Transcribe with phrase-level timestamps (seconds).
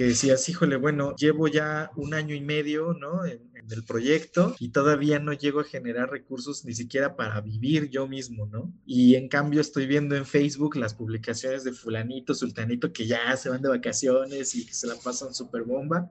[0.00, 3.26] que decías, híjole, bueno, llevo ya un año y medio, ¿no?
[3.26, 8.08] En, el proyecto y todavía no llego a generar recursos ni siquiera para vivir yo
[8.08, 8.72] mismo, ¿no?
[8.86, 13.50] Y en cambio estoy viendo en Facebook las publicaciones de fulanito, sultanito, que ya se
[13.50, 16.10] van de vacaciones y que se la pasan súper bomba.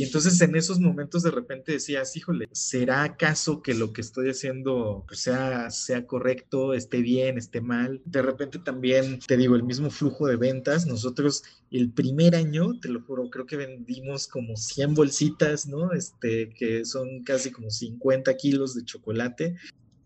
[0.00, 4.30] Y entonces en esos momentos de repente decías, híjole, ¿será acaso que lo que estoy
[4.30, 8.00] haciendo pues, sea, sea correcto, esté bien, esté mal?
[8.06, 10.86] De repente también, te digo, el mismo flujo de ventas.
[10.86, 15.92] Nosotros el primer año, te lo juro, creo que vendimos como 100 bolsitas, ¿no?
[15.92, 19.56] Este, que son casi como 50 kilos de chocolate.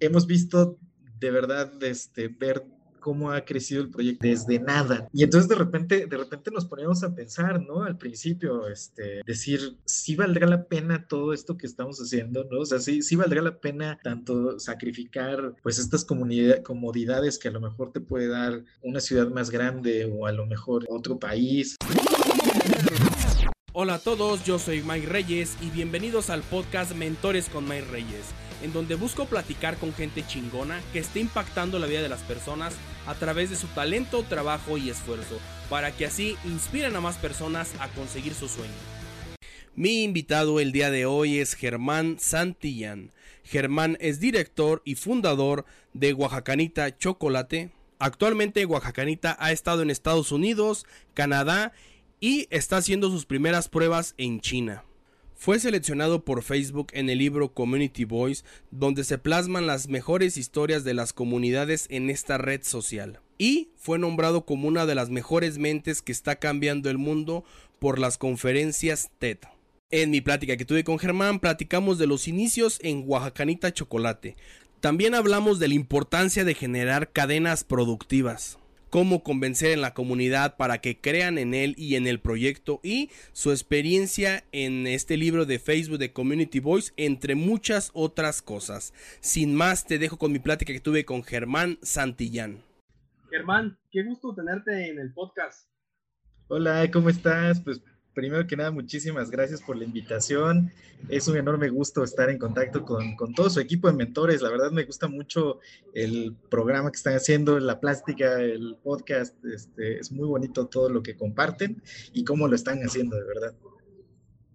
[0.00, 0.76] Hemos visto
[1.20, 2.64] de verdad este, ver
[3.04, 5.10] cómo ha crecido el proyecto desde nada.
[5.12, 7.84] Y entonces de repente, de repente nos poníamos a pensar, ¿no?
[7.84, 12.60] Al principio, este, decir, si valdrá la pena todo esto que estamos haciendo, ¿no?
[12.60, 17.60] O sea, sí, sí valdrá la pena tanto sacrificar, pues, estas comodidades que a lo
[17.60, 21.76] mejor te puede dar una ciudad más grande o a lo mejor otro país.
[23.74, 28.32] Hola a todos, yo soy Mike Reyes y bienvenidos al podcast Mentores con Mike Reyes
[28.62, 32.74] en donde busco platicar con gente chingona que esté impactando la vida de las personas
[33.06, 35.38] a través de su talento, trabajo y esfuerzo,
[35.68, 38.72] para que así inspiren a más personas a conseguir su sueño.
[39.76, 43.10] Mi invitado el día de hoy es Germán Santillán.
[43.42, 47.70] Germán es director y fundador de Oaxacanita Chocolate.
[47.98, 51.72] Actualmente Oaxacanita ha estado en Estados Unidos, Canadá
[52.20, 54.84] y está haciendo sus primeras pruebas en China.
[55.44, 60.84] Fue seleccionado por Facebook en el libro Community Voice, donde se plasman las mejores historias
[60.84, 63.20] de las comunidades en esta red social.
[63.36, 67.44] Y fue nombrado como una de las mejores mentes que está cambiando el mundo
[67.78, 69.36] por las conferencias TED.
[69.90, 74.36] En mi plática que tuve con Germán, platicamos de los inicios en Oaxacanita Chocolate.
[74.80, 78.58] También hablamos de la importancia de generar cadenas productivas
[78.94, 83.10] cómo convencer en la comunidad para que crean en él y en el proyecto y
[83.32, 88.94] su experiencia en este libro de Facebook de Community Voice, entre muchas otras cosas.
[89.18, 92.62] Sin más, te dejo con mi plática que tuve con Germán Santillán.
[93.30, 95.68] Germán, qué gusto tenerte en el podcast.
[96.46, 97.60] Hola, ¿cómo estás?
[97.62, 97.82] Pues
[98.14, 100.70] primero que nada, muchísimas gracias por la invitación.
[101.08, 104.40] Es un enorme gusto estar en contacto con, todo su equipo de mentores.
[104.40, 105.60] La verdad me gusta mucho
[105.92, 109.36] el programa que están haciendo, la plástica, el podcast.
[109.44, 111.82] Este, es muy bonito todo lo que comparten
[112.12, 113.54] y cómo lo están haciendo, de verdad.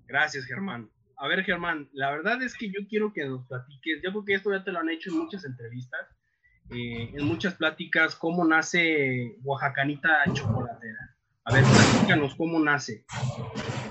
[0.08, 0.90] Gracias, Germán.
[1.18, 4.02] A ver, Germán, la verdad es que yo quiero que nos platiques.
[4.02, 6.08] Yo creo que esto ya te lo han hecho en muchas entrevistas,
[6.72, 11.19] eh, en muchas pláticas, cómo nace Oaxacanita Chocolatera.
[11.46, 13.04] A ver, platícanos cómo nace.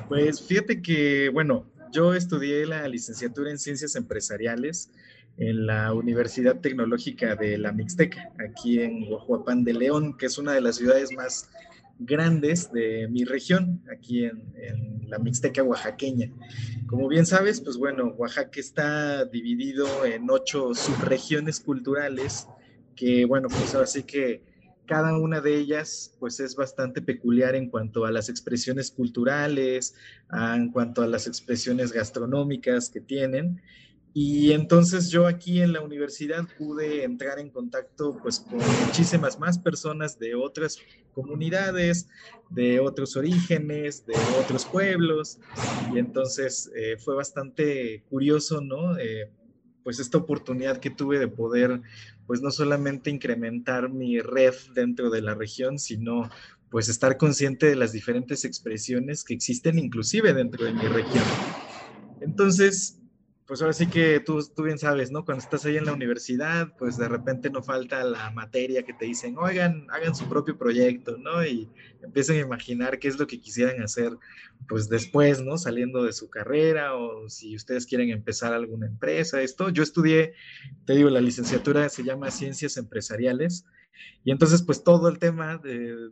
[0.08, 4.90] Pues fíjate que, bueno, yo estudié la licenciatura en Ciencias Empresariales
[5.38, 10.52] en la Universidad Tecnológica de la Mixteca, aquí en Guajuapán de León, que es una
[10.52, 11.48] de las ciudades más
[12.00, 16.30] grandes de mi región, aquí en, en, la Mixteca oaxaqueña.
[16.86, 22.46] Como bien sabes, pues bueno, Oaxaca está dividido en ocho subregiones culturales,
[22.94, 24.42] que bueno, pues ahora sí que
[24.88, 29.94] cada una de ellas pues es bastante peculiar en cuanto a las expresiones culturales,
[30.32, 33.60] en cuanto a las expresiones gastronómicas que tienen.
[34.14, 39.58] Y entonces yo aquí en la universidad pude entrar en contacto pues con muchísimas más
[39.58, 40.78] personas de otras
[41.14, 42.08] comunidades,
[42.48, 45.38] de otros orígenes, de otros pueblos.
[45.94, 48.98] Y entonces eh, fue bastante curioso, ¿no?
[48.98, 49.30] Eh,
[49.84, 51.82] pues esta oportunidad que tuve de poder
[52.28, 56.30] pues no solamente incrementar mi red dentro de la región, sino
[56.70, 61.40] pues estar consciente de las diferentes expresiones que existen inclusive dentro de mi región.
[62.20, 62.97] Entonces,
[63.48, 65.24] pues ahora sí que tú, tú bien sabes, ¿no?
[65.24, 69.06] Cuando estás ahí en la universidad, pues de repente no falta la materia que te
[69.06, 71.42] dicen, oigan, hagan su propio proyecto, ¿no?
[71.42, 71.66] Y
[72.02, 74.12] empiezan a imaginar qué es lo que quisieran hacer,
[74.68, 75.56] pues después, ¿no?
[75.56, 79.70] Saliendo de su carrera o si ustedes quieren empezar alguna empresa, esto.
[79.70, 80.34] Yo estudié,
[80.84, 83.64] te digo, la licenciatura se llama Ciencias Empresariales.
[84.24, 85.60] Y entonces, pues todo el tema,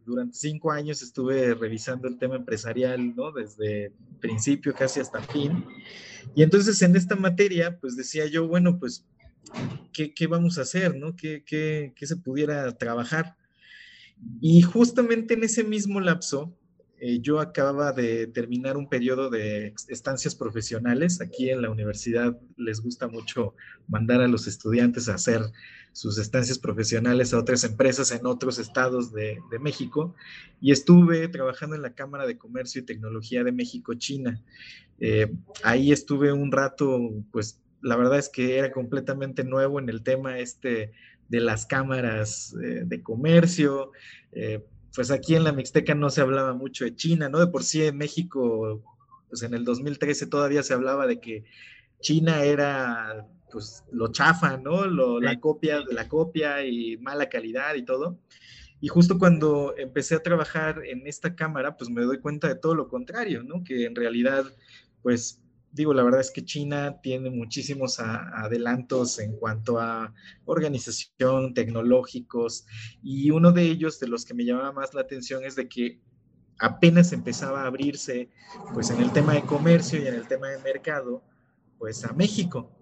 [0.06, 3.32] durante cinco años estuve revisando el tema empresarial, ¿no?
[3.32, 5.64] Desde principio casi hasta fin.
[6.34, 9.04] Y entonces en esta materia, pues decía yo, bueno, pues,
[9.92, 11.14] ¿qué, qué vamos a hacer, no?
[11.14, 13.36] ¿Qué, qué, ¿Qué, se pudiera trabajar?
[14.40, 16.56] Y justamente en ese mismo lapso,
[16.98, 21.20] eh, yo acababa de terminar un periodo de estancias profesionales.
[21.20, 23.54] Aquí en la universidad les gusta mucho
[23.86, 25.42] mandar a los estudiantes a hacer
[25.92, 30.14] sus estancias profesionales a otras empresas en otros estados de, México.
[30.60, 34.42] Y estuve trabajando en la Cámara de Comercio y Tecnología de México-China.
[34.98, 35.30] Eh,
[35.64, 36.98] ahí estuve un rato,
[37.30, 40.92] pues la verdad es que era completamente nuevo en el tema este
[41.28, 43.92] de las cámaras eh, de comercio.
[44.94, 47.38] Pues aquí en la Mixteca no se hablaba mucho de China, ¿no?
[47.38, 48.82] De por sí en México,
[49.28, 51.44] pues en el 2013 todavía se hablaba de que
[52.00, 54.86] China era pues lo chafa, ¿no?
[54.86, 58.18] Lo, La copia de la copia y mala calidad y todo.
[58.80, 62.74] Y justo cuando empecé a trabajar en esta cámara, pues me doy cuenta de todo
[62.74, 63.64] lo contrario, ¿no?
[63.64, 64.44] Que en realidad,
[65.02, 65.40] pues
[65.72, 70.14] digo, la verdad es que China tiene muchísimos adelantos en cuanto a
[70.44, 72.66] organización, tecnológicos,
[73.02, 76.00] y uno de ellos, de los que me llamaba más la atención, es de que
[76.58, 78.30] apenas empezaba a abrirse,
[78.72, 81.22] pues en el tema de comercio y en el tema de mercado,
[81.78, 82.72] pues a México.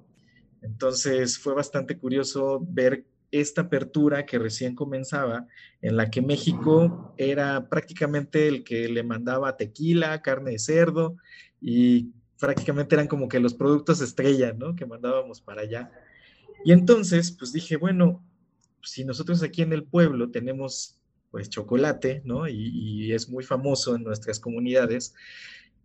[0.63, 5.49] Entonces fue bastante curioso ver esta apertura que recién comenzaba,
[5.83, 11.17] en la que México era prácticamente el que le mandaba tequila, carne de cerdo
[11.61, 12.13] y
[12.45, 14.77] prácticamente eran como que los productos estrella, ¿no?
[14.77, 15.91] Que mandábamos para allá.
[16.63, 18.23] Y entonces, pues dije, bueno,
[18.83, 20.99] si nosotros aquí en el pueblo tenemos
[21.31, 22.47] pues chocolate, ¿no?
[22.47, 25.15] Y, y es muy famoso en nuestras comunidades,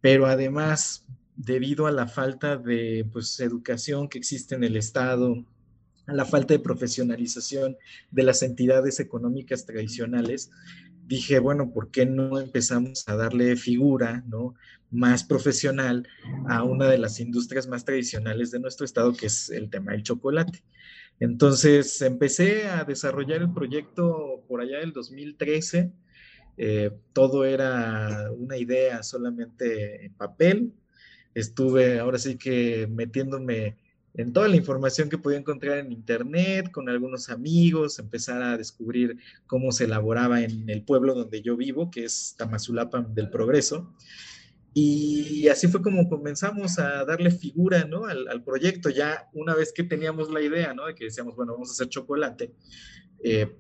[0.02, 1.06] pero además,
[1.38, 5.46] debido a la falta de pues, educación que existe en el Estado,
[6.08, 7.78] a la falta de profesionalización
[8.12, 10.52] de las entidades económicas tradicionales,
[11.10, 14.54] dije, bueno, ¿por qué no empezamos a darle figura, ¿no?
[14.92, 16.08] más profesional
[16.48, 20.04] a una de las industrias más tradicionales de nuestro estado, que es el tema del
[20.04, 20.64] chocolate.
[21.20, 25.92] Entonces empecé a desarrollar el proyecto por allá del 2013.
[26.58, 30.74] Eh, todo era una idea solamente en papel.
[31.36, 33.78] Estuve ahora sí que metiéndome
[34.20, 39.16] en toda la información que podía encontrar en internet, con algunos amigos, empezar a descubrir
[39.48, 43.94] cómo se elaboraba en el pueblo donde yo vivo, que es Tamazulapan del Progreso.
[44.74, 48.08] Y así fue como comenzamos a darle figura ¿no?
[48.08, 50.88] al, proyecto, ya una vez que teníamos la idea, ¿no?
[50.88, 52.52] de que decíamos, bueno, vamos a hacer chocolate,
[53.24, 53.56] eh,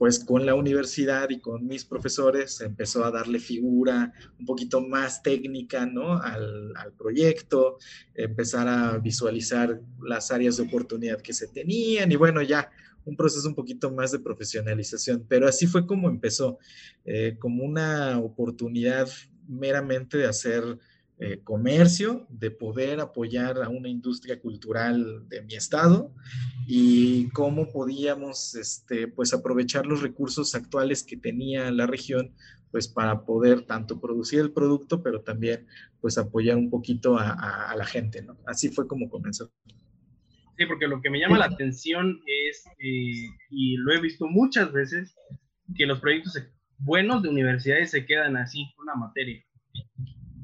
[0.00, 5.22] pues con la universidad y con mis profesores empezó a darle figura un poquito más
[5.22, 6.14] técnica ¿no?
[6.14, 7.76] al, al proyecto,
[8.14, 12.70] empezar a visualizar las áreas de oportunidad que se tenían y bueno, ya
[13.04, 16.58] un proceso un poquito más de profesionalización, pero así fue como empezó,
[17.04, 19.06] eh, como una oportunidad
[19.48, 20.78] meramente de hacer
[21.22, 26.14] eh, comercio, de poder apoyar a una industria cultural de mi estado
[26.66, 32.34] y cómo podíamos este, pues aprovechar los recursos actuales que tenía la región
[32.70, 35.66] pues para poder tanto producir el producto, pero también
[36.00, 38.38] pues apoyar un poquito a, la gente, ¿no?
[38.46, 39.52] Así fue como comenzó.
[40.56, 42.18] Sí, porque lo que me llama la atención
[42.48, 45.14] es, eh, y lo he visto muchas veces,
[45.76, 46.42] que los proyectos
[46.78, 49.44] buenos de universidades se quedan así, una materia.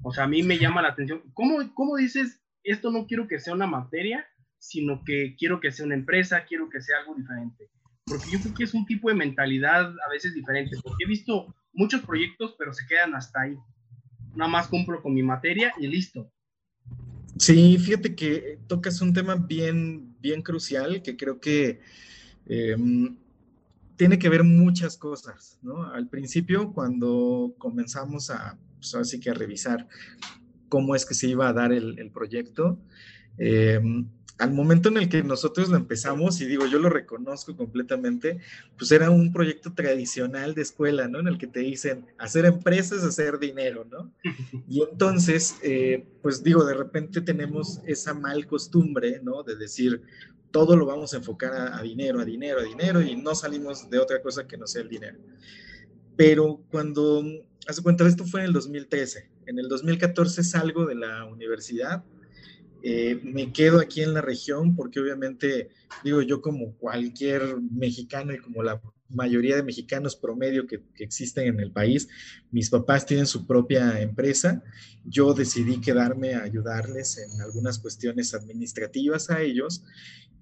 [0.09, 1.21] O sea, a mí me llama la atención.
[1.35, 4.25] ¿Cómo, ¿Cómo dices, esto no quiero que sea una materia,
[4.57, 7.69] sino que quiero que sea una empresa, quiero que sea algo diferente?
[8.05, 11.53] Porque yo creo que es un tipo de mentalidad a veces diferente, porque he visto
[11.73, 13.57] muchos proyectos, pero se quedan hasta ahí.
[14.37, 16.31] Nada más cumplo con mi materia y listo.
[17.37, 21.81] Sí, fíjate que tocas un tema bien, bien crucial que creo que
[22.47, 23.17] em,
[23.97, 25.83] tiene que ver muchas cosas, ¿no?
[25.93, 29.89] Al principio, cuando comenzamos a, pues así que a revisar
[30.69, 32.79] cómo es que se iba a dar el, proyecto,
[33.39, 34.09] em,
[34.39, 38.39] al momento en el que nosotros lo empezamos, y digo, yo lo reconozco completamente,
[38.77, 41.21] pues era un proyecto tradicional de escuela, ¿no?
[41.21, 44.13] En el que te dicen, hacer empresas, hacer dinero, ¿no?
[44.69, 49.43] Y entonces, eh, pues digo, de repente tenemos esa mal costumbre, ¿no?
[49.43, 50.03] De decir,
[50.51, 53.99] todo lo vamos a enfocar a, dinero, a dinero, a dinero y no salimos de
[53.99, 55.19] otra cosa que no sea el dinero.
[56.17, 57.23] Pero cuando,
[57.67, 62.05] hace cuenta, esto fue en el 2013, en el 2014 salgo de la universidad,
[62.83, 65.71] eh, me quedo aquí en la región porque obviamente,
[66.05, 71.49] digo yo como cualquier mexicano y como la mayoría de mexicanos promedio que, que, existen
[71.49, 72.09] en el país.
[72.51, 74.63] Mis papás tienen su propia empresa.
[75.05, 79.85] Yo decidí quedarme a ayudarles en algunas cuestiones administrativas a ellos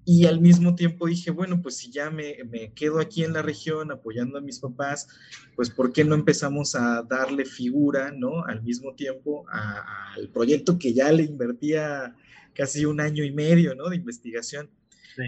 [0.07, 3.41] y al mismo tiempo dije, bueno, pues si ya me, me, quedo aquí en la
[3.41, 5.07] región apoyando a mis papás,
[5.55, 8.45] pues ¿por qué no empezamos a darle figura, ¿no?
[8.45, 12.15] Al mismo tiempo al proyecto que ya le invertía
[12.53, 13.89] casi un año y medio, ¿no?
[13.89, 14.69] De investigación.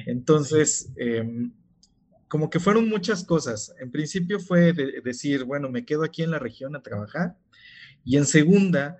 [0.06, 1.52] Entonces, em,
[2.28, 3.74] como que fueron muchas cosas.
[3.80, 7.38] En principio fue decir, bueno, me quedo aquí en la región a trabajar.
[8.04, 8.98] Y en segunda,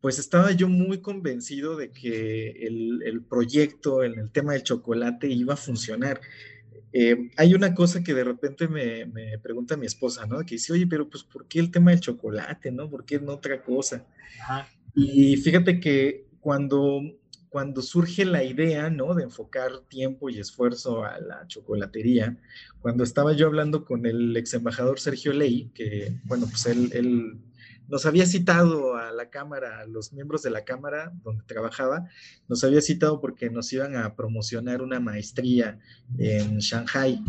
[0.00, 5.54] pues estaba yo muy convencido de que el, proyecto en el tema del chocolate iba
[5.54, 6.20] a funcionar.
[6.92, 9.06] Eh, hay una cosa que de repente me,
[9.38, 10.38] pregunta mi esposa, ¿no?
[10.40, 12.88] Que dice, oye, pero pues, ¿por qué el tema del chocolate, no?
[12.90, 14.06] ¿Por qué no otra cosa?
[14.94, 17.02] Y fíjate que cuando
[17.50, 19.14] cuando surge la idea, ¿no?
[19.14, 22.38] De enfocar tiempo y esfuerzo a la chocolatería,
[22.80, 27.40] cuando estaba yo hablando con el ex embajador Sergio Ley, que, bueno, pues él, él
[27.88, 32.08] nos había citado a la Cámara, a los miembros de la Cámara donde trabajaba,
[32.48, 35.80] nos había citado porque nos iban a promocionar una maestría
[36.18, 37.20] en Shanghai.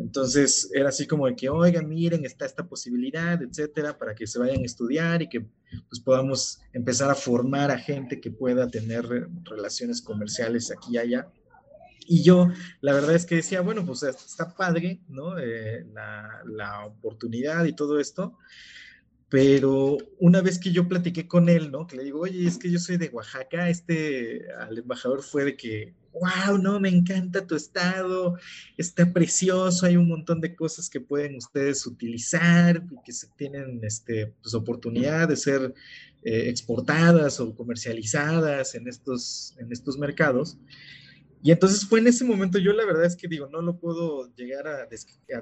[0.00, 4.38] Entonces era así como de que, oigan, miren, está esta posibilidad, etcétera, para que se
[4.38, 5.42] vayan a estudiar y que
[5.88, 9.04] pues, podamos empezar a formar a gente que pueda tener
[9.44, 11.28] relaciones comerciales aquí y allá.
[12.06, 12.48] Y yo,
[12.80, 15.38] la verdad es que decía, bueno, pues está padre, ¿no?
[15.38, 18.38] Eh, la, la oportunidad y todo esto,
[19.30, 21.86] pero una vez que yo platiqué con él, ¿no?
[21.86, 25.56] Que le digo, oye, es que yo soy de Oaxaca, este, al embajador fue de
[25.56, 28.36] que, wow, no, me encanta tu estado,
[28.76, 33.78] está precioso, hay un montón de cosas que pueden ustedes utilizar y que se tienen,
[33.84, 35.74] este, pues, oportunidad de ser
[36.24, 40.58] eh, exportadas o comercializadas en estos, en estos mercados.
[41.42, 44.34] Y entonces fue en ese momento, yo la verdad es que digo, no lo puedo
[44.34, 44.86] llegar a,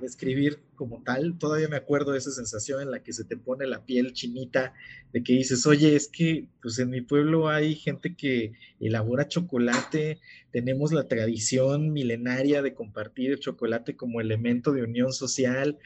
[0.00, 3.66] describir como tal, todavía me acuerdo de esa sensación en la que se te pone
[3.66, 4.74] la piel chinita,
[5.12, 10.20] de que dices, oye, es que pues en mi pueblo hay gente que elabora chocolate,
[10.52, 15.78] tenemos la tradición milenaria de compartir el chocolate como elemento de unión social,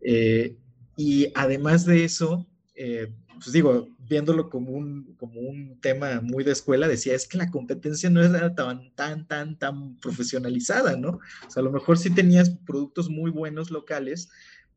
[0.00, 0.56] eh,
[0.96, 6.52] y además de eso, eh, pues digo, viéndolo como un, como un tema muy de
[6.52, 11.20] escuela, decía, es que la competencia no era tan, tan, tan, tan profesionalizada, ¿no?
[11.46, 14.28] O sea, a lo mejor sí tenías productos muy buenos locales,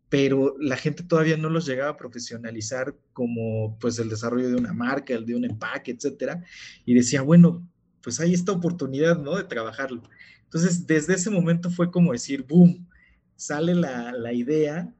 [0.09, 4.73] pero la gente todavía no los llegaba a profesionalizar como pues el desarrollo de una
[4.73, 6.43] marca, el de un empaque, etcétera.
[6.85, 7.65] Y decía, bueno,
[8.01, 9.37] pues hay esta oportunidad, ¿no?
[9.37, 10.03] De trabajarlo.
[10.43, 12.87] Entonces, desde ese momento fue como decir, boom,
[13.37, 14.93] sale la, la idea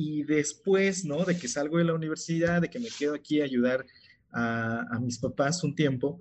[0.00, 1.24] y después, ¿no?
[1.24, 3.84] De que salgo de la universidad, de que me quedo aquí a ayudar
[4.32, 6.20] a, mis papás un tiempo,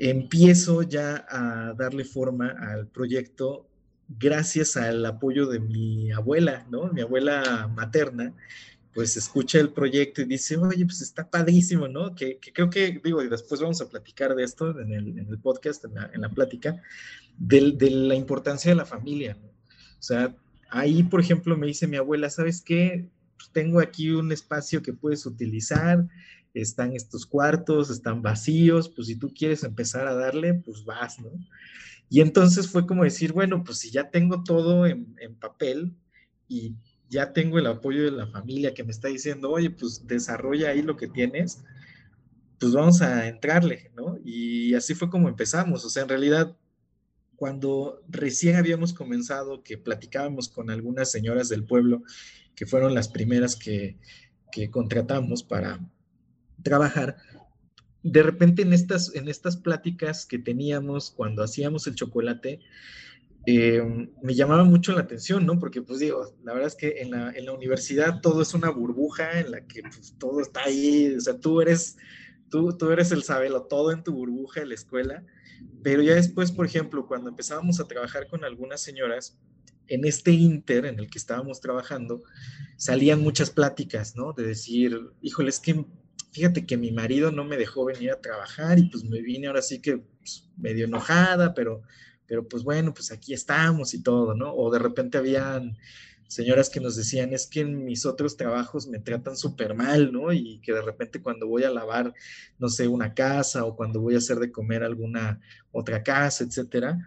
[0.00, 3.68] empiezo ya a darle forma al proyecto
[4.08, 6.92] gracias al apoyo de mi abuela, ¿no?
[6.92, 8.34] Mi abuela materna,
[8.92, 12.16] pues escucha el proyecto y dice, oye, pues está padrísimo, ¿no?
[12.16, 15.94] Que, creo que, digo, y después vamos a platicar de esto en el, podcast, en
[15.94, 16.82] la, en la plática,
[17.36, 19.46] de, la importancia de la familia, ¿no?
[19.46, 20.34] O sea,
[20.68, 23.08] Ahí, por ejemplo, me dice mi abuela, ¿sabes qué?
[23.36, 26.06] Pues, tengo aquí un espacio que puedes utilizar,
[26.54, 31.30] están estos cuartos, están vacíos, pues si tú quieres empezar a darle, pues vas, ¿no?
[32.10, 35.94] Y entonces fue como decir, bueno, pues si ya tengo todo en, en papel
[36.48, 36.74] y
[37.10, 40.82] ya tengo el apoyo de la familia que me está diciendo, oye, pues desarrolla ahí
[40.82, 41.62] lo que tienes,
[42.58, 44.18] pues vamos a entrarle, ¿no?
[44.24, 46.56] Y así fue como empezamos, o sea, en realidad
[47.38, 52.02] cuando recién habíamos comenzado, que platicábamos con algunas señoras del pueblo,
[52.56, 53.96] que fueron las primeras que,
[54.72, 55.78] contratamos para
[56.64, 57.16] trabajar,
[58.02, 62.58] de repente en estas, en estas pláticas que teníamos cuando hacíamos el chocolate,
[63.46, 65.60] eh, me llamaba mucho la atención, ¿no?
[65.60, 68.70] Porque, pues digo, la verdad es que en la, en la universidad todo es una
[68.70, 71.98] burbuja en la que pues, todo está ahí, o sea, tú eres,
[72.50, 75.24] tú, tú eres el sabelo todo en tu burbuja de la escuela
[75.82, 79.38] pero ya después, por ejemplo, cuando empezábamos a trabajar con algunas señoras,
[79.88, 82.22] en este inter en el que estábamos trabajando,
[82.76, 84.32] salían muchas pláticas, ¿no?
[84.32, 85.84] De decir, híjole, es que
[86.32, 89.62] fíjate que mi marido no me dejó venir a trabajar y pues me vine ahora
[89.62, 91.82] sí que pues, medio enojada, pero,
[92.26, 94.52] pero pues bueno, pues aquí estamos y todo, ¿no?
[94.54, 95.76] O de repente habían
[96.28, 100.32] señoras que nos decían, es que en mis otros trabajos me tratan súper mal, ¿no?
[100.32, 102.14] Y que de repente cuando voy a lavar,
[102.58, 105.40] no sé, una casa o cuando voy a hacer de comer alguna
[105.72, 106.98] otra casa, etcétera,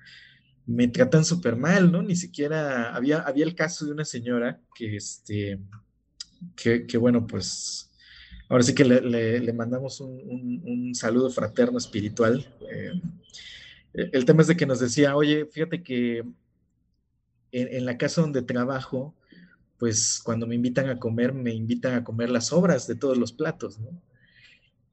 [0.66, 2.02] me tratan súper mal, ¿no?
[2.02, 5.60] Ni siquiera, había, había el caso de una señora que, este,
[6.56, 7.92] que, bueno, pues,
[8.50, 12.46] ahora sí que le, mandamos un, saludo fraterno espiritual.
[12.72, 16.24] Eh, el tema es de que nos decía, oye, fíjate que
[17.52, 19.14] en, la casa donde trabajo,
[19.78, 23.34] pues cuando me invitan a comer, me invitan a comer las obras de todos los
[23.34, 23.90] platos, ¿no?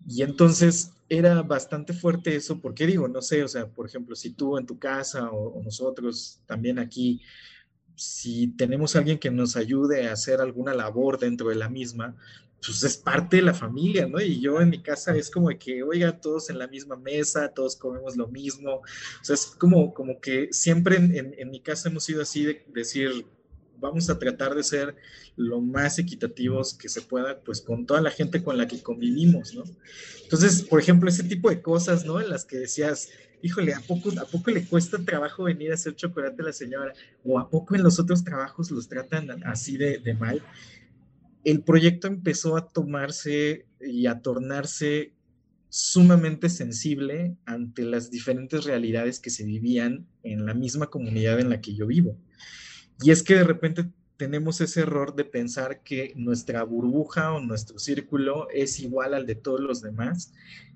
[0.06, 4.30] Y entonces era bastante fuerte eso, porque digo, no sé, o sea, por ejemplo, si
[4.30, 7.20] tú en tu casa o, nosotros también aquí,
[7.94, 12.16] si tenemos alguien que nos ayude a hacer alguna labor dentro de la misma,
[12.64, 14.20] pues es parte de la familia, ¿no?
[14.20, 17.52] Y yo en mi casa es como de que, oiga, todos en la misma mesa,
[17.54, 18.76] todos comemos lo mismo.
[18.76, 22.64] O sea, es como, como que siempre en, en, mi casa hemos sido así de
[22.68, 23.26] decir,
[23.78, 24.96] vamos a tratar de ser
[25.36, 29.54] lo más equitativos que se pueda, pues con toda la gente con la que convivimos,
[29.54, 29.62] ¿no?
[30.24, 32.20] Entonces, por ejemplo, ese tipo de cosas, ¿no?
[32.20, 33.08] En las que decías,
[33.40, 36.92] híjole, ¿a poco, ¿a poco le cuesta trabajo venir a hacer chocolate a la señora?
[37.24, 40.42] ¿O a poco en los otros trabajos los tratan así de mal?
[41.50, 45.14] El proyecto empezó a tomarse y a tornarse
[45.70, 51.60] sumamente sensible ante las diferentes realidades que se vivían en la misma comunidad en la
[51.60, 52.18] que yo vivo.
[53.02, 53.86] Y es que de repente
[54.18, 59.36] tenemos ese error de pensar que nuestra burbuja o nuestro círculo es igual al de
[59.36, 60.32] todos los demás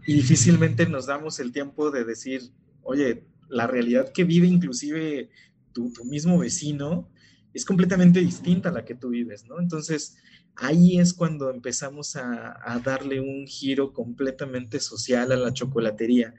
[0.07, 2.43] y difícilmente nos damos el tiempo de decir,
[2.83, 5.29] oye, la realidad que vive inclusive
[5.73, 7.11] tu, mismo vecino
[7.55, 9.61] es completamente distinta a la que tú vives, ¿no?
[9.61, 10.17] Entonces,
[10.57, 16.35] ahí es cuando empezamos a, darle un giro completamente social a la chocolatería,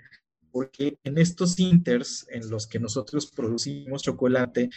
[0.52, 4.70] porque en estos inters en los que nosotros producimos chocolate,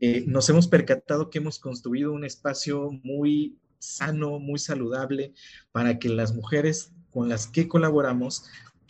[0.00, 5.34] eh, nos hemos percatado que hemos construido un espacio muy sano, muy saludable,
[5.72, 8.44] para que las mujeres con las que colaboramos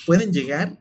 [0.07, 0.79] puedan llegar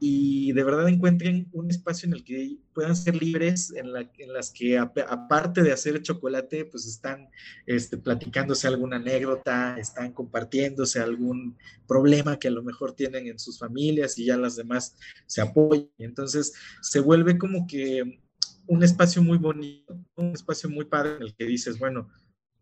[0.00, 4.78] y de verdad encuentren un espacio en el que puedan ser libres, en, las que
[4.78, 7.28] aparte de hacer chocolate, pues están
[7.66, 13.58] este, platicándose alguna anécdota, están compartiéndose algún problema que a lo mejor tienen en sus
[13.58, 15.88] familias y ya las demás se apoyan.
[15.98, 18.20] Entonces se vuelve como que
[18.66, 22.08] un espacio muy bonito, un espacio muy padre en el que dices, bueno,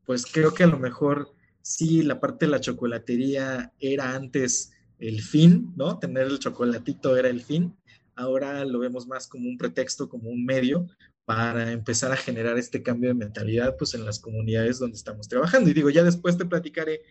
[0.06, 5.22] pues creo que a lo mejor sí, la parte de la chocolatería era antes el
[5.22, 5.98] fin, ¿no?
[5.98, 7.76] Tener el chocolatito era el fin.
[8.14, 10.86] Ahora lo vemos más como un pretexto, como un medio
[11.24, 15.68] para empezar a generar este cambio de mentalidad, pues en las comunidades donde estamos trabajando.
[15.68, 17.02] Y digo, ya después te platicaré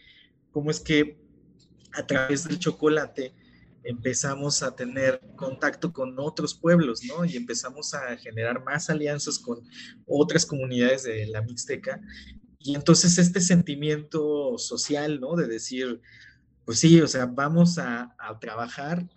[0.52, 1.18] cómo es que
[1.94, 3.34] a través del chocolate
[3.84, 7.24] empezamos a tener contacto con otros pueblos, ¿no?
[7.24, 9.60] Y empezamos a generar más alianzas con
[10.08, 12.02] otras comunidades de la Mixteca.
[12.58, 15.36] Y entonces este sentimiento social, ¿no?
[15.36, 16.02] De decir,
[16.66, 19.08] pues sí, o sea, vamos a, trabajar,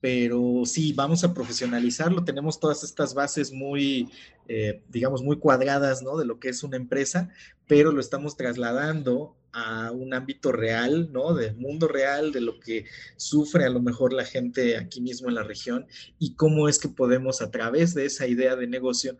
[0.00, 2.24] pero sí, vamos a profesionalizarlo.
[2.24, 4.10] Tenemos todas estas bases muy,
[4.48, 6.16] eh, digamos, muy cuadradas, ¿no?
[6.16, 7.30] De lo que es una empresa,
[7.68, 11.34] pero lo estamos trasladando a un ámbito real, ¿no?
[11.34, 12.86] Del mundo real, de lo que
[13.16, 15.86] sufre a lo mejor la gente aquí mismo en la región
[16.18, 19.16] y cómo es que podemos a través de esa idea de negocio,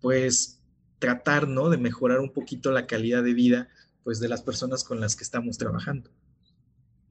[0.00, 0.60] pues
[0.98, 1.70] tratar, ¿no?
[1.70, 3.68] De mejorar un poquito la calidad de vida,
[4.02, 6.10] pues de las personas con las que estamos trabajando.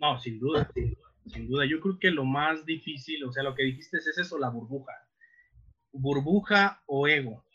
[0.04, 0.70] No, sin duda,
[1.28, 4.38] sin duda, Yo creo que lo más difícil, o sea, lo que dijiste es eso,
[4.38, 4.92] la burbuja.
[5.94, 7.46] Burbuja o ego,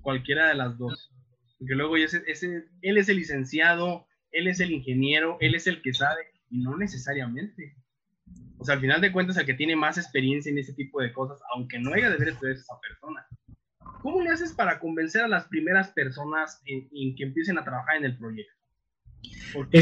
[0.00, 1.12] cualquiera de las dos.
[1.60, 5.80] Porque luego ese, ese, él es el licenciado, él es el ingeniero, él es el
[5.80, 7.76] que sabe, y no necesariamente.
[8.58, 11.12] O sea, al final de cuentas, el que tiene más experiencia en ese tipo de
[11.12, 13.24] cosas, aunque no haya deber ser esa persona.
[14.00, 18.06] ¿Cómo le haces para convencer a las primeras personas en, que empiecen a trabajar en
[18.06, 18.56] el proyecto?
[19.52, 19.78] Porque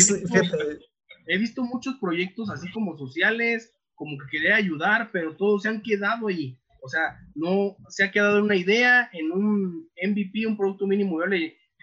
[1.27, 5.83] he, visto, muchos proyectos así como sociales, como que quería ayudar, pero todos se han
[5.83, 6.59] quedado ahí.
[6.83, 11.19] O sea, no se ha quedado una idea en un MVP, un producto mínimo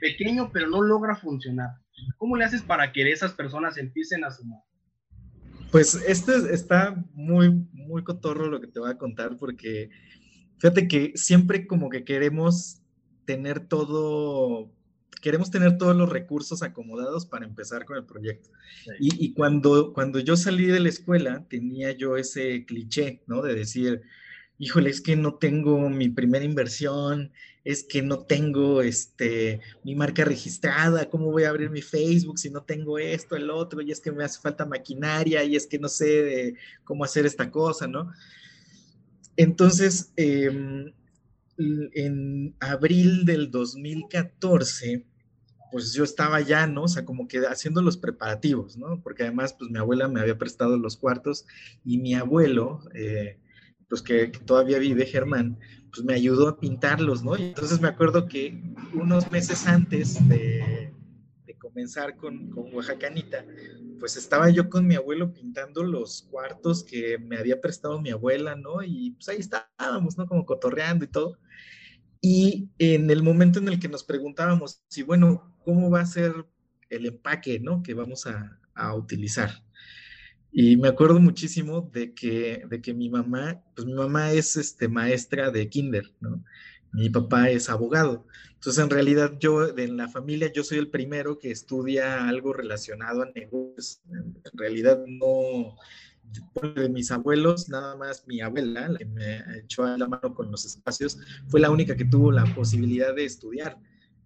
[0.02, 1.70] pequeño, pero no logra funcionar.
[2.18, 4.60] ¿Cómo le haces para que esas personas empiecen a sumar?
[5.72, 9.90] Pues este está muy, muy cotorro lo que te voy a contar porque
[10.60, 12.82] fíjate que siempre como que queremos
[13.26, 14.72] tener todo,
[15.22, 18.50] queremos tener todos los recursos acomodados para empezar con el proyecto.
[19.00, 23.42] Y, y, cuando, cuando yo salí de la escuela tenía yo ese cliché, ¿no?
[23.42, 24.02] De decir,
[24.60, 27.32] híjole, es que no tengo mi primera inversión,
[27.64, 32.50] es que no tengo este, mi marca registrada, ¿cómo voy a abrir mi Facebook si
[32.50, 33.82] no tengo esto, el otro?
[33.82, 37.52] Y es que me hace falta maquinaria y es que no sé cómo hacer esta
[37.52, 38.10] cosa, ¿no?
[39.36, 40.94] Entonces, em,
[41.58, 45.06] en abril del 2014,
[45.72, 46.84] pues yo estaba ya, ¿no?
[46.84, 49.02] O sea, como que haciendo los preparativos, ¿no?
[49.02, 51.46] Porque además, pues mi abuela me había prestado los cuartos
[51.84, 53.38] y mi abuelo, eh,
[53.90, 55.58] pues que, todavía vive, Germán,
[55.92, 57.38] pues me ayudó a pintarlos, ¿no?
[57.38, 58.62] Y entonces me acuerdo que
[58.94, 60.77] unos meses antes de,
[61.70, 63.46] comenzar con, con Oaxacanita,
[64.00, 68.56] pues estaba yo con mi abuelo pintando los cuartos que me había prestado mi abuela,
[68.56, 68.84] ¿no?
[68.84, 70.28] Y pues ahí estábamos, ¿no?
[70.28, 71.40] Como cotorreando y todo.
[72.22, 76.46] Y en el momento en el que nos preguntábamos si, bueno, ¿cómo va a ser
[76.90, 77.84] el empaque, ¿no?
[77.84, 79.52] Que vamos a, a utilizar.
[80.52, 84.88] Y me acuerdo muchísimo de que, de que mi mamá, pues mi mamá es este,
[84.88, 86.44] maestra de kinder, ¿no?
[86.94, 88.26] Mi papá es abogado.
[88.54, 93.22] Entonces, en realidad, yo, en la familia, yo soy el primero que estudia algo relacionado
[93.22, 94.02] a negocios.
[94.10, 95.76] En realidad, no,
[96.76, 100.52] de mis abuelos, nada más mi abuela, la que me echó a la mano con
[100.52, 103.78] los espacios, fue la única que tuvo la posibilidad de estudiar.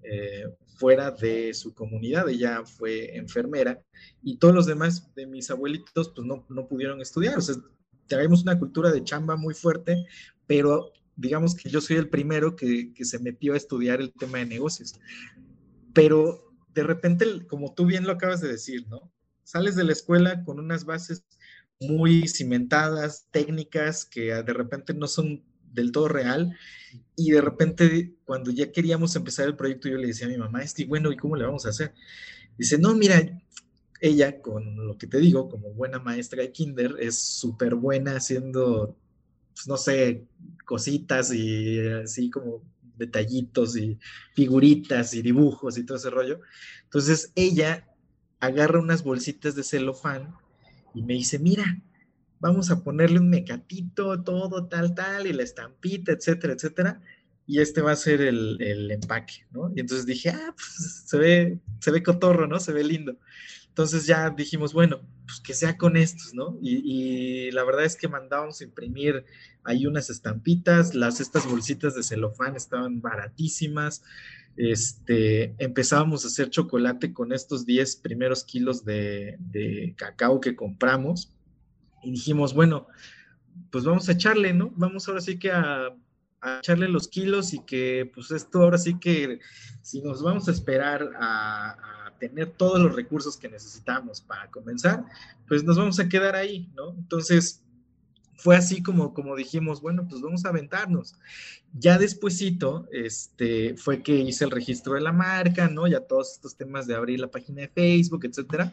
[0.04, 0.46] Eh,
[0.78, 3.80] fuera de su comunidad, ella fue enfermera
[4.24, 7.56] y todos los demás de mis abuelitos pues no, no pudieron estudiar, o sea,
[8.08, 10.08] traemos una cultura de chamba muy fuerte,
[10.48, 14.40] pero digamos que yo soy el primero que, que se metió a estudiar el tema
[14.40, 14.94] de negocios.
[15.94, 19.12] Pero de repente, como tú bien lo acabas de decir, ¿no?
[19.44, 21.26] Sales de la escuela con unas bases
[21.80, 26.58] muy cimentadas, técnicas que de repente no son del todo real.
[27.16, 30.62] Y de repente, cuando ya queríamos empezar el proyecto, yo le decía a mi mamá,
[30.64, 31.94] este, bueno, ¿y cómo le vamos a hacer?
[32.58, 33.42] Dice, no, mira,
[34.00, 38.98] ella, con lo que te digo, como buena maestra de kinder, es súper buena haciendo,
[39.54, 40.26] pues, no sé,
[40.66, 42.64] cositas y así como
[42.98, 43.98] detallitos y
[44.34, 46.42] figuritas y dibujos y todo ese rollo.
[46.84, 47.88] Entonces ella
[48.40, 50.34] agarra unas bolsitas de celofán
[50.94, 51.82] y me dice, mira,
[52.40, 57.02] vamos a ponerle un mecatito, todo, tal, tal, y la estampita, etcétera, etcétera.
[57.48, 59.72] Y este va a ser el, empaque, ¿no?
[59.76, 62.60] Y entonces dije, ah, pues se ve, se ve cotorro, ¿no?
[62.60, 63.18] Se ve lindo.
[63.72, 66.58] Entonces ya dijimos, bueno, pues que sea con estos, ¿no?
[66.62, 69.26] Y, la verdad es que mandábamos imprimir
[69.64, 74.04] ahí unas estampitas, las, estas bolsitas de celofán estaban baratísimas,
[74.58, 81.34] este, empezábamos a hacer chocolate con estos 10 primeros kilos de cacao que compramos
[82.04, 82.88] y dijimos, bueno,
[83.72, 84.72] pues vamos a echarle, ¿no?
[84.76, 85.96] Vamos ahora sí que a,
[86.60, 89.38] echarle los kilos y que pues esto ahora sí que
[89.84, 95.04] si nos vamos a esperar a, tener todos los recursos que necesitamos para comenzar,
[95.48, 96.92] pues nos vamos a quedar ahí, ¿no?
[96.92, 97.64] Entonces,
[98.36, 101.16] fue así como, como dijimos, bueno, pues vamos a aventarnos.
[101.74, 105.88] Ya despuesito, este, fue que hice el registro de la marca, ¿no?
[105.88, 108.72] Ya todos estos temas de abrir la página de Facebook, etcétera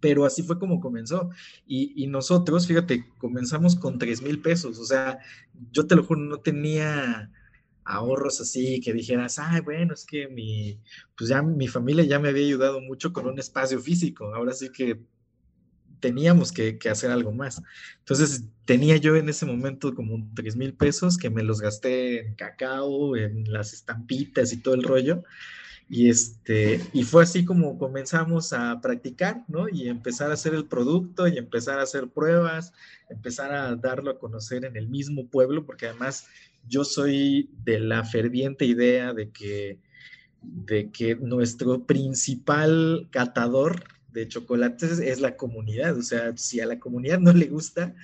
[0.00, 1.28] pero así fue como comenzó.
[1.66, 5.18] Y, nosotros, fíjate, comenzamos con 3 mil pesos, o sea,
[5.72, 7.30] yo te lo juro, no tenía
[7.90, 10.78] ahorros así que dijeras, ay, bueno, es que mi,
[11.16, 14.70] pues ya mi familia ya me había ayudado mucho con un espacio físico, ahora sí
[14.70, 15.00] que
[16.00, 17.62] teníamos que, que hacer algo más.
[17.98, 22.34] Entonces tenía yo en ese momento como 3 mil pesos que me los gasté en
[22.34, 25.22] cacao, en las estampitas y todo el rollo.
[25.92, 29.68] Y, este, y fue así como comenzamos a practicar, ¿no?
[29.68, 32.72] Y empezar a hacer el producto y empezar a hacer pruebas,
[33.08, 36.28] empezar a darlo a conocer en el mismo pueblo, porque además
[36.68, 39.78] yo soy de la ferviente idea de que,
[40.42, 45.96] de que nuestro principal catador de chocolates es la comunidad.
[45.96, 47.94] O sea, si a la comunidad no le gusta,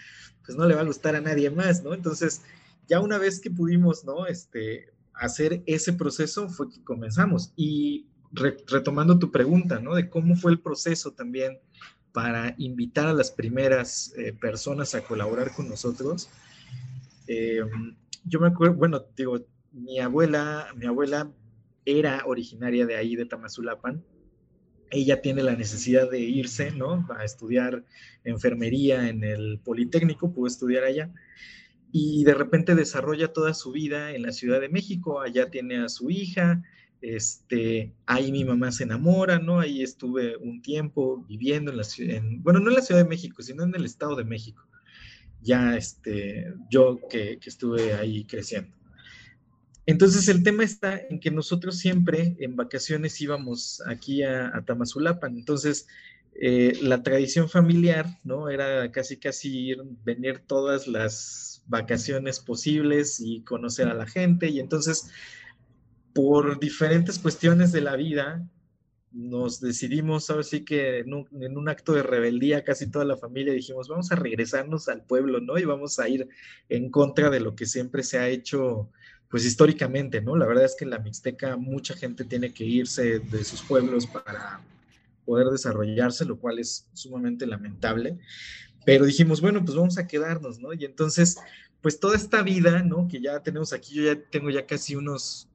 [0.45, 1.95] pues no le va a gustar a nadie más, ¿no?
[1.95, 2.43] Entonces,
[2.89, 4.27] ya una vez que pudimos, ¿no?
[4.27, 7.53] Este, hacer ese proceso fue que comenzamos.
[7.57, 9.95] Y retomando tu pregunta, ¿no?
[9.95, 11.59] De cómo fue el proceso también
[12.13, 16.29] para invitar a las primeras eh, personas a colaborar con nosotros.
[17.27, 17.61] Eh,
[18.27, 19.39] yo me acuerdo, bueno, digo,
[19.73, 21.33] mi abuela, mi abuela
[21.85, 24.05] era originaria de ahí, de Tamazulapan.
[24.91, 27.07] Ella tiene la necesidad de irse, ¿no?
[27.17, 27.85] A estudiar
[28.25, 31.13] enfermería en el Politécnico, pudo estudiar allá
[31.93, 35.89] y de repente desarrolla toda su vida en la Ciudad de México, allá tiene a
[35.89, 36.63] su hija,
[37.01, 39.61] este, ahí mi mamá se enamora, ¿no?
[39.61, 43.43] Ahí estuve un tiempo viviendo en la ciudad, bueno, no en la Ciudad de México,
[43.43, 44.67] sino en el Estado de México,
[45.47, 48.77] ya este, yo que, estuve ahí creciendo.
[49.87, 55.37] Entonces el tema está en que nosotros siempre en vacaciones íbamos aquí a, a Tamazulapan,
[55.39, 55.87] entonces
[56.39, 58.51] eh, la tradición familiar, ¿no?
[58.51, 64.49] Era casi casi ir, venir todas las vacaciones posibles y conocer a la gente.
[64.51, 65.09] Y entonces,
[66.15, 68.47] por diferentes cuestiones de la vida,
[69.17, 73.89] nos decidimos, ahora sí que en un, acto de rebeldía, casi toda la familia dijimos,
[73.89, 75.57] vamos a regresarnos al pueblo, ¿no?
[75.57, 76.29] Y vamos a ir
[76.69, 78.91] en contra de lo que siempre se ha hecho,
[79.31, 80.37] pues históricamente, ¿no?
[80.37, 84.07] La verdad es que en la Mixteca mucha gente tiene que irse de sus pueblos
[84.07, 84.61] para
[85.25, 88.19] poder desarrollarse, lo cual es sumamente lamentable.
[88.85, 90.75] Pero dijimos, bueno, pues vamos a quedarnos, ¿no?
[90.75, 91.39] Y entonces,
[91.81, 93.09] pues toda esta vida, ¿no?
[93.09, 95.49] Que ya tenemos aquí, yo ya tengo ya casi unos,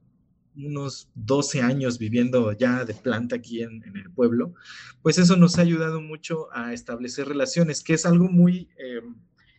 [0.56, 4.54] unos 12 años viviendo ya de planta aquí en, el pueblo,
[5.02, 8.68] pues eso nos ha ayudado mucho a establecer relaciones, que es algo muy...
[8.78, 9.02] Eh,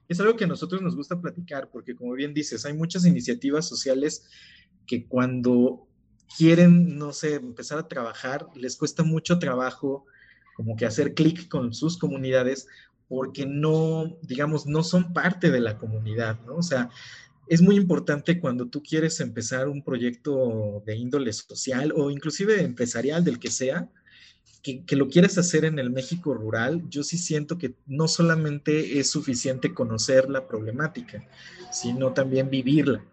[0.09, 3.67] es algo que a nosotros nos gusta platicar, porque como bien dices, hay muchas iniciativas
[3.67, 4.27] sociales
[4.85, 5.87] que cuando
[6.37, 10.05] quieren, no sé, empezar a trabajar, les cuesta mucho trabajo
[10.55, 12.67] como que hacer clic con sus comunidades
[13.07, 16.55] porque no, digamos, no son parte de la comunidad, ¿no?
[16.55, 16.89] O sea,
[17.47, 23.23] es muy importante cuando tú quieres empezar un proyecto de índole social o inclusive empresarial,
[23.23, 23.89] del que sea,
[24.63, 29.09] que, lo quieres hacer en el México rural, yo sí siento que no solamente es
[29.09, 31.27] suficiente conocer la problemática,
[31.69, 33.03] sino también vivirla.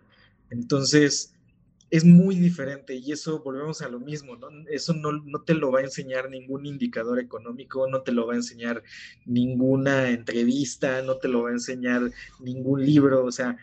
[0.51, 1.35] Entonces,
[1.91, 4.47] es muy diferente y eso volvemos a lo mismo, ¿no?
[4.71, 8.35] Eso no, no, te lo va a enseñar ningún indicador económico, no te lo va
[8.35, 8.85] a enseñar
[9.27, 13.57] ninguna entrevista, no te lo va a enseñar ningún libro, o sea,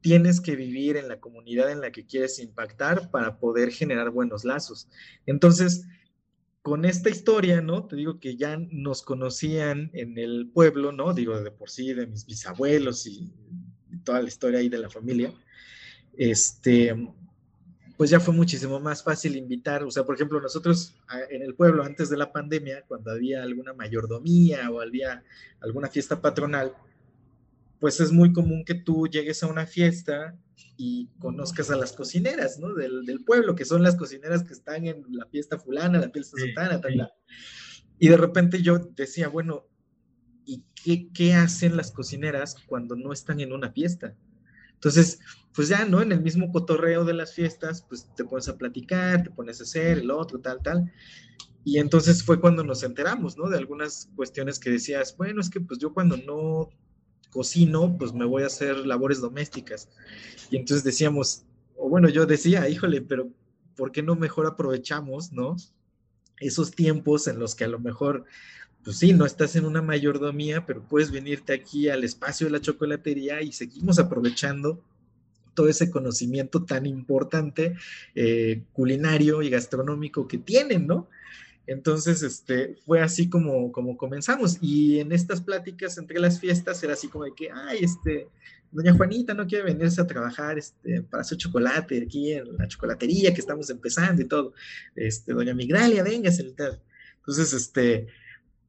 [0.00, 4.44] tienes que vivir en la comunidad en la que quieres impactar para poder generar buenos
[4.44, 4.88] lazos.
[5.26, 5.86] Entonces,
[6.62, 7.86] con esta historia, ¿no?
[7.86, 11.14] Te digo que ya nos conocían en el pueblo, ¿no?
[11.14, 13.32] Digo, de por sí, de mis bisabuelos y,
[14.04, 15.32] toda la historia ahí de la familia.
[16.16, 16.94] Este,
[17.96, 20.94] pues ya fue muchísimo más fácil invitar, o sea, por ejemplo, nosotros
[21.30, 25.24] en el pueblo antes de la pandemia, cuando había alguna mayordomía o había
[25.60, 26.74] alguna fiesta patronal,
[27.80, 30.36] pues es muy común que tú llegues a una fiesta
[30.76, 32.74] y conozcas a las cocineras, ¿no?
[32.74, 36.80] Del, pueblo, que son las cocineras que están en la fiesta fulana, la fiesta sultana,
[36.80, 37.12] tal,
[37.98, 39.66] Y de repente yo decía, bueno,
[40.44, 44.16] ¿y qué, qué hacen las cocineras cuando no están en una fiesta?
[44.74, 45.18] Entonces,
[45.54, 46.00] pues ya, ¿no?
[46.00, 49.64] En el mismo cotorreo de las fiestas, pues te pones a platicar, te pones a
[49.64, 50.92] hacer el otro, tal, tal.
[51.64, 53.48] Y entonces fue cuando nos enteramos, ¿no?
[53.48, 56.70] De algunas cuestiones que decías, bueno, es que pues yo cuando no
[57.30, 59.88] cocino, pues me voy a hacer labores domésticas.
[60.50, 61.44] Y entonces decíamos,
[61.76, 63.30] o bueno, yo decía, híjole, pero
[63.76, 65.56] ¿por qué no mejor aprovechamos, ¿no?
[66.40, 68.24] Esos tiempos en los que a lo mejor,
[68.82, 72.60] pues sí, no estás en una mayordomía, pero puedes venirte aquí al espacio de la
[72.60, 74.82] chocolatería y seguimos aprovechando
[75.54, 77.74] todo ese conocimiento tan importante
[78.14, 81.08] eh, culinario y gastronómico que tienen, ¿no?
[81.68, 84.56] Entonces, este, fue así como, como comenzamos.
[84.62, 88.28] Y en estas pláticas entre las fiestas era así como de que, ay, este,
[88.72, 93.34] doña Juanita no quiere venirse a trabajar este, para hacer chocolate aquí en la chocolatería
[93.34, 94.54] que estamos empezando y todo.
[94.96, 96.42] Este, doña Migralia, véngase.
[96.42, 98.06] Entonces, este,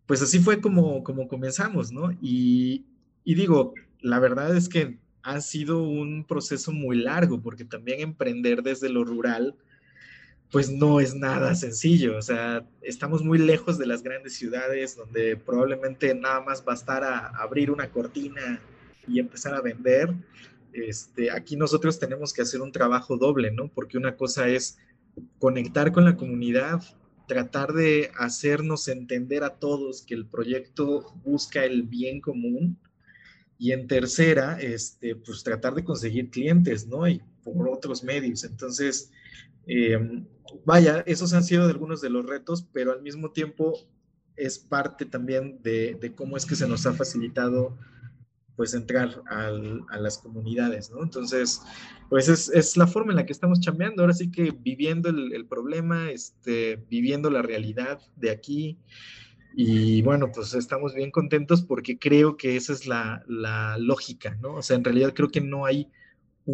[0.06, 2.12] pues así fue como, como comenzamos, ¿no?
[2.22, 2.84] Y,
[3.24, 8.62] y digo, la verdad es que ha sido un proceso muy largo porque también emprender
[8.62, 9.56] desde lo rural,
[10.52, 12.18] pues no es nada sencillo.
[12.18, 17.72] O sea, estamos muy lejos de las grandes ciudades donde probablemente nada más bastara abrir
[17.72, 18.62] una cortina
[19.08, 20.14] y empezar a vender.
[20.74, 23.68] Este, aquí nosotros tenemos que hacer un trabajo doble, ¿no?
[23.70, 24.78] Porque una cosa es
[25.40, 26.82] conectar con la comunidad,
[27.28, 32.78] tratar de hacernos entender a todos que el proyecto busca el bien común.
[33.62, 37.08] Y en tercera, este, pues tratar de conseguir clientes, ¿no?
[37.08, 37.22] Y
[37.54, 38.44] por otros medios.
[38.44, 39.12] Entonces,
[39.68, 40.00] eh,
[40.66, 43.78] vaya, esos han sido algunos de los retos, pero al mismo tiempo
[44.36, 47.78] es parte también de, cómo es que se nos ha facilitado
[48.56, 51.02] pues entrar a las comunidades, ¿no?
[51.02, 51.62] Entonces,
[52.10, 56.12] pues es, la forma en la que estamos chambeando, ahora sí que viviendo el, problema,
[56.12, 58.78] este, viviendo la realidad de aquí,
[59.56, 64.56] y bueno, pues estamos bien contentos porque creo que esa es la, la lógica, ¿no?
[64.56, 65.90] O sea, en realidad creo que no hay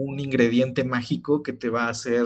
[0.03, 2.25] un ingrediente mágico que te va a hacer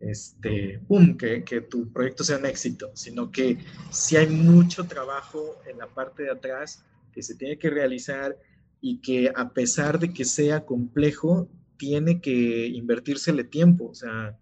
[0.00, 3.58] este, pum, que, tu proyecto sea un éxito, sino que
[3.90, 8.36] si hay mucho trabajo en la parte de atrás que se tiene que realizar
[8.80, 13.86] y que a pesar de que sea complejo, tiene que invertírsele tiempo.
[13.86, 14.36] O sea,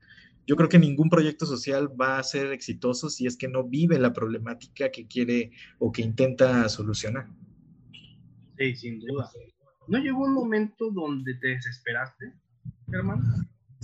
[0.46, 3.98] yo creo que ningún proyecto social va a ser exitoso si es que no vive
[3.98, 7.28] la problemática que quiere o que intenta solucionar.
[8.58, 9.30] Sí, sin duda.
[9.88, 12.32] ¿No llegó un momento donde te desesperaste,
[12.98, 13.22] hermano?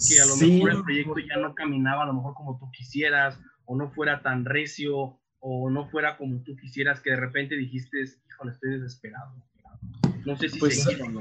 [0.06, 3.38] que a lo mejor el proyecto ya no caminaba a lo mejor como tú quisieras,
[3.64, 7.98] o no fuera tan recio, o no fuera como tú quisieras, que de repente dijiste,
[8.28, 9.34] híjole, estoy desesperado.
[10.24, 11.20] No sé si pues, o no.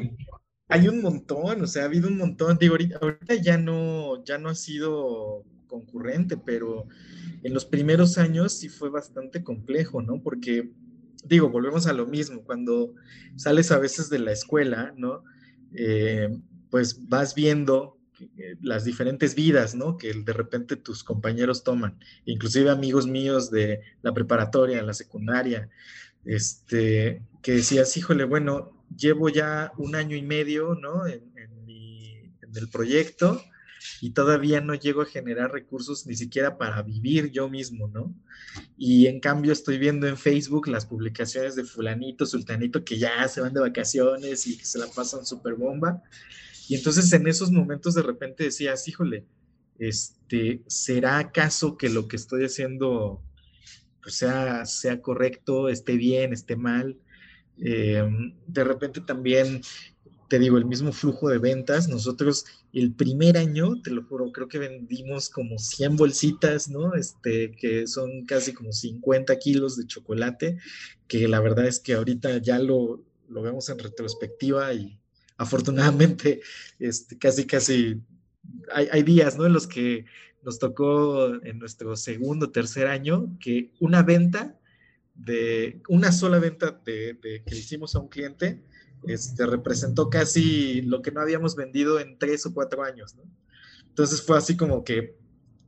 [0.69, 2.57] Hay un montón, o sea, ha habido un montón.
[2.57, 6.87] Digo, ahorita, ahorita ya no, ya no ha sido concurrente, pero
[7.43, 10.21] en los primeros años sí fue bastante complejo, ¿no?
[10.21, 10.71] Porque,
[11.23, 12.93] digo, volvemos a lo mismo, cuando
[13.35, 15.23] sales a veces de la escuela, ¿no?
[15.73, 16.29] Eh,
[16.69, 17.97] pues vas viendo
[18.61, 19.97] las diferentes vidas, ¿no?
[19.97, 25.69] Que de repente tus compañeros toman, inclusive amigos míos de la preparatoria, la secundaria,
[26.25, 31.07] este, que decías, híjole, bueno, llevo ya un año y medio, ¿no?
[31.07, 31.37] En,
[32.55, 33.39] el proyecto
[34.01, 38.15] y todavía no llego a generar recursos ni siquiera para vivir yo mismo, ¿no?
[38.77, 43.41] Y en cambio estoy viendo en Facebook las publicaciones de fulanito, sultanito, que ya se
[43.41, 46.01] van de vacaciones y que se la pasan súper bomba.
[46.67, 49.25] Y entonces en esos momentos de repente decías, híjole,
[49.79, 53.21] este, ¿será acaso que lo que estoy haciendo
[54.01, 56.97] pues, sea, sea correcto, esté bien, esté mal?
[57.59, 59.61] Em, de repente también,
[60.29, 61.87] te digo, el mismo flujo de ventas.
[61.87, 66.95] Nosotros el primer año, te lo juro, creo que vendimos como 100 bolsitas, ¿no?
[66.95, 70.57] Este, que son casi como 50 kilos de chocolate,
[71.07, 74.99] que la verdad es que ahorita ya lo, lo vemos en retrospectiva y
[75.37, 76.41] afortunadamente,
[76.79, 78.01] este, casi, casi,
[78.71, 79.45] hay, días, ¿no?
[79.45, 80.05] En los que
[80.43, 84.59] nos tocó en nuestro segundo, tercer año, que una venta
[85.15, 88.63] de, una sola venta de, que hicimos a un cliente,
[89.07, 93.23] este, representó casi lo que no habíamos vendido en tres o cuatro años, ¿no?
[93.87, 95.17] Entonces fue así como que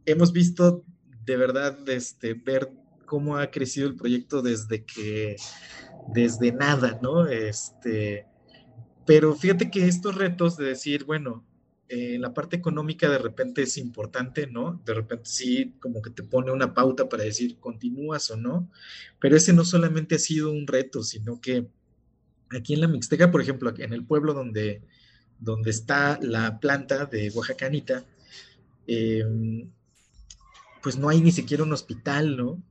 [0.05, 0.85] hemos visto
[1.29, 2.71] de verdad, este, ver
[3.05, 5.35] cómo ha crecido el proyecto desde que,
[6.07, 7.27] desde nada, ¿no?
[7.27, 8.25] Este,
[9.09, 11.43] pero fíjate que estos retos de decir, bueno,
[11.87, 14.83] eh, la parte económica de repente es importante, ¿no?
[14.85, 18.69] De repente sí, como que te pone una pauta para decir continúas o no,
[19.19, 21.65] pero ese no solamente ha sido un reto, sino que
[22.51, 24.83] aquí en la Mixteca, por ejemplo, en el pueblo donde,
[25.39, 28.05] donde está la planta de Oaxacanita,
[28.85, 29.71] em,
[30.83, 32.61] pues no hay ni siquiera un hospital, ¿no?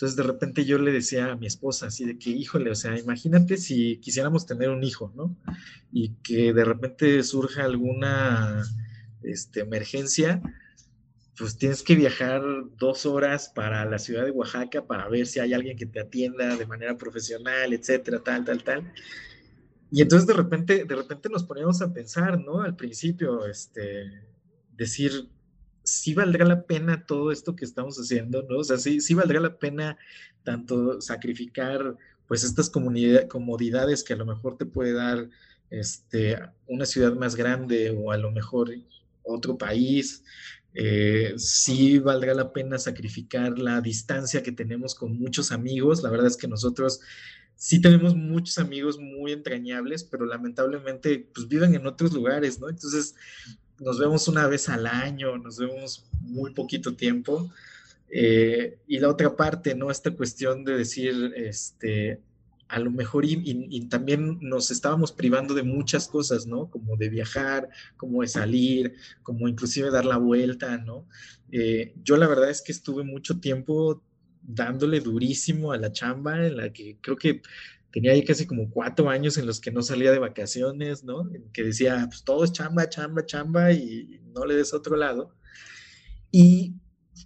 [0.00, 2.98] Entonces de repente yo le decía a mi esposa así de que, híjole, o sea,
[2.98, 5.36] imagínate si quisiéramos tener un hijo, ¿no?
[5.92, 8.62] Y que de repente surja alguna
[9.22, 10.40] este, emergencia,
[11.36, 12.40] pues tienes que viajar
[12.78, 16.56] dos horas para la ciudad de Oaxaca para ver si hay alguien que te atienda
[16.56, 18.90] de manera profesional, etcétera, tal, tal, tal.
[19.90, 22.62] Y entonces de repente, de repente nos poníamos a pensar, ¿no?
[22.62, 24.10] Al principio, este,
[24.74, 25.28] decir,
[25.82, 28.58] sí valdrá la pena todo esto que estamos haciendo, ¿no?
[28.58, 29.98] O sea, sí, sí valdrá la pena
[30.42, 35.28] tanto sacrificar pues estas comodidades que a lo mejor te puede dar
[35.70, 38.70] este, una ciudad más grande o a lo mejor
[39.22, 40.22] otro país.
[40.72, 46.02] Eh, sí valdrá la pena sacrificar la distancia que tenemos con muchos amigos.
[46.02, 47.00] La verdad es que nosotros
[47.56, 52.68] sí tenemos muchos amigos muy entrañables, pero lamentablemente pues viven en otros lugares, ¿no?
[52.68, 53.14] Entonces,
[53.80, 57.50] nos vemos una vez al año, nos vemos muy poquito tiempo.
[58.10, 59.90] Eh, y la otra parte, ¿no?
[59.90, 62.20] Esta cuestión de decir, este,
[62.68, 66.70] a lo mejor y, también nos estábamos privando de muchas cosas, ¿no?
[66.70, 71.06] Como de viajar, como de salir, como inclusive dar la vuelta, ¿no?
[71.50, 74.02] Eh, yo la verdad es que estuve mucho tiempo
[74.42, 77.42] dándole durísimo a la chamba, en la que creo que
[77.92, 81.28] tenía ahí casi como cuatro años en los que no salía de vacaciones, ¿no?
[81.34, 85.34] En que decía, pues todo es chamba, chamba, chamba y no le des otro lado.
[86.30, 86.74] Y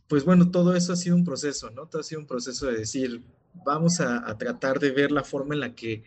[0.09, 1.87] pues bueno, todo eso ha sido un proceso, ¿no?
[1.87, 3.23] Todo ha sido un proceso de decir,
[3.65, 6.03] vamos a, tratar de ver la forma en la que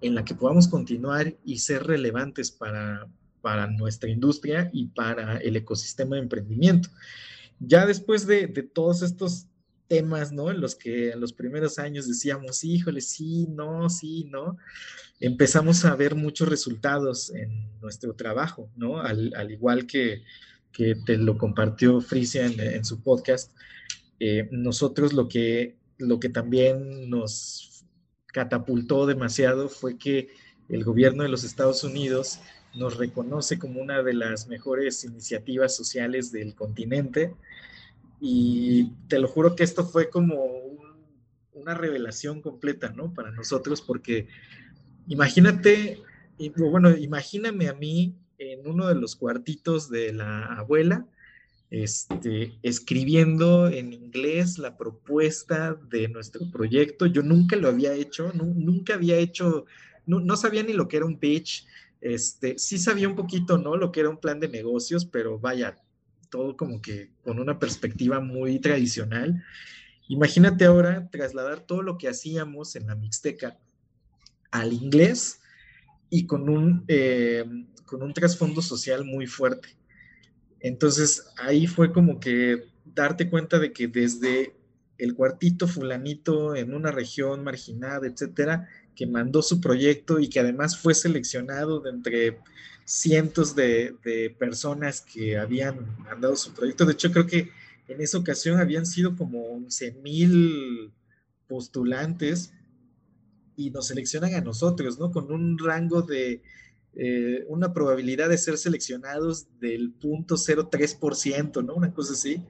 [0.00, 3.08] en la que podamos continuar y ser relevantes para,
[3.40, 6.88] para nuestra industria y para el ecosistema de emprendimiento.
[7.58, 9.47] Ya después de, de todos estos
[9.88, 10.50] temas, ¿no?
[10.50, 14.58] En los que en los primeros años decíamos, híjole, sí, no, sí, no.
[15.18, 19.00] Empezamos a ver muchos resultados en nuestro trabajo, ¿no?
[19.00, 20.22] Al, igual que,
[20.70, 23.52] que, te lo compartió Frisia en, su podcast,
[24.20, 27.84] eh, nosotros lo que, lo que también nos
[28.26, 30.28] catapultó demasiado fue que
[30.68, 32.40] el gobierno de los Estados Unidos
[32.74, 37.34] nos reconoce como una de las mejores iniciativas sociales del continente
[38.20, 40.68] y te lo juro que esto fue como
[41.52, 43.12] una revelación completa, ¿no?
[43.12, 44.28] Para nosotros, porque
[45.06, 46.02] imagínate,
[46.56, 51.06] bueno, imagíname a mí en uno de los cuartitos de la abuela,
[51.70, 57.06] este, escribiendo en inglés la propuesta de nuestro proyecto.
[57.06, 59.66] Yo nunca lo había hecho, nunca había hecho,
[60.06, 61.66] no, no, sabía ni lo que era un pitch.
[62.00, 63.76] Este, sí sabía un poquito, ¿no?
[63.76, 65.76] Lo que era un plan de negocios, pero vaya,
[66.30, 69.44] todo como que con una perspectiva muy tradicional.
[70.08, 73.58] Imagínate ahora trasladar todo lo que hacíamos en la Mixteca
[74.50, 75.40] al inglés
[76.10, 77.44] y con un, eh,
[77.84, 79.68] con un trasfondo social muy fuerte.
[80.60, 84.57] Entonces ahí fue como que darte cuenta de que desde
[84.98, 90.76] el cuartito fulanito en una región marginada, etcétera, que mandó su proyecto y que además
[90.76, 92.38] fue seleccionado de entre
[92.84, 93.94] cientos de,
[94.38, 96.84] personas que habían mandado su proyecto.
[96.84, 97.50] De hecho, creo que
[97.86, 100.90] en esa ocasión habían sido como 11 mil
[101.46, 102.52] postulantes
[103.56, 105.10] y nos seleccionan a nosotros, ¿no?
[105.10, 106.42] Con un rango de
[106.94, 111.74] eh, una probabilidad de ser seleccionados del 0.03%, ¿no?
[111.74, 112.42] Una cosa así.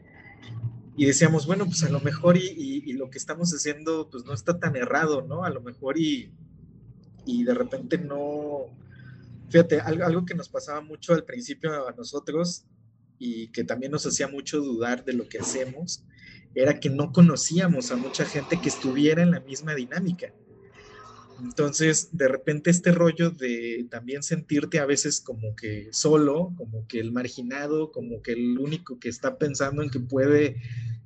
[0.98, 4.58] Y decíamos, bueno, pues a lo mejor y, lo que estamos haciendo, pues no está
[4.58, 5.44] tan errado, ¿no?
[5.44, 6.32] A lo mejor y,
[7.24, 8.66] y de repente no,
[9.48, 12.66] Fíjate, algo, que nos pasaba mucho al principio a nosotros
[13.18, 16.04] y que también nos hacía mucho dudar de lo que hacemos,
[16.54, 20.34] era que no conocíamos a mucha gente que estuviera en la misma dinámica.
[21.42, 27.00] Entonces, de repente este rollo de también sentirte a veces como que solo, como que
[27.00, 30.56] el marginado, como que el único que está pensando en que puede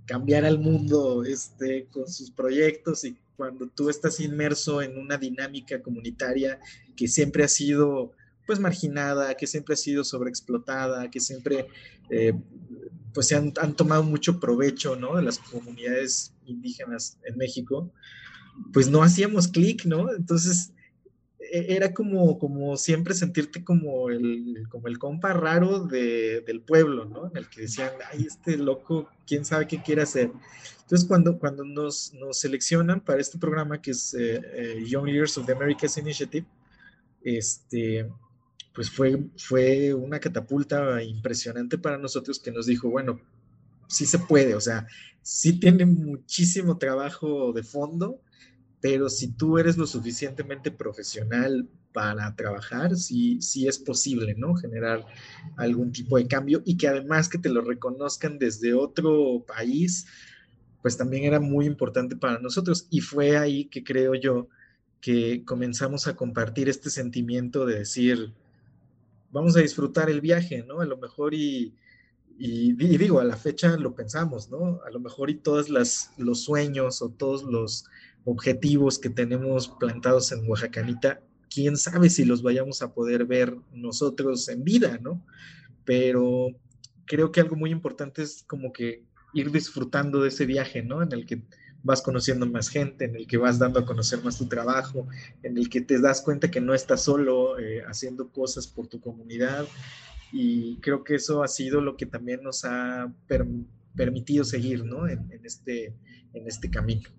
[0.07, 5.83] cambiar al mundo este, con sus proyectos y cuando tú estás inmerso en una dinámica
[5.83, 6.61] comunitaria
[6.97, 8.13] que siempre ha sido
[8.47, 11.67] pues marginada, que siempre ha sido sobreexplotada, que siempre
[12.11, 12.35] eh,
[13.15, 15.17] pues se han, tomado mucho provecho, ¿no?
[15.17, 17.93] De las comunidades indígenas en México,
[18.73, 20.13] pues no hacíamos clic, ¿no?
[20.15, 20.73] Entonces,
[21.39, 27.29] e, era como, como siempre sentirte como el, como el compa raro del pueblo, ¿no?
[27.29, 30.31] En el que decían, ay, este loco, quién sabe qué quiere hacer.
[30.83, 35.47] Entonces, cuando, cuando nos, seleccionan para este programa que es eh, eh, Young Leaders of
[35.47, 36.47] the Americas Initiative,
[37.23, 38.11] este,
[38.75, 43.21] pues fue, fue una catapulta impresionante para nosotros que nos dijo, bueno,
[43.89, 44.87] sí se puede, o sea,
[45.21, 48.21] sí tiene muchísimo trabajo de fondo,
[48.83, 54.57] pero si tú eres lo suficientemente profesional para trabajar, sí, sí es posible, ¿no?
[54.57, 55.07] Generar
[55.57, 60.07] algún tipo de cambio y que además que te lo reconozcan desde otro país,
[60.83, 62.89] pues también era muy importante para nosotros.
[62.91, 64.49] Y fue ahí que creo yo
[65.01, 68.33] que comenzamos a compartir este sentimiento de decir,
[69.31, 70.81] vamos a disfrutar el viaje, ¿no?
[70.81, 71.73] A lo mejor y,
[72.37, 74.81] y, digo, a la fecha lo pensamos, ¿no?
[74.85, 77.85] A lo mejor y todos los sueños o todos los
[78.25, 81.21] objetivos que tenemos plantados en Oaxacanita,
[81.53, 85.25] quién sabe si los vayamos a poder ver nosotros en vida, ¿no?
[85.85, 86.49] Pero
[87.05, 89.05] creo que algo muy importante es como que
[89.35, 91.03] ir disfrutando de ese viaje, ¿no?
[91.03, 91.43] En el que
[91.83, 95.09] vas conociendo más gente, en el que vas dando a conocer más tu trabajo,
[95.43, 99.01] en el que te das cuenta que no estás solo eh, haciendo cosas por tu
[99.01, 99.67] comunidad.
[100.33, 103.13] Y creo que eso ha sido lo que también nos ha
[103.95, 105.09] permitido seguir, ¿no?
[105.09, 105.95] En, este,
[106.33, 107.11] en este camino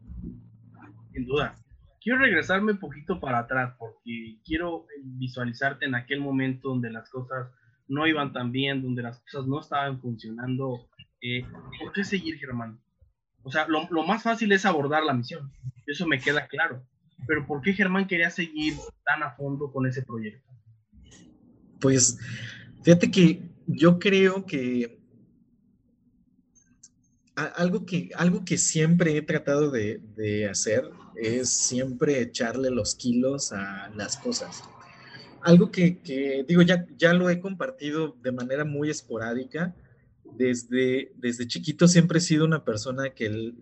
[1.14, 1.56] sin duda.
[2.02, 7.48] Quiero regresarme un poquito para atrás porque quiero visualizarte en aquel momento donde las cosas
[7.88, 10.90] no iban tan bien, donde las cosas no estaban funcionando.
[11.22, 11.46] Eh,
[11.82, 12.80] ¿Por qué seguir, Germán?
[13.44, 15.52] O sea, lo, lo, más fácil es abordar la misión,
[15.86, 16.86] eso me queda claro.
[17.28, 18.74] Pero ¿por qué Germán quería seguir
[19.06, 20.50] tan a fondo con ese proyecto?
[21.80, 22.20] Pues
[22.84, 25.03] fíjate que yo creo que
[27.36, 33.52] algo que, algo que siempre he tratado de, de, hacer es siempre echarle los kilos
[33.52, 34.64] a las cosas.
[35.42, 39.76] Algo que, que, digo, ya, ya lo he compartido de manera muy esporádica.
[40.38, 43.54] Desde, desde chiquito siempre he sido una persona que,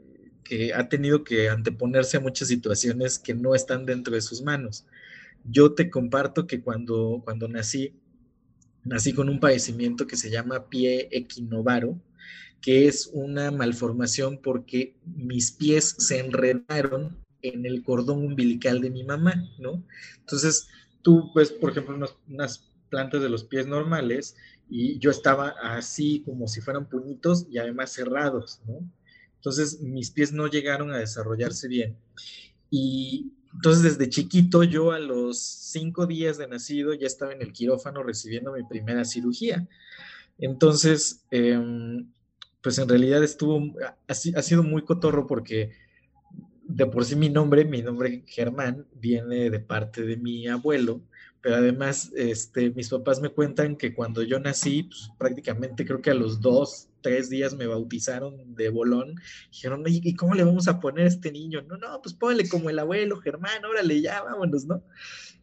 [0.43, 4.85] que ha tenido que anteponerse a muchas situaciones que no están dentro de sus manos.
[5.43, 7.93] Yo te comparto que cuando, cuando nací,
[8.83, 11.99] nací con un padecimiento que se llama pie equinovaro,
[12.61, 19.03] que es una malformación porque mis pies se enredaron en el cordón umbilical de mi
[19.03, 19.83] mamá, ¿no?
[20.19, 20.67] Entonces,
[21.01, 24.35] tú ves, por ejemplo, unas, plantas de los pies normales
[24.69, 28.79] y yo estaba así como si fueran puñitos y además cerrados, ¿no?
[29.35, 31.97] Entonces, mis pies no llegaron a desarrollarse bien.
[32.69, 37.53] Y entonces, desde chiquito, yo a los cinco días de nacido ya estaba en el
[37.53, 39.67] quirófano recibiendo mi primera cirugía.
[40.37, 41.57] Entonces, eh,
[42.61, 43.73] pues en realidad estuvo,
[44.07, 45.71] ha, sido muy cotorro porque
[46.63, 51.01] de por sí mi nombre, mi nombre Germán, viene de parte de mi abuelo,
[51.41, 56.11] pero además este, mis papás me cuentan que cuando yo nací, pues, prácticamente creo que
[56.11, 59.15] a los dos, tres días me bautizaron de bolón.
[59.51, 61.63] Dijeron, ¿y cómo le vamos a poner a este niño?
[61.63, 64.83] No, no, pues póngale como el abuelo Germán, órale, ya vámonos, ¿no?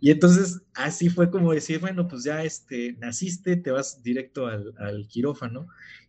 [0.00, 5.08] Y entonces así fue como decir, bueno, pues ya este, naciste, te vas directo al
[5.08, 5.66] quirófano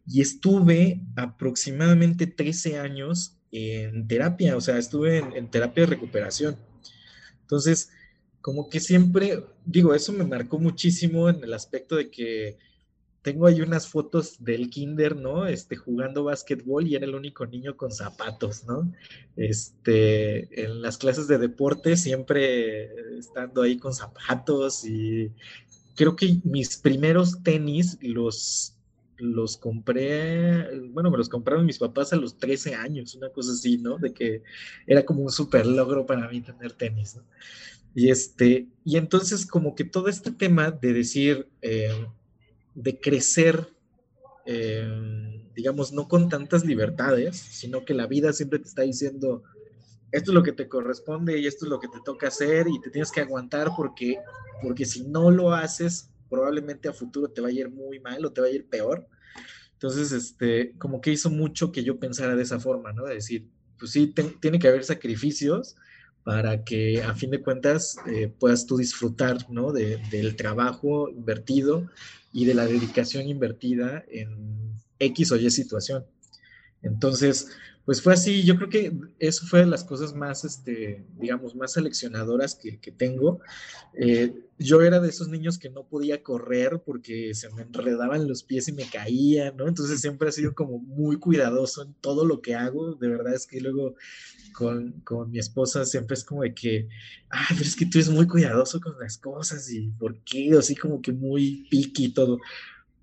[0.10, 6.58] y estuve aproximadamente 13 años en terapia, o sea, estuve en, terapia de recuperación.
[7.42, 7.92] Entonces,
[8.42, 12.58] como que siempre, digo, eso me marcó muchísimo en el aspecto de que
[13.22, 15.46] tengo ahí unas fotos del kinder, ¿no?
[15.46, 18.92] Este, jugando básquetbol y era el único niño con zapatos, ¿no?
[19.36, 25.32] Este, en las clases de deporte siempre estando ahí con zapatos y
[25.96, 28.79] creo que mis primeros tenis los
[29.20, 33.78] los compré, bueno, me los compraron mis papás a los 13 años, una cosa así,
[33.78, 33.98] ¿no?
[33.98, 34.44] De que
[34.88, 37.24] era como un súper logro para mí tener tenis, ¿no?
[37.96, 42.06] Y este, y entonces como que todo este tema de decir, eh,
[42.76, 43.74] de crecer,
[44.46, 49.44] eh, digamos, no con tantas libertades, sino que la vida siempre te está diciendo,
[50.12, 52.80] esto es lo que te corresponde y esto es lo que te toca hacer y
[52.80, 54.18] te tienes que aguantar porque,
[54.62, 58.32] porque si no lo haces, probablemente a futuro te va a ir muy mal o
[58.32, 59.08] te va a ir peor.
[59.74, 63.06] Entonces, este, como que hizo mucho que yo pensara de esa forma, ¿no?
[63.06, 65.76] De decir, pues sí, tiene que haber sacrificios
[66.24, 69.72] para que a fin de cuentas eh, puedas tú disfrutar, ¿no?
[69.72, 71.90] De, del trabajo invertido
[72.34, 76.06] y de la dedicación invertida en X o Y situación.
[76.82, 77.48] Entonces,
[77.90, 81.74] pues fue así, yo creo que eso fue de las cosas más, este, digamos, más
[81.74, 83.40] seleccionadoras que, tengo.
[83.96, 88.44] Eh, yo era de esos niños que no podía correr porque se me enredaban los
[88.44, 89.68] pies y me caía, ¿no?
[89.68, 92.94] Entonces siempre he sido como muy cuidadoso en todo lo que hago.
[92.94, 93.96] De verdad es que luego
[94.54, 96.88] con, con mi esposa siempre es como de que,
[97.32, 100.76] ah, pero es que tú eres muy cuidadoso con las cosas y por qué, así
[100.76, 102.38] como que muy piqui y todo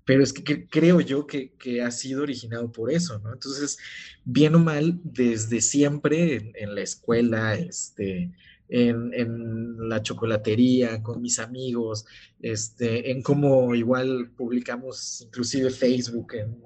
[0.07, 1.51] pero es que, creo yo que,
[1.83, 3.33] ha sido originado por eso, ¿no?
[3.33, 3.77] Entonces,
[4.23, 8.31] bien o mal, desde siempre en, la escuela, este,
[8.69, 12.05] en, la chocolatería, con mis amigos,
[12.39, 16.57] este, en cómo igual publicamos inclusive Facebook, en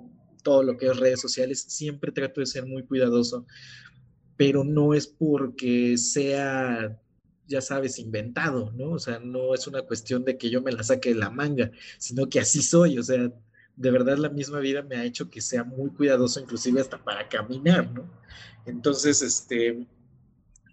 [0.44, 3.48] todo lo que es redes sociales, siempre trato de ser muy cuidadoso,
[4.38, 7.01] pero no es porque sea
[7.52, 8.91] ya sabes, inventado, ¿no?
[8.91, 11.72] O sea, no es una cuestión de que yo me la saque de la manga,
[11.99, 13.32] sino que así soy, o sea,
[13.76, 17.28] de verdad la misma vida me ha hecho que sea muy cuidadoso, inclusive hasta para
[17.28, 18.10] caminar, ¿no?
[18.66, 19.88] Entonces, este,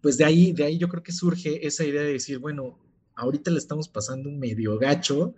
[0.03, 2.79] pues de ahí, de ahí yo creo que surge esa idea de decir, bueno,
[3.16, 5.35] ahorita le estamos pasando un medio gacho,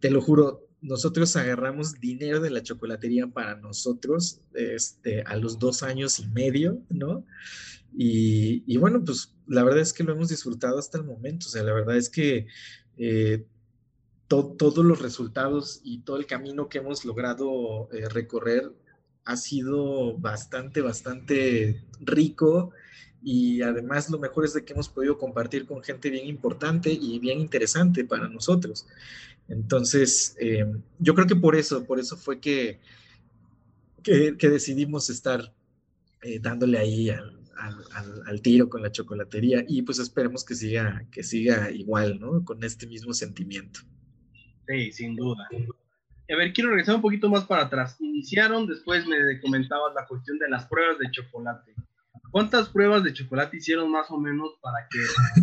[0.00, 5.82] te lo juro, nosotros agarramos dinero de la chocolatería para nosotros, este, a los dos
[5.82, 7.24] años y medio, ¿no?
[7.92, 11.46] Y, bueno, pues la verdad es que lo hemos disfrutado hasta el momento.
[11.48, 12.46] O sea, la verdad es que
[12.96, 13.44] eh,
[14.28, 18.70] todos los resultados y todo el camino que hemos logrado eh, recorrer
[19.24, 22.70] ha sido bastante, bastante rico.
[23.24, 27.18] Y además lo mejor es de que hemos podido compartir con gente bien importante y
[27.18, 28.86] bien interesante para nosotros.
[29.48, 30.64] Entonces, eh,
[31.00, 32.78] yo creo que por eso, por eso fue que,
[34.04, 35.52] que, decidimos estar
[36.40, 41.70] dándole ahí al, al, tiro con la chocolatería y pues esperemos que siga, que siga
[41.70, 42.44] igual, ¿no?
[42.44, 43.80] Con este mismo sentimiento.
[44.66, 45.48] Sí, sin duda.
[45.52, 47.96] A ver, quiero regresar un poquito más para atrás.
[48.00, 51.74] Iniciaron, después me comentabas la cuestión de las pruebas de chocolate.
[52.30, 54.98] ¿Cuántas pruebas de chocolate hicieron más o menos para que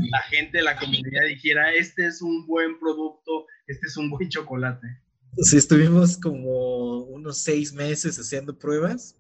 [0.10, 4.30] la gente de la comunidad dijera, este es un buen producto, este es un buen
[4.30, 4.88] chocolate?
[5.42, 9.18] Sí, estuvimos como unos seis meses haciendo pruebas,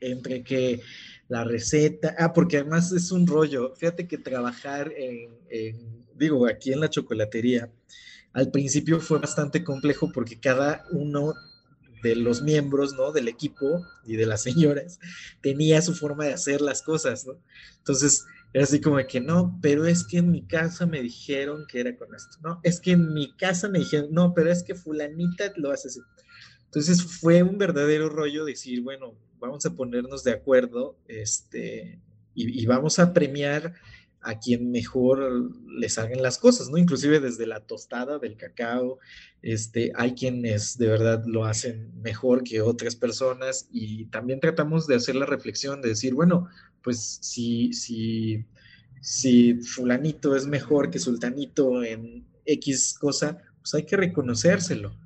[0.00, 0.80] entre que
[1.28, 2.14] la receta.
[2.18, 3.74] Ah, porque además es un rollo.
[3.76, 5.30] Fíjate que trabajar en,
[6.14, 7.70] digo, aquí en la chocolatería,
[8.32, 11.34] al principio fue bastante complejo porque cada uno
[12.02, 13.12] de los miembros, ¿no?
[13.12, 14.98] Del equipo y de las señoras
[15.40, 17.40] tenía su forma de hacer las cosas, ¿no?
[17.78, 21.80] Entonces, era así como que no, pero es que en mi casa me dijeron que
[21.80, 22.60] era con esto, ¿no?
[22.62, 26.00] Es que en mi casa me dijeron, no, pero es que fulanita lo hace así.
[26.66, 32.00] Entonces fue un verdadero rollo decir, bueno, vamos a ponernos de acuerdo este,
[32.34, 33.74] y, vamos a premiar
[34.20, 36.78] a quien mejor les hagan las cosas, ¿no?
[36.78, 38.98] Inclusive desde la tostada del cacao,
[39.42, 44.94] este, hay quienes de verdad lo hacen mejor que otras personas y también tratamos de
[44.94, 46.48] hacer la reflexión de decir, bueno,
[46.82, 48.46] pues si, si,
[49.02, 54.96] si fulanito es mejor que sultanito en X cosa, pues hay que reconocérselo.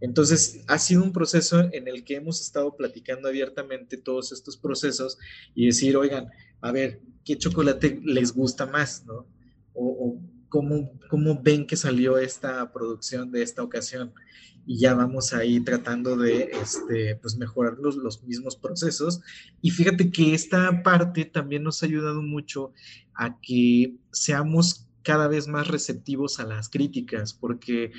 [0.00, 5.18] Entonces, ha sido un proceso en el que hemos estado platicando abiertamente todos estos procesos
[5.54, 6.28] y decir, oigan,
[6.60, 9.04] a ver, ¿qué chocolate les gusta más?
[9.06, 9.26] ¿no?
[9.74, 14.12] O, cómo, cómo, ven que salió esta producción de esta ocasión.
[14.66, 19.20] Y ya vamos ahí tratando de este, pues mejorar los, los mismos procesos.
[19.62, 22.72] Y fíjate que esta parte también nos ha ayudado mucho
[23.14, 27.92] a que seamos cada vez más receptivos a las críticas, porque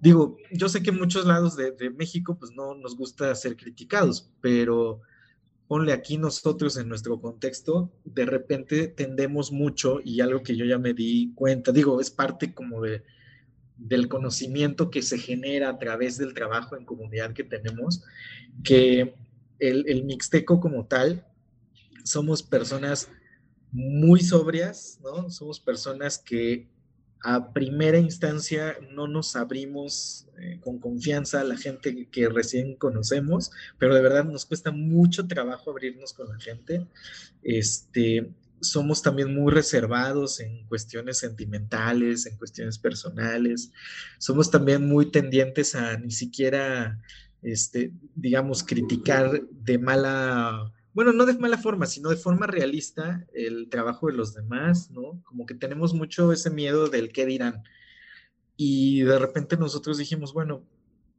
[0.00, 4.30] digo, yo sé que en muchos lados de, México pues no nos gusta ser criticados,
[4.40, 5.00] pero
[5.68, 10.78] ponle aquí nosotros en nuestro contexto, de repente tendemos mucho y algo que yo ya
[10.78, 13.02] me di cuenta, digo, es parte como de,
[13.76, 18.02] del conocimiento que se genera a través del trabajo en comunidad que tenemos,
[18.64, 19.14] que
[19.58, 21.24] el, el mixteco como tal,
[22.02, 23.08] somos personas
[23.70, 25.30] muy sobrias, ¿no?
[25.30, 26.68] Somos personas que
[27.22, 33.50] a primera instancia no nos abrimos eh, con confianza a la gente que recién conocemos,
[33.78, 36.86] pero de verdad nos cuesta mucho trabajo abrirnos con la gente.
[37.42, 43.70] Este, somos también muy reservados en cuestiones sentimentales, en cuestiones personales.
[44.18, 46.98] Somos también muy tendientes a ni siquiera,
[47.42, 53.68] este, digamos, criticar de mala bueno, no de mala forma, sino de forma realista el
[53.68, 55.22] trabajo de los demás, ¿no?
[55.24, 57.62] Como que tenemos mucho ese miedo del qué dirán.
[58.56, 60.64] Y de repente nosotros dijimos, bueno,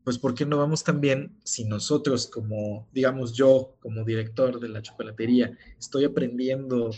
[0.04, 4.82] pues ¿por qué no vamos también si nosotros como, digamos yo como director de la
[4.82, 6.92] chocolatería, estoy aprendiendo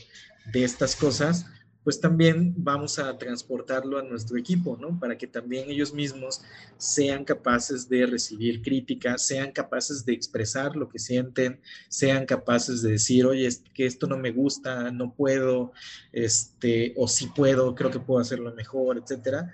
[0.52, 1.46] de estas cosas,
[1.84, 4.98] pues también vamos a transportarlo a nuestro equipo, ¿no?
[5.00, 6.42] Para que también ellos mismos
[6.78, 11.60] sean capaces de recibir críticas, sean capaces de expresar lo que sienten,
[11.90, 15.74] sean capaces de decir, oye, es que esto no me gusta, no puedo,
[16.14, 19.54] este, o sí puedo, creo que puedo hacerlo mejor, etcétera.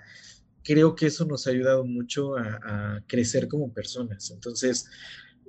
[0.62, 4.30] Creo que eso nos ha ayudado mucho a, crecer como personas.
[4.30, 4.88] Entonces,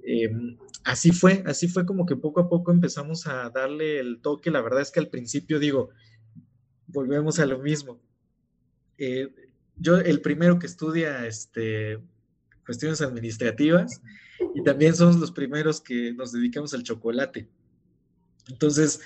[0.03, 4.49] em, así fue, así fue como que poco a poco empezamos a darle el toque.
[4.49, 5.91] La verdad es que al principio digo,
[6.91, 7.99] volvemos a lo mismo.
[8.97, 9.33] Eh,
[9.77, 11.99] yo, el primero que estudia este,
[12.65, 14.01] cuestiones administrativas
[14.53, 17.47] y también somos los primeros que nos dedicamos al chocolate.
[18.49, 19.01] Entonces,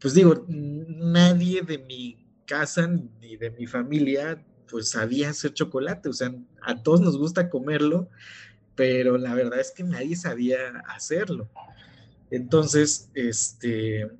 [0.00, 6.12] pues digo, nadie de mi casa ni de mi familia pues sabía hacer chocolate, o
[6.12, 8.10] sea, a todos nos gusta comerlo,
[8.74, 11.48] pero la verdad es que nadie sabía hacerlo.
[12.30, 14.10] Entonces, este,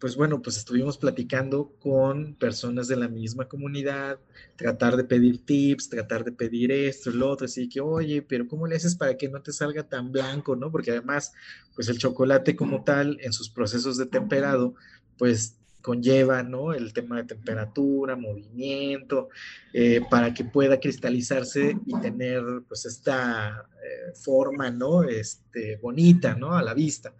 [0.00, 4.18] pues bueno, pues estuvimos platicando con personas de la misma comunidad,
[4.56, 8.66] tratar de pedir tips, tratar de pedir esto, lo otro, así que, oye, pero ¿cómo
[8.66, 10.72] le haces para que no te salga tan blanco, no?
[10.72, 11.32] Porque además,
[11.74, 14.74] pues el chocolate como tal, en sus procesos de temperado,
[15.18, 16.72] pues conlleva, ¿no?
[16.72, 19.28] El tema de temperatura, movimiento,
[19.74, 25.02] eh, para que pueda cristalizarse y tener, pues, esta eh, forma, ¿no?
[25.02, 26.54] Este, bonita, ¿no?
[26.54, 27.12] A la vista.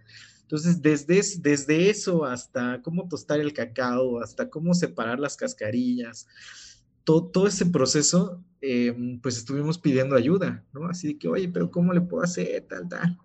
[0.51, 6.27] Entonces, desde, desde eso hasta cómo tostar el cacao, hasta cómo separar las cascarillas,
[7.05, 10.89] todo, todo ese proceso, em, pues estuvimos pidiendo ayuda, ¿no?
[10.89, 12.67] Así que, oye, pero ¿cómo le puedo hacer?
[12.69, 13.17] Tal, tal.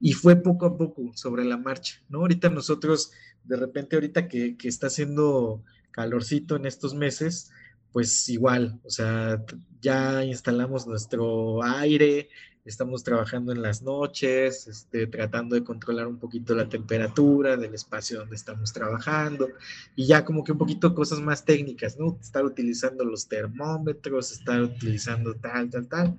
[0.00, 2.18] Y fue poco a poco sobre la marcha, ¿no?
[2.18, 3.10] Ahorita nosotros,
[3.42, 7.50] de repente, ahorita que, que está haciendo calorcito en estos meses,
[7.90, 9.42] pues igual, o sea,
[9.80, 12.28] ya instalamos nuestro aire,
[12.64, 18.18] estamos trabajando en las noches, este, tratando de controlar un poquito la temperatura del espacio
[18.18, 19.48] donde estamos trabajando
[19.96, 22.18] y ya como que un poquito cosas más técnicas, ¿no?
[22.20, 26.18] Estar utilizando los termómetros, estar utilizando tal, tal, tal.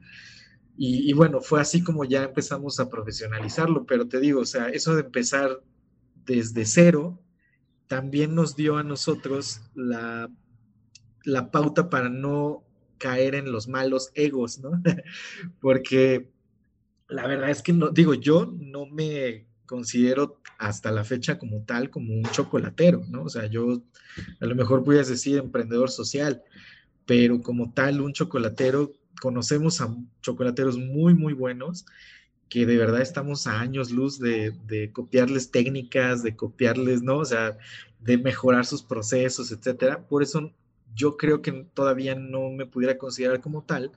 [0.77, 4.69] Y, y bueno, fue así como ya empezamos a profesionalizarlo, pero te digo, o sea,
[4.69, 5.61] eso de empezar
[6.25, 7.19] desde cero
[7.87, 10.29] también nos dio a nosotros la,
[11.23, 12.63] la pauta para no
[13.01, 14.81] caer en los malos egos, ¿no?
[15.59, 16.29] Porque
[17.09, 21.89] la verdad es que no, digo, yo no me considero hasta la fecha como tal,
[21.89, 23.23] como un chocolatero, ¿no?
[23.23, 23.81] O sea, yo
[24.39, 26.43] a lo mejor puedes decir emprendedor social,
[27.05, 31.85] pero como tal, un chocolatero, conocemos a chocolateros muy, muy buenos
[32.49, 37.19] que de verdad estamos a años luz de, de copiarles técnicas, de copiarles, ¿no?
[37.19, 37.57] O sea,
[38.01, 40.05] de mejorar sus procesos, etcétera.
[40.05, 40.51] Por eso
[40.95, 43.91] yo creo que todavía no me pudiera considerar como tal,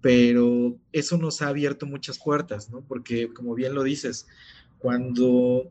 [0.00, 2.82] pero eso nos ha abierto muchas puertas, ¿no?
[2.82, 4.26] Porque como bien lo dices,
[4.78, 5.70] cuando,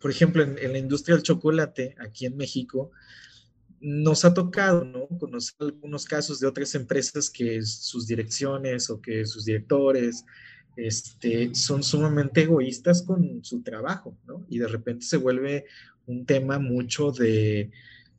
[0.00, 2.90] por ejemplo, en, la industria del chocolate, aquí en México,
[3.80, 5.06] nos ha tocado, ¿no?
[5.18, 10.24] Conocer algunos casos de otras empresas que sus direcciones o que sus directores
[10.76, 14.44] este, son sumamente egoístas con su trabajo, ¿no?
[14.48, 15.66] Y de repente se vuelve
[16.06, 17.70] un tema mucho de,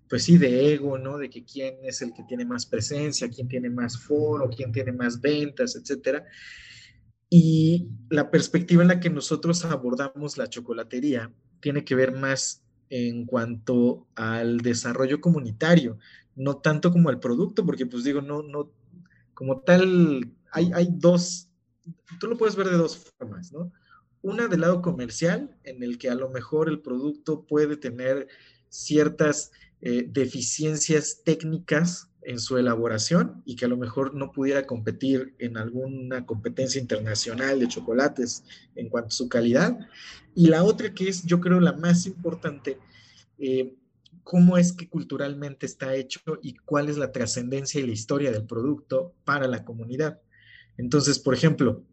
[0.10, 1.18] pues sí, de ego, ¿no?
[1.18, 4.92] De que quién es el que tiene más presencia, quién tiene más foro, quién tiene
[4.92, 6.26] más ventas, etcétera.
[7.30, 13.26] Y la perspectiva en la que nosotros abordamos la chocolatería tiene que ver más en
[13.26, 15.98] cuanto al desarrollo comunitario,
[16.36, 18.72] no tanto como al producto, porque pues digo, no, no,
[19.34, 21.50] como tal, hay, hay dos,
[22.20, 23.72] tú lo puedes ver de dos formas, ¿no?
[24.22, 28.28] Una del lado comercial, en el que a lo mejor el producto puede tener
[28.70, 29.52] ciertas
[29.88, 35.58] eh, deficiencias técnicas en su elaboración y que a lo mejor no pudiera competir en
[35.58, 38.44] alguna competencia internacional de chocolates
[38.76, 39.78] en cuanto a su calidad.
[40.34, 42.80] Y la otra que es, yo creo, la más importante,
[43.38, 43.76] eh,
[44.24, 48.48] cómo es que culturalmente está hecho y cuál es la trascendencia y la historia del
[48.48, 50.20] producto para la comunidad.
[50.80, 51.84] Entonces, por ejemplo,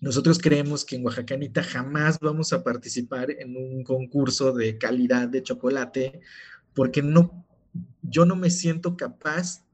[0.00, 5.44] nosotros creemos que en Oaxacanita jamás vamos a participar en un concurso de calidad de
[5.44, 6.20] chocolate
[6.78, 7.44] porque no,
[8.02, 9.64] yo no me siento capaz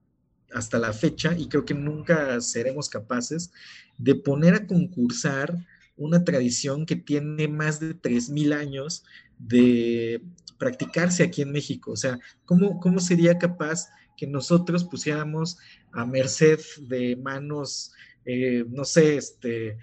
[0.54, 3.52] hasta la fecha y creo que nunca seremos capaces
[3.98, 5.54] de poner a concursar
[5.98, 9.04] una tradición que tiene más de 3.000 años
[9.38, 10.22] de
[10.56, 11.92] practicarse aquí en México.
[11.92, 15.58] O sea, ¿cómo, cómo sería capaz que nosotros pusiéramos
[15.92, 17.92] a merced de manos,
[18.24, 19.76] eh, no sé, este,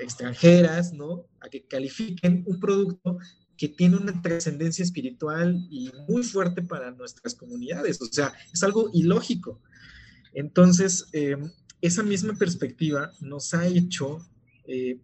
[0.00, 1.26] extranjeras, ¿no?
[1.40, 3.18] A que califiquen un producto
[3.56, 8.00] que tiene una trascendencia espiritual y muy fuerte para nuestras comunidades.
[8.02, 9.60] O sea, es algo ilógico.
[10.34, 11.50] Entonces, em,
[11.80, 14.18] esa misma perspectiva nos ha hecho,
[14.66, 15.00] eh,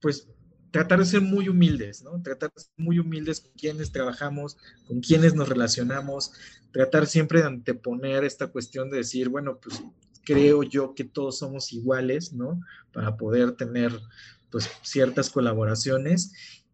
[0.00, 0.28] pues,
[0.70, 2.22] tratar de ser muy humildes, ¿no?
[2.22, 6.32] Tratar de ser muy humildes con quienes trabajamos, con quienes nos relacionamos,
[6.72, 9.82] tratar siempre de anteponer esta cuestión de decir, bueno, pues
[10.24, 12.60] creo yo que todos somos iguales, ¿no?
[12.92, 13.92] Para poder tener,
[14.50, 16.32] pues, ciertas colaboraciones.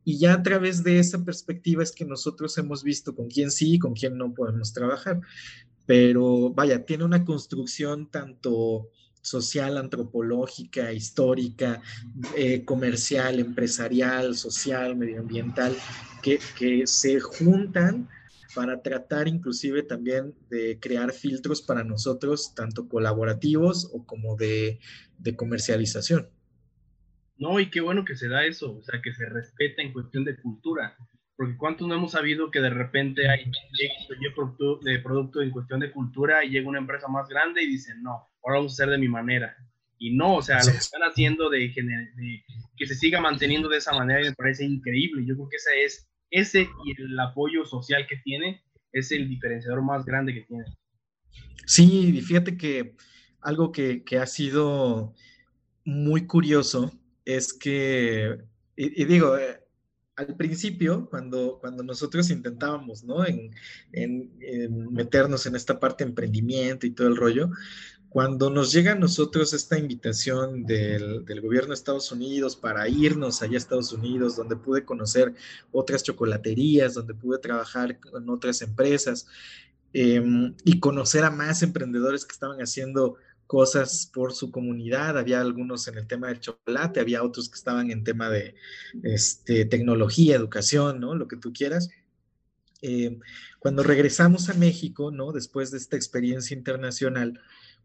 [0.09, 3.74] Y ya a través de esa perspectiva es que nosotros hemos visto con quién sí
[3.74, 5.20] y con quién no podemos trabajar.
[5.84, 8.88] Pero vaya, tiene una construcción tanto
[9.20, 11.82] social, antropológica, histórica,
[12.36, 15.76] eh, comercial, empresarial, social, medioambiental,
[16.22, 18.09] que, se juntan
[18.54, 24.78] para tratar inclusive también de crear filtros para nosotros, tanto colaborativos o como de,
[25.36, 26.28] comercialización.
[27.39, 30.24] No, y qué bueno que se da eso, o sea, que se respeta en cuestión
[30.24, 30.97] de cultura,
[31.37, 33.51] porque cuántos no hemos sabido que de repente hay
[34.34, 38.03] producto, de producto en cuestión de cultura y llega una empresa más grande y dicen,
[38.03, 38.12] no,
[38.43, 39.55] ahora vamos a hacer de mi manera.
[39.99, 42.45] Y no, o sea, lo que están haciendo de, de,
[42.76, 45.24] que se siga manteniendo de esa manera me parece increíble.
[45.26, 48.62] Yo creo que ese es, ese y el apoyo social que tiene
[48.93, 50.64] es el diferenciador más grande que tiene.
[51.66, 52.95] Sí, fíjate que
[53.41, 55.14] algo que, que ha sido
[55.84, 56.93] muy curioso
[57.27, 58.39] es que,
[58.77, 59.61] y, digo, eh,
[60.14, 63.27] al principio, cuando, cuando nosotros intentábamos, ¿no?
[63.27, 63.51] En,
[63.93, 64.31] en,
[64.93, 67.51] meternos en esta parte de emprendimiento y todo el rollo,
[68.09, 73.43] cuando nos llega a nosotros esta invitación del, del, gobierno de Estados Unidos para irnos
[73.43, 75.35] allá a Estados Unidos, donde pude conocer
[75.72, 79.27] otras chocolaterías, donde pude trabajar con otras empresas
[79.93, 80.22] eh,
[80.64, 83.16] y conocer a más emprendedores que estaban haciendo
[83.47, 87.90] cosas por su comunidad, había algunos en el tema del chocolate, había otros que estaban
[87.90, 88.55] en tema de
[89.03, 91.14] este, tecnología, educación, ¿no?
[91.14, 91.88] Lo que tú quieras.
[92.82, 93.18] Eh,
[93.59, 95.32] cuando regresamos a México, ¿no?
[95.32, 97.40] Después de esta experiencia internacional,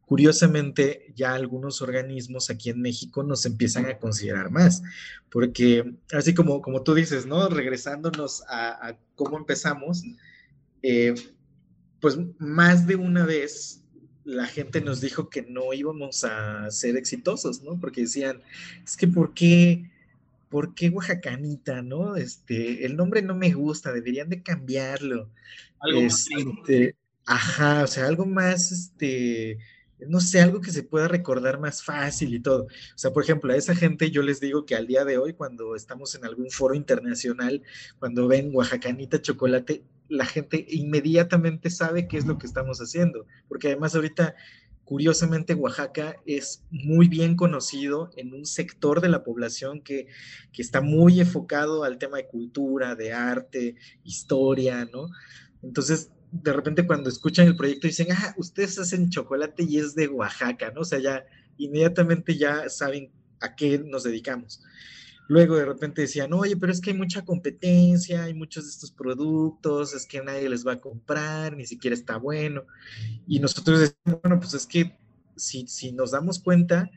[0.06, 4.82] curiosamente ya algunos organismos aquí en México nos empiezan a considerar más,
[5.30, 7.48] porque así como, como tú dices, ¿no?
[7.48, 10.04] Regresándonos a, a cómo empezamos,
[10.82, 11.14] eh,
[12.00, 13.81] pues más de una vez
[14.24, 17.80] la gente nos dijo que no íbamos a ser exitosos, ¿no?
[17.80, 18.42] Porque decían,
[18.84, 19.90] es que ¿por qué,
[20.50, 22.16] por qué Oaxacanita, no?
[22.16, 25.30] Este, el nombre no me gusta, deberían de cambiarlo.
[25.80, 26.96] Algo este,
[27.26, 29.58] ajá, o sea, algo más, este,
[30.08, 32.64] no sé, algo que se pueda recordar más fácil y todo.
[32.64, 35.34] O sea, por ejemplo, a esa gente yo les digo que al día de hoy,
[35.34, 37.62] cuando estamos en algún foro internacional,
[38.00, 43.68] cuando ven Oaxacanita chocolate, la gente inmediatamente sabe qué es lo que estamos haciendo, porque
[43.68, 44.36] además ahorita,
[44.84, 50.08] curiosamente, Oaxaca es muy bien conocido en un sector de la población que,
[50.52, 55.08] que está muy enfocado al tema de cultura, de arte, historia, ¿no?
[55.64, 60.08] Entonces, de repente cuando escuchan el proyecto dicen, ah, ustedes hacen chocolate y es de
[60.08, 60.82] Oaxaca, ¿no?
[60.82, 61.26] O sea, ya
[61.58, 63.12] inmediatamente ya saben
[63.42, 64.64] a qué nos dedicamos.
[65.28, 68.92] Luego de repente decían, oye, pero es que hay mucha competencia, hay muchos de estos
[68.92, 72.66] productos, es que nadie les va a comprar, ni siquiera está bueno.
[73.28, 74.98] Y nosotros decimos, bueno, pues es que
[75.36, 76.90] si, si nos damos cuenta,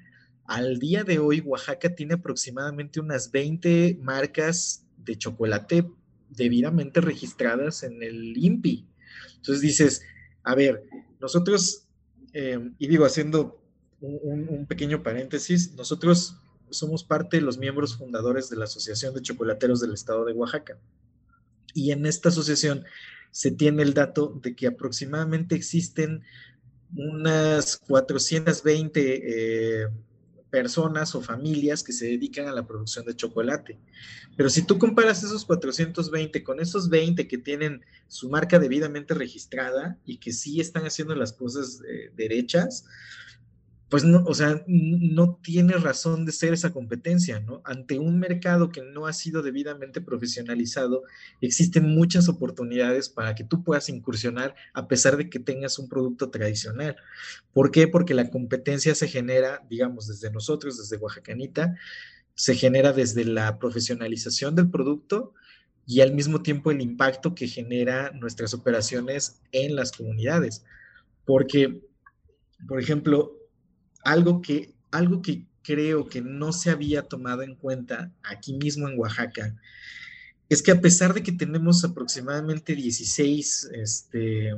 [0.46, 5.86] al día de hoy Oaxaca tiene aproximadamente unas 20 marcas de chocolate
[6.28, 8.86] debidamente registradas en el INPI.
[9.44, 10.02] Entonces dices,
[10.42, 10.88] a ver,
[11.20, 11.86] nosotros,
[12.32, 13.62] eh, y digo, haciendo
[14.00, 16.38] un, pequeño paréntesis, nosotros
[16.70, 20.78] somos parte de los miembros fundadores de la Asociación de Chocolateros del Estado de Oaxaca.
[21.74, 22.86] Y en esta asociación
[23.32, 26.22] se tiene el dato de que aproximadamente existen
[26.96, 29.88] unas 420 eh,
[30.54, 33.76] personas o familias que se dedican a la producción de chocolate.
[34.36, 39.98] Pero si tú comparas esos 420 con esos 20 que tienen su marca debidamente registrada
[40.06, 42.84] y que sí están haciendo las cosas eh, derechas,
[43.94, 47.62] pues no, o sea, no tiene razón de ser esa competencia, ¿no?
[47.64, 51.04] Ante un mercado que no ha sido debidamente profesionalizado,
[51.40, 56.30] existen muchas oportunidades para que tú puedas incursionar a pesar de que tengas un producto
[56.30, 56.96] tradicional.
[57.52, 57.86] ¿Por qué?
[57.86, 61.76] Porque la competencia se genera, digamos, desde nosotros, desde Oaxacanita,
[62.34, 65.34] se genera desde la profesionalización del producto
[65.86, 70.64] y al mismo tiempo el impacto que genera nuestras operaciones en las comunidades.
[71.24, 71.80] Porque,
[72.66, 73.38] por ejemplo,
[74.04, 78.98] algo que, algo que creo que no se había tomado en cuenta aquí mismo en
[78.98, 79.56] Oaxaca
[80.48, 84.54] es que a pesar de que tenemos aproximadamente 16, este,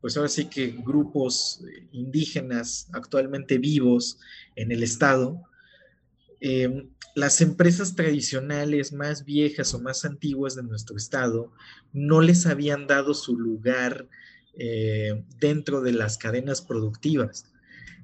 [0.00, 1.62] pues ahora sí que grupos
[1.92, 4.18] indígenas actualmente vivos
[4.56, 5.42] en el estado,
[6.40, 11.52] eh, las empresas tradicionales más viejas o más antiguas de nuestro estado
[11.92, 14.08] no les habían dado su lugar
[14.56, 17.46] eh, dentro de las cadenas productivas.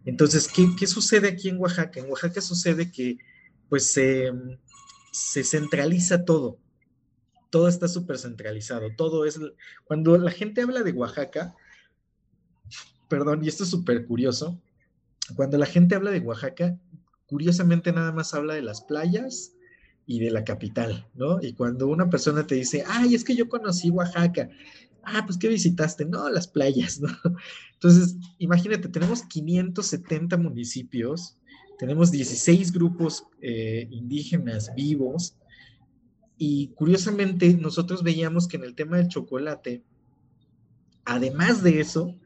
[0.05, 2.01] Entonces, ¿qué, sucede aquí en Oaxaca?
[2.01, 3.19] En Oaxaca sucede que,
[3.69, 6.59] pues, se centraliza todo.
[7.51, 8.89] Todo está súper centralizado.
[8.97, 9.39] Todo es.
[9.85, 11.55] Cuando la gente habla de Oaxaca,
[13.09, 14.61] perdón, y esto es súper curioso,
[15.37, 16.79] cuando la gente habla de Oaxaca,
[17.27, 19.53] curiosamente nada más habla de las playas
[20.07, 21.41] y de la capital, ¿no?
[21.41, 24.51] Y cuando una persona te dice, ay, es que yo conocí Oaxaca,
[25.07, 26.05] ah, pues ¿qué visitaste?
[26.05, 27.09] No, las playas, ¿no?
[27.75, 31.37] Entonces, imagínate, tenemos 570 municipios,
[31.79, 35.37] tenemos 16 grupos eh, indígenas vivos
[36.39, 39.83] y curiosamente nosotros veíamos que en el tema del chocolate,
[41.05, 42.17] además de eso,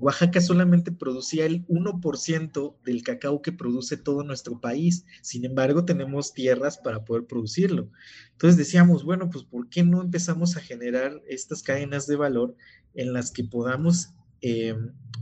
[0.00, 5.04] Oaxaca solamente producía el 1% del cacao que produce todo nuestro país.
[5.22, 7.90] Sin embargo, tenemos tierras para poder producirlo.
[8.32, 12.56] Entonces decíamos, bueno, pues ¿por qué no empezamos a generar estas cadenas de valor
[12.94, 14.76] en las que podamos eh,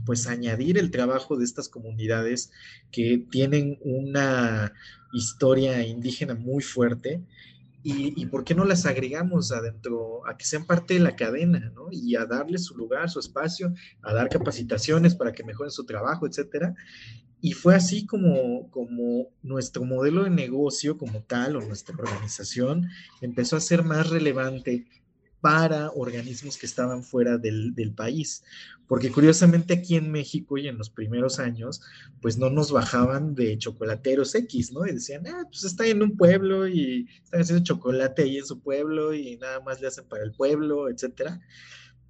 [0.05, 2.51] pues añadir el trabajo de estas comunidades
[2.91, 4.73] que tienen una
[5.11, 7.23] historia indígena muy fuerte
[7.89, 11.87] y, por qué no las agregamos adentro, a que sean parte de la cadena, ¿no?
[11.89, 16.27] Y a darles su lugar, su espacio, a dar capacitaciones para que mejoren su trabajo,
[16.27, 16.75] etcétera.
[17.39, 22.89] Y fue así como, como nuestro modelo de negocio como tal, o nuestra organización,
[23.21, 24.85] empezó a ser más relevante
[25.41, 28.43] para organismos que estaban fuera del, país.
[28.87, 31.81] Porque curiosamente aquí en México y en los primeros años,
[32.21, 34.85] pues no nos bajaban de chocolateros X, ¿no?
[34.85, 38.59] Y decían, ah, pues está en un pueblo y están haciendo chocolate ahí en su
[38.59, 41.39] pueblo y nada más le hacen para el pueblo, etcétera.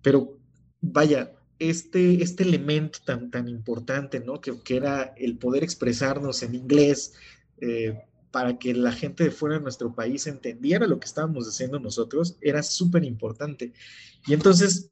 [0.01, 0.38] Pero
[0.82, 4.39] vaya, este, este elemento tan, tan importante, ¿no?
[4.39, 7.13] Que, que era el poder expresarnos en inglés,
[7.59, 8.03] eh,
[8.38, 12.38] para que la gente de fuera de nuestro país entendiera lo que estábamos haciendo nosotros,
[12.39, 13.73] era súper importante.
[14.27, 14.91] Y entonces,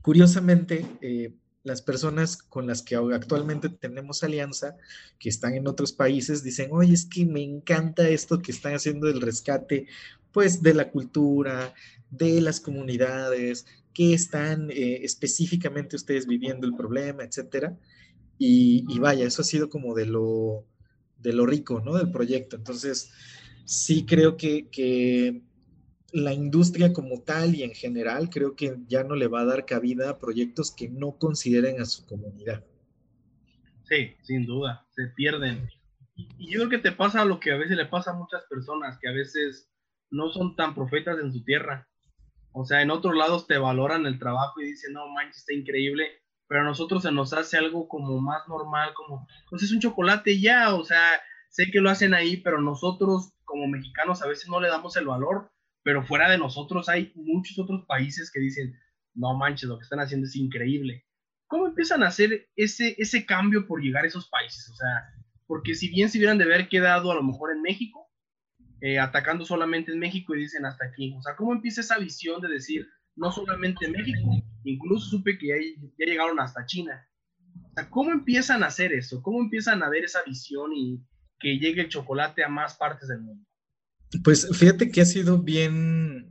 [0.00, 4.78] curiosamente, eh, las personas con las que actualmente tenemos alianza,
[5.18, 9.08] que están en otros países, dicen, oye, es que me encanta esto que están haciendo
[9.08, 9.86] del rescate,
[10.32, 11.74] pues, de la cultura,
[12.08, 17.76] de las comunidades, que están eh, específicamente ustedes viviendo el problema, etcétera.
[18.38, 20.64] y, vaya, eso ha sido como de lo,
[21.24, 21.94] de lo rico, ¿no?
[21.94, 22.54] Del proyecto.
[22.54, 23.10] Entonces,
[23.64, 25.42] sí creo que,
[26.12, 29.66] la industria como tal y en general creo que ya no le va a dar
[29.66, 32.62] cabida a proyectos que no consideren a su comunidad.
[33.88, 35.68] Sí, sin duda, se pierden.
[36.14, 38.96] Y, yo creo que te pasa lo que a veces le pasa a muchas personas,
[39.00, 39.68] que a veces
[40.12, 41.88] no son tan profetas en su tierra.
[42.52, 46.06] O sea, en otros lados te valoran el trabajo y dicen, no manches, está increíble,
[46.48, 50.40] pero a nosotros se nos hace algo como más normal, como, pues es un chocolate
[50.40, 51.00] ya, o sea,
[51.48, 55.06] sé que lo hacen ahí, pero nosotros como mexicanos a veces no le damos el
[55.06, 55.50] valor,
[55.82, 58.74] pero fuera de nosotros hay muchos otros países que dicen,
[59.14, 61.06] no manches, lo que están haciendo es increíble.
[61.46, 64.68] ¿Cómo empiezan a hacer ese, ese cambio por llegar a esos países?
[64.70, 65.04] O sea,
[65.46, 68.10] porque si bien se hubieran de haber quedado a lo mejor en México,
[68.80, 72.40] eh, atacando solamente en México y dicen hasta aquí, o sea, ¿cómo empieza esa visión
[72.40, 77.06] de decir, no solamente México, incluso supe que ya, llegaron hasta China.
[77.90, 79.22] ¿Cómo empiezan a hacer eso?
[79.22, 81.00] ¿Cómo empiezan a ver esa visión y
[81.38, 83.44] que llegue el chocolate a más partes del mundo?
[84.22, 86.30] Pues fíjate que ha sido bien...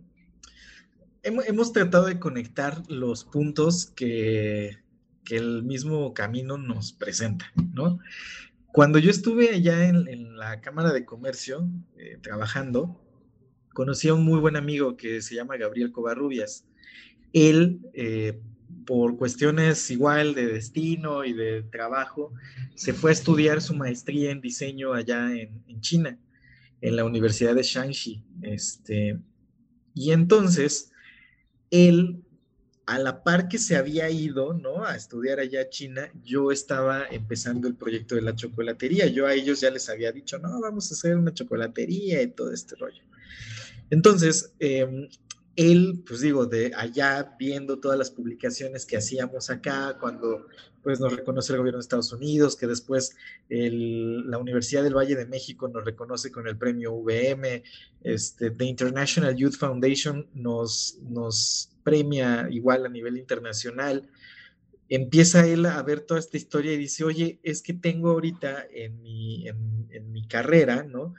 [1.24, 4.78] Hemos, tratado de conectar los puntos que,
[5.30, 8.00] el mismo camino nos presenta, ¿no?
[8.74, 13.02] Cuando yo estuve allá en, la Cámara de Comercio eh, trabajando,
[13.74, 16.66] conocí a un muy buen amigo que se llama Gabriel Covarrubias
[17.34, 18.40] él, eh,
[18.86, 22.34] por cuestiones igual de destino y de trabajo,
[22.76, 26.18] se fue a estudiar su maestría en diseño allá en, China,
[26.82, 28.24] en la Universidad de Shanxi.
[28.42, 29.20] Este,
[29.94, 30.92] y entonces,
[31.72, 32.24] él,
[32.86, 34.86] a la par que se había ido, ¿no?
[34.86, 39.08] A estudiar allá a China, yo estaba empezando el proyecto de la chocolatería.
[39.08, 42.52] Yo a ellos ya les había dicho, no, vamos a hacer una chocolatería y todo
[42.52, 43.04] este rollo.
[43.90, 45.08] Entonces, eh,
[45.56, 50.48] él, pues digo, de allá viendo todas las publicaciones que hacíamos acá, cuando
[50.82, 53.16] pues nos reconoce el gobierno de Estados Unidos, que después
[53.48, 57.64] la Universidad del Valle de México nos reconoce con el premio VM,
[58.04, 64.10] este, The International Youth Foundation nos, nos premia igual a nivel internacional.
[64.90, 69.02] Empieza él a ver toda esta historia y dice, oye, es que tengo ahorita en
[69.02, 71.14] mi, en, en mi carrera, ¿no?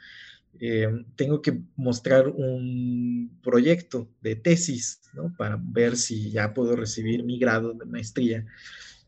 [0.61, 5.35] Eh, tengo que mostrar un proyecto de tesis, ¿no?
[5.37, 8.47] Para ver si ya puedo recibir mi grado de maestría.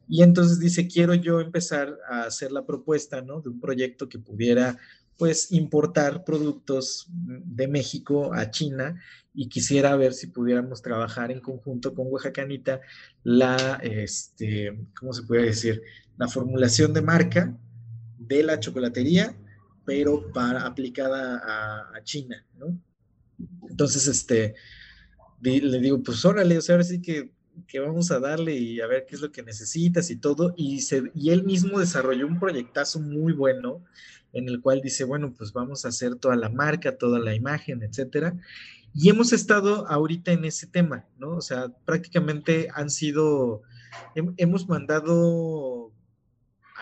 [0.09, 3.41] Y entonces dice, quiero yo empezar a hacer la propuesta, ¿no?
[3.41, 4.79] De un proyecto que pudiera,
[5.17, 9.01] pues, importar productos de México a China
[9.35, 12.81] y quisiera ver si pudiéramos trabajar en conjunto con Oaxacanita
[13.23, 15.83] la, este, ¿cómo se puede decir?
[16.17, 17.57] La formulación de marca
[18.19, 19.37] de la chocolatería
[19.87, 21.41] pero para aplicada
[21.95, 22.79] a, China, ¿no?
[23.71, 24.55] Entonces, este,
[25.41, 27.31] le digo, pues órale, o sea, ahora sí que,
[27.67, 30.55] que, vamos a darle y a ver qué es lo que necesitas y todo.
[30.57, 30.85] Y,
[31.31, 33.83] él mismo desarrolló un proyectazo muy bueno
[34.33, 37.83] en el cual dice, bueno, pues vamos a hacer toda la marca, toda la imagen,
[37.83, 38.37] etcétera.
[38.93, 41.37] Y hemos estado ahorita en ese tema, ¿no?
[41.37, 43.63] O sea, prácticamente han sido,
[44.15, 45.93] hemos mandado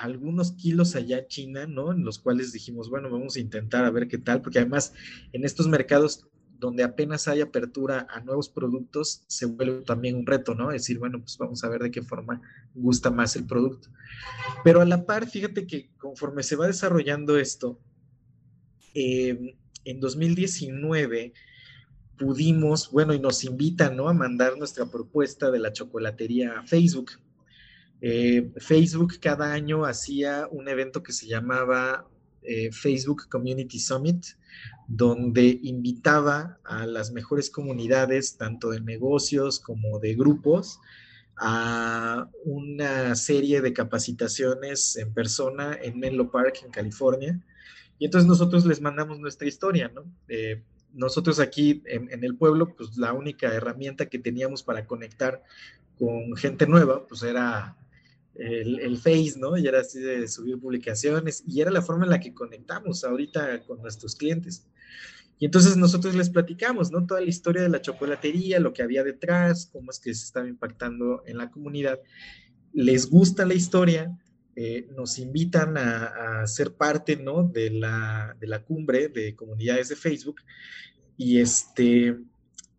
[0.04, 1.92] algunos kilos allá China, ¿no?
[1.92, 4.92] En los cuales dijimos, bueno, vamos a intentar a ver qué tal, porque además
[5.32, 6.26] en estos mercados
[6.58, 10.70] donde apenas hay apertura a nuevos productos, se vuelve también un reto, ¿no?
[10.70, 12.40] Es decir, bueno, pues vamos a ver de qué forma
[12.74, 13.88] gusta más el producto.
[14.62, 17.80] Pero a la par, fíjate que conforme se va desarrollando esto,
[18.94, 21.34] em, en 2019
[22.16, 24.08] pudimos, bueno, y nos invitan, ¿no?
[24.08, 27.12] A mandar nuestra propuesta de la chocolatería a Facebook.
[28.06, 32.06] Eh, Facebook cada año hacía un evento que se llamaba
[32.42, 34.26] eh, Facebook Community Summit,
[34.86, 40.80] donde invitaba a las mejores comunidades, tanto de negocios como de grupos,
[41.38, 47.40] a una serie de capacitaciones en persona en Menlo Park, en California.
[47.98, 50.04] Y entonces nosotros les mandamos nuestra historia, ¿no?
[50.28, 55.42] Eh, nosotros aquí en, en, el pueblo, pues la única herramienta que teníamos para conectar
[55.98, 57.78] con gente nueva, pues era
[58.36, 59.56] el, el, Face, ¿no?
[59.56, 63.64] Y era así de subir publicaciones y era la forma en la que conectamos ahorita
[63.64, 64.66] con nuestros clientes.
[65.38, 67.06] Y entonces nosotros les platicamos, ¿no?
[67.06, 70.48] Toda la historia de la chocolatería, lo que había detrás, cómo es que se estaba
[70.48, 72.00] impactando en la comunidad.
[72.72, 74.16] Les gusta la historia,
[74.56, 77.42] eh, nos invitan a, a, ser parte, ¿no?
[77.42, 80.40] De la, de la cumbre de comunidades de Facebook.
[81.16, 82.16] Y este,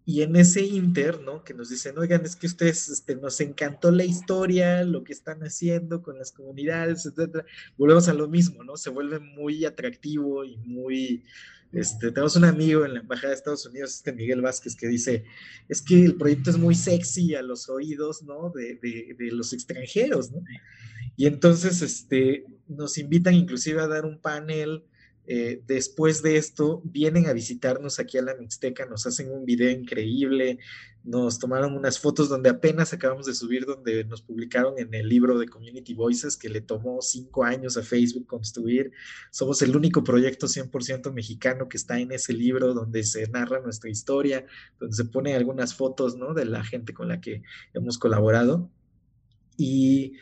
[0.06, 1.44] y en ese inter, ¿no?
[1.44, 5.42] Que nos dicen, oigan, es que ustedes, este, nos encantó la historia, lo que están
[5.42, 7.44] haciendo con las comunidades, etcétera.
[7.76, 8.78] Volvemos a lo mismo, ¿no?
[8.78, 11.24] Se vuelve muy atractivo y muy,
[11.72, 15.26] este, tenemos un amigo en la Embajada de Estados Unidos, este Miguel Vázquez, que dice,
[15.68, 18.52] es que el proyecto es muy sexy a los oídos, ¿no?
[18.52, 20.44] De, de, de los extranjeros, ¿no?
[21.18, 24.84] Y entonces, este, nos invitan inclusive a dar un panel
[25.28, 29.72] eh, después de esto vienen a visitarnos aquí a la Mixteca, nos hacen un video
[29.72, 30.60] increíble,
[31.04, 35.38] nos tomaron unas fotos donde apenas acabamos de subir, donde nos publicaron en el libro
[35.38, 38.92] de Community Voices que le tomó cinco años a Facebook construir.
[39.32, 43.90] Somos el único proyecto 100% mexicano que está en ese libro donde se narra nuestra
[43.90, 44.46] historia,
[44.80, 46.34] donde se ponen algunas fotos ¿no?
[46.34, 48.70] de la gente con la que hemos colaborado.
[49.58, 50.14] Y,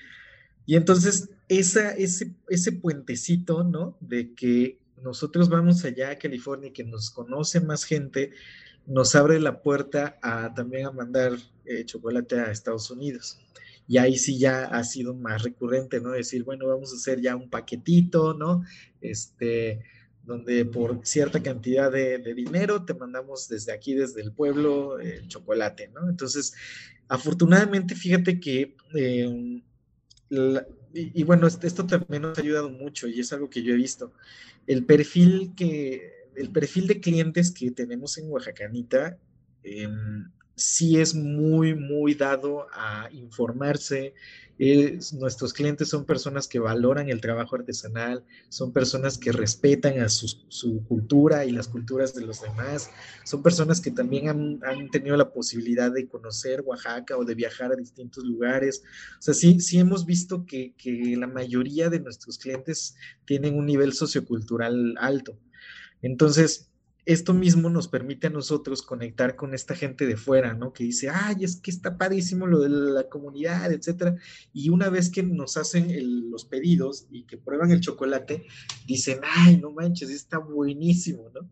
[0.66, 3.98] y entonces esa, ese, ese puentecito, ¿no?
[4.00, 8.32] De que nosotros vamos allá a California y que nos conoce más gente,
[8.86, 11.34] nos abre la puerta a también a mandar
[11.66, 13.40] eh, chocolate a Estados Unidos.
[13.88, 16.12] Y ahí sí ya ha sido más recurrente, ¿no?
[16.12, 18.64] Decir, bueno, vamos a hacer ya un paquetito, ¿no?
[19.02, 19.82] Este,
[20.24, 25.90] donde por cierta cantidad de, dinero te mandamos desde aquí, desde el pueblo, el chocolate,
[25.90, 26.10] ¿no?
[26.10, 26.54] Entonces,
[27.10, 29.62] afortunadamente, fíjate que eh,
[30.94, 34.14] y, bueno, esto también nos ha ayudado mucho y es algo que yo he visto.
[34.68, 39.18] El perfil que, el perfil de clientes que tenemos en Oaxacanita
[39.64, 39.88] eh,
[40.56, 44.14] sí es muy, muy dado a informarse,
[45.14, 50.84] nuestros clientes son personas que valoran el trabajo artesanal, son personas que respetan a su,
[50.88, 52.90] cultura y las culturas de los demás,
[53.26, 57.76] son personas que también han, tenido la posibilidad de conocer Oaxaca o de viajar a
[57.76, 58.84] distintos lugares.
[59.18, 62.96] O sea, sí, sí hemos visto que, que la mayoría de nuestros clientes
[63.26, 65.38] tienen un nivel sociocultural alto.
[66.02, 66.73] Entonces,
[67.06, 70.72] esto mismo nos permite a nosotros conectar con esta gente de fuera, ¿no?
[70.72, 74.16] Que dice, ay, es que está padrísimo lo de la comunidad, etcétera.
[74.54, 78.46] Y una vez que nos hacen los pedidos y que prueban el chocolate,
[78.88, 81.50] dicen, ay, no manches, está buenísimo, ¿no?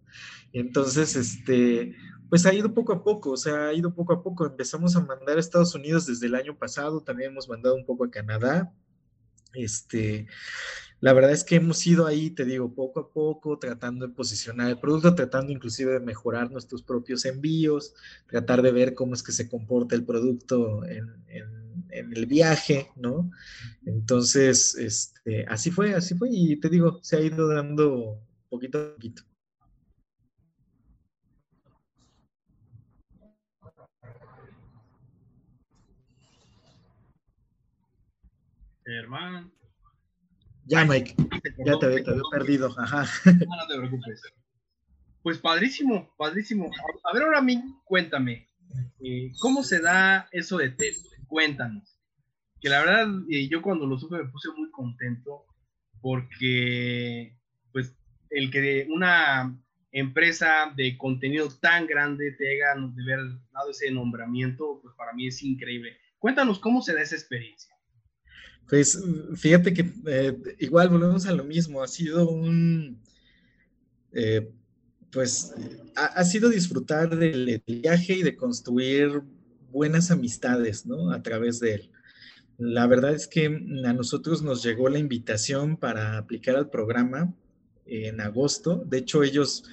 [0.54, 1.96] Entonces, este,
[2.30, 4.46] pues ha ido poco a poco, o sea, ha ido poco a poco.
[4.46, 8.06] Empezamos a mandar a Estados Unidos desde el año pasado, también hemos mandado un poco
[8.06, 8.74] a Canadá.
[9.54, 10.28] Este,
[11.02, 14.70] la verdad es que hemos ido ahí, te digo, poco a poco, tratando de posicionar
[14.70, 17.96] el producto, tratando inclusive de mejorar nuestros propios envíos,
[18.28, 21.10] tratar de ver cómo es que se comporta el producto en,
[21.90, 23.32] el viaje, ¿no?
[23.86, 28.94] Entonces, este, así fue, así fue, y te digo, se ha ido dando poquito a
[28.94, 29.24] poquito.
[38.86, 39.61] Hermano.
[40.72, 41.16] Ya, Mike,
[41.66, 42.74] ya te, había perdido.
[42.80, 43.06] Ajá.
[43.26, 44.22] No, te preocupes.
[45.22, 46.72] Pues padrísimo, padrísimo.
[47.04, 48.50] A ver, ahora mí, cuéntame,
[49.02, 51.08] eh, ¿cómo se da eso de test?
[51.28, 52.00] Cuéntanos.
[52.62, 55.46] Que la verdad, eh, yo cuando lo supe me puse muy contento
[56.00, 57.38] porque,
[57.74, 57.94] pues,
[58.30, 59.62] el que una
[59.92, 63.20] empresa de contenido tan grande te haya de haber
[63.52, 65.98] dado ese nombramiento, pues para mí es increíble.
[66.18, 67.76] Cuéntanos cómo se da esa experiencia.
[68.72, 69.04] Pues
[69.36, 73.02] fíjate que eh, igual volvemos a lo mismo, ha sido un,
[74.14, 74.50] eh,
[75.12, 75.54] pues
[75.98, 79.24] ha, sido disfrutar del, viaje y de construir
[79.74, 81.12] buenas amistades, ¿no?
[81.12, 81.92] A través de él.
[82.58, 87.36] La verdad es que a nosotros nos llegó la invitación para aplicar al programa
[87.86, 88.86] en agosto.
[88.86, 89.66] De hecho, ellos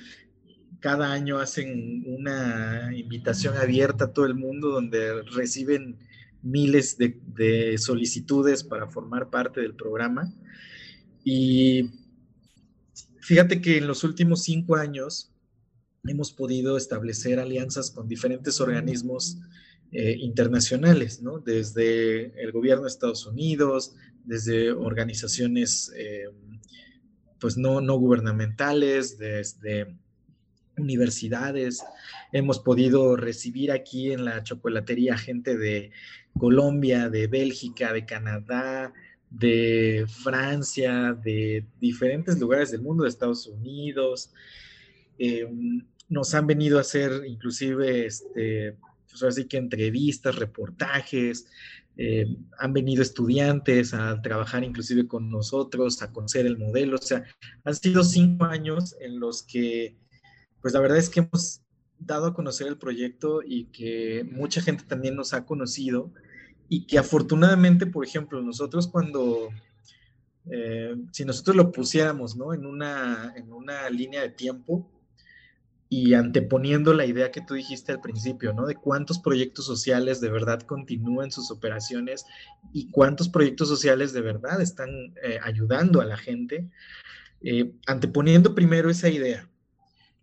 [0.81, 5.99] cada año hacen una invitación abierta a todo el mundo donde reciben
[6.43, 10.33] miles de, solicitudes para formar parte del programa.
[11.25, 11.91] Y
[13.21, 15.33] fíjate que en los últimos cinco años
[16.05, 19.39] hemos podido establecer alianzas con diferentes organismos
[19.93, 21.39] eh, internacionales, ¿no?
[21.39, 26.27] Desde el gobierno de Estados Unidos, desde organizaciones eh,
[27.41, 29.97] pues no, no gubernamentales, desde
[30.77, 31.83] universidades.
[32.33, 35.91] Hemos podido recibir aquí en la chocolatería gente de
[36.39, 38.93] Colombia, de Bélgica, de Canadá,
[39.31, 44.33] de Francia, de diferentes lugares del mundo, de Estados Unidos.
[45.19, 48.77] Em, nos han venido a hacer inclusive, este,
[49.11, 51.47] pues así que entrevistas, reportajes,
[51.97, 56.97] em, han venido estudiantes a trabajar inclusive con nosotros, a conocer el modelo.
[56.97, 57.25] O sea,
[57.65, 59.97] han sido cinco años en los que,
[60.63, 61.63] pues la verdad es que hemos
[61.99, 66.13] dado a conocer el proyecto y que mucha gente también nos ha conocido
[66.69, 69.49] y que afortunadamente, por ejemplo, nosotros cuando,
[70.51, 72.53] eh, si nosotros lo pusiéramos ¿no?
[72.53, 74.91] en, una, en una línea de tiempo
[75.91, 78.67] y anteponiendo la idea que tú dijiste al principio, ¿no?
[78.67, 82.27] De cuántos proyectos sociales de verdad continúan sus operaciones
[82.75, 84.91] y cuántos proyectos sociales de verdad están
[85.23, 86.69] eh, ayudando a la gente,
[87.41, 89.49] eh, anteponiendo primero esa idea,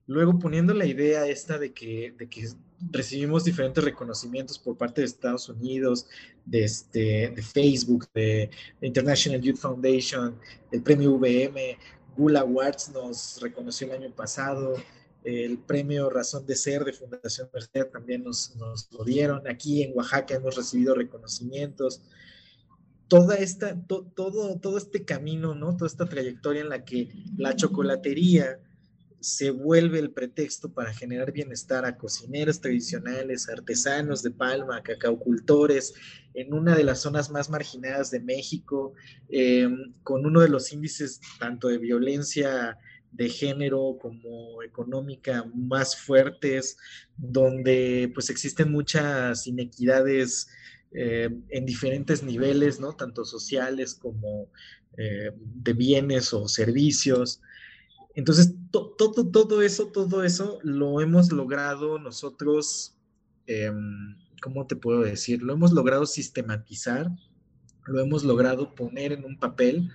[0.05, 2.47] luego poniendo la idea esta de que, de que
[2.91, 6.07] recibimos diferentes reconocimientos por parte de Estados Unidos,
[6.45, 8.49] de, este, de Facebook, de
[8.81, 10.37] International Youth Foundation,
[10.71, 11.77] el premio VM,
[12.15, 14.75] Gula Awards nos reconoció el año pasado,
[15.23, 19.47] el premio Razón de Ser de Fundación Merced también nos, nos lo dieron.
[19.47, 22.03] Aquí en Oaxaca hemos recibido reconocimientos.
[23.07, 25.75] Toda esta, todo, todo este camino, ¿no?
[25.75, 28.59] Toda esta trayectoria en la que la chocolatería
[29.25, 35.95] se vuelve el pretexto para generar bienestar a cocineros tradicionales, artesanos de palma, cacaucultores,
[36.35, 38.93] en una de las zonas más marginadas de México,
[39.29, 42.77] em, con uno de los índices tanto de violencia
[43.11, 46.77] de género como económica más fuertes,
[47.17, 50.49] donde pues existen muchas inequidades
[50.91, 52.93] eh, en diferentes niveles, ¿no?
[52.93, 54.51] Tanto sociales como
[54.97, 57.41] eh, de bienes o servicios.
[58.15, 62.95] Entonces, todo, eso, todo eso lo hemos logrado nosotros,
[63.45, 65.43] em, ¿cómo te puedo decir?
[65.43, 67.11] Lo hemos logrado sistematizar,
[67.85, 69.91] lo hemos logrado poner en un papel.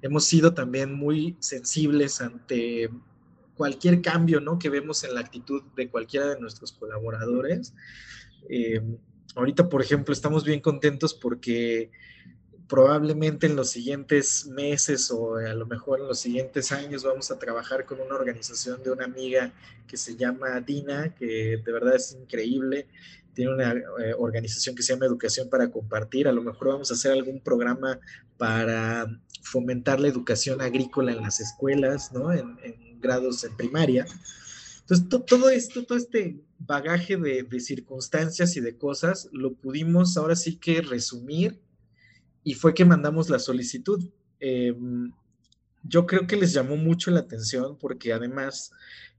[0.00, 2.90] Hemos sido también muy sensibles ante
[3.54, 4.58] cualquier cambio ¿no?
[4.58, 7.74] que vemos en la actitud de cualquiera de nuestros colaboradores.
[8.48, 8.96] Em,
[9.34, 11.90] ahorita, por ejemplo, estamos bien contentos porque
[12.68, 17.38] probablemente en los siguientes meses o a lo mejor en los siguientes años vamos a
[17.38, 19.52] trabajar con una organización de una amiga
[19.86, 22.86] que se llama Dina, que de verdad es increíble.
[23.32, 26.28] Tiene una eh, organización que se llama Educación para Compartir.
[26.28, 27.98] A lo mejor vamos a hacer algún programa
[28.36, 29.06] para
[29.42, 32.32] fomentar la educación agrícola en las escuelas, ¿no?
[32.32, 32.58] En,
[33.00, 34.06] grados en primaria.
[34.80, 40.34] Entonces, todo esto, todo este bagaje de, de circunstancias y de cosas, lo pudimos ahora
[40.34, 41.60] sí que resumir
[42.44, 44.02] y fue que mandamos la solicitud.
[44.40, 45.12] Em,
[45.82, 48.72] yo creo que les llamó mucho la atención porque además,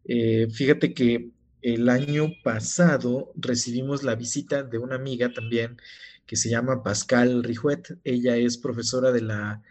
[0.06, 5.78] eh, fíjate que el año pasado recibimos la visita de una amiga también
[6.26, 7.98] que se llama Pascal Rijuet.
[8.04, 9.62] Ella es profesora de la,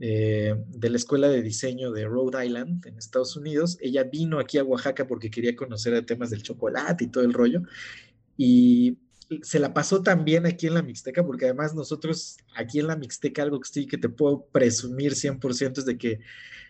[0.00, 3.78] eh, de la Escuela de Diseño de Rhode Island en Estados Unidos.
[3.80, 7.62] Ella vino aquí a Oaxaca porque quería conocer temas del chocolate y todo el rollo.
[8.36, 8.96] Y
[9.42, 13.42] se la pasó también aquí en la Mixteca, porque además nosotros aquí en la Mixteca,
[13.42, 16.20] algo que sí que te puedo presumir 100% es de que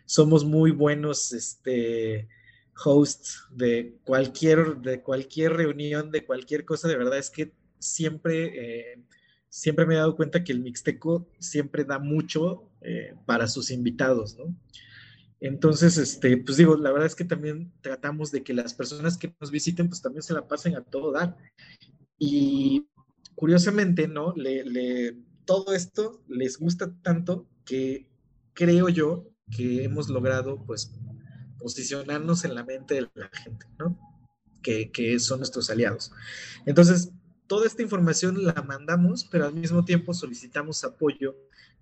[0.04, 2.28] somos muy buenos este,
[2.84, 9.02] hosts de cualquier, de cualquier reunión, de cualquier cosa, de verdad es que siempre, eh,
[9.48, 14.36] siempre me he dado cuenta que el Mixteco siempre da mucho eh, para sus invitados,
[14.36, 14.54] ¿no?
[15.40, 19.34] Entonces, este, pues digo, la verdad es que también tratamos de que las personas que
[19.38, 21.36] nos visiten, pues también se la pasen a todo dar.
[22.18, 22.86] Y
[23.34, 24.34] curiosamente, ¿no?
[24.34, 28.08] Le, todo esto les gusta tanto que
[28.54, 30.92] creo yo que hemos logrado, pues,
[31.58, 33.98] posicionarnos en la mente de la gente, ¿no?
[34.62, 36.10] Que, que son nuestros aliados.
[36.64, 37.12] Entonces,
[37.46, 41.36] toda esta información la mandamos, pero al mismo tiempo solicitamos apoyo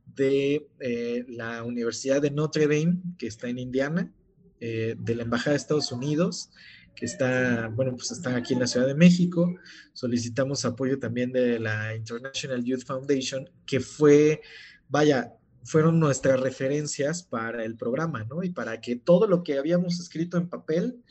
[0.07, 4.13] de eh, la Universidad de Notre Dame, que está en Indiana,
[4.61, 6.51] eh, de la Embajada de Estados Unidos,
[6.95, 9.55] que está, bueno, pues están aquí en la Ciudad de México.
[9.93, 14.43] Solicitamos apoyo también de la International Youth Foundation, que fue,
[14.89, 15.35] vaya,
[15.65, 18.43] fueron nuestras referencias para el programa, ¿no?
[18.43, 21.03] Y para que todo lo que habíamos escrito en papel,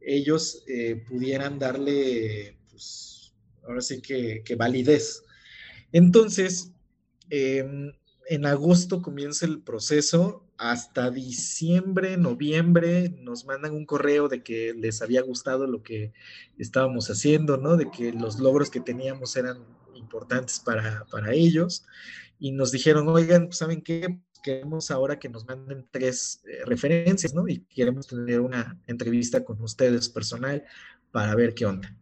[0.00, 3.34] ellos eh, pudieran darle, pues,
[3.66, 5.22] ahora sí que, que validez.
[5.92, 6.72] Entonces,
[7.30, 7.92] em,
[8.28, 15.02] en agosto comienza el proceso, hasta diciembre, noviembre nos mandan un correo de que les
[15.02, 16.12] había gustado lo que
[16.58, 17.76] estábamos haciendo, ¿no?
[17.76, 19.58] De que los logros que teníamos eran
[19.94, 21.86] importantes para, ellos
[22.38, 24.20] y nos dijeron, oigan, pues, ¿saben qué?
[24.42, 27.48] Queremos ahora que nos manden tres eh, referencias, ¿no?
[27.48, 30.62] Y queremos tener una entrevista con ustedes personal
[31.10, 31.96] para ver qué onda.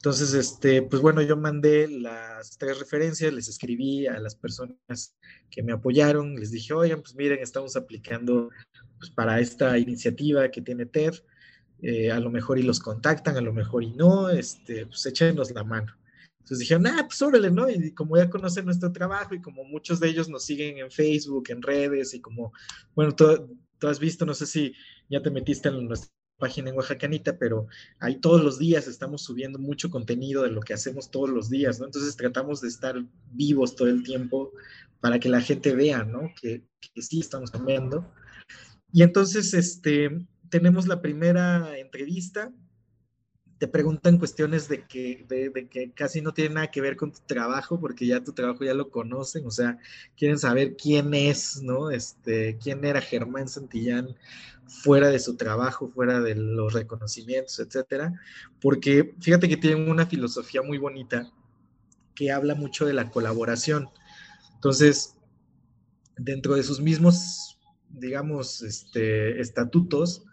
[0.00, 5.14] Entonces, este, pues bueno, yo mandé las tres referencias, les escribí a las personas
[5.50, 8.48] que me apoyaron, les dije, oigan, pues miren, estamos aplicando
[8.98, 11.16] pues, para esta iniciativa que tiene TED,
[11.82, 15.50] eh, a lo mejor y los contactan, a lo mejor y no, este, pues échenos
[15.50, 15.94] la mano.
[16.38, 17.68] Entonces dijeron, ah, pues órale, ¿no?
[17.68, 21.50] Y como ya conocen nuestro trabajo y como muchos de ellos nos siguen en Facebook,
[21.50, 22.54] en redes y como,
[22.94, 24.72] bueno, tú, tú has visto, no sé si
[25.10, 26.10] ya te metiste en nuestra
[26.40, 27.68] página en Oaxacanita, pero
[28.00, 31.78] ahí todos los días estamos subiendo mucho contenido de lo que hacemos todos los días,
[31.78, 31.86] ¿no?
[31.86, 32.96] Entonces tratamos de estar
[33.30, 34.50] vivos todo el tiempo
[35.00, 36.32] para que la gente vea, ¿no?
[36.40, 36.64] Que,
[36.96, 38.12] sí estamos cambiando.
[38.92, 42.52] Y entonces, este, tenemos la primera entrevista
[43.60, 47.20] te preguntan cuestiones de que, de, que casi no tienen nada que ver con tu
[47.26, 49.78] trabajo, porque ya tu trabajo ya lo conocen, o sea,
[50.16, 51.90] quieren saber quién es, ¿no?
[51.90, 54.16] Este, quién era Germán Santillán
[54.66, 58.18] fuera de su trabajo, fuera de los reconocimientos, etcétera,
[58.62, 61.30] porque fíjate que tienen una filosofía muy bonita
[62.14, 63.90] que habla mucho de la colaboración.
[64.54, 65.16] Entonces,
[66.16, 67.58] dentro de sus mismos,
[67.90, 70.24] digamos, este, estatutos,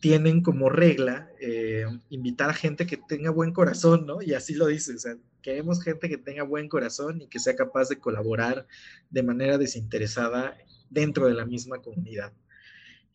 [0.00, 4.22] tienen como regla eh, invitar a gente que tenga buen corazón, ¿no?
[4.22, 7.54] Y así lo dice, o sea, queremos gente que tenga buen corazón y que sea
[7.54, 8.66] capaz de colaborar
[9.10, 10.56] de manera desinteresada
[10.88, 12.32] dentro de la misma comunidad.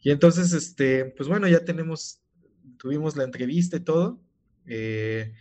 [0.02, 2.22] Y entonces, este, pues bueno, ya tenemos,
[2.78, 4.20] tuvimos la entrevista y todo.
[4.68, 5.34] Eh,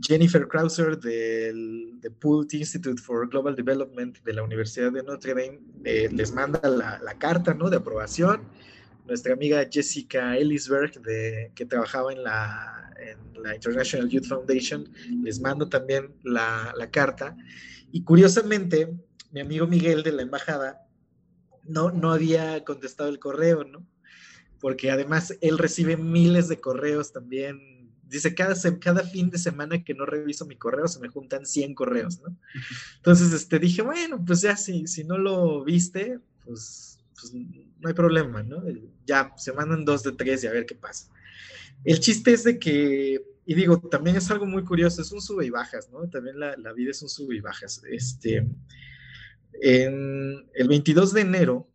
[0.00, 5.60] Jennifer Krauser del The Pult Institute for Global Development de la Universidad de Notre Dame
[5.84, 7.68] eh, les manda la, la, carta, ¿no?
[7.68, 8.42] De aprobación
[9.12, 14.90] nuestra amiga Jessica Ellisberg, de, que trabajaba en la, en la, International Youth Foundation,
[15.22, 17.36] les mando también la, la, carta.
[17.90, 18.90] Y curiosamente,
[19.30, 20.86] mi amigo Miguel de la embajada
[21.64, 23.86] no, no había contestado el correo, ¿no?
[24.58, 27.92] Porque además él recibe miles de correos también.
[28.04, 31.74] Dice, cada, cada fin de semana que no reviso mi correo se me juntan 100
[31.74, 32.34] correos, ¿no?
[32.96, 37.32] Entonces, este, dije, bueno, pues ya, si, si no lo viste, pues pues
[37.82, 38.62] no hay problema, ¿no?
[39.04, 41.10] Ya, se mandan dos de tres y a ver qué pasa.
[41.84, 45.44] El chiste es de que, y digo, también es algo muy curioso, es un sube
[45.44, 46.08] y bajas, ¿no?
[46.08, 47.82] También la, la vida es un sube y bajas.
[47.90, 48.46] Este,
[49.60, 51.68] en el 22 de enero,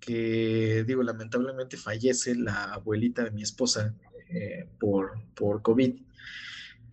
[0.00, 3.94] que digo, lamentablemente fallece la abuelita de mi esposa
[4.30, 6.00] eh, por, por COVID,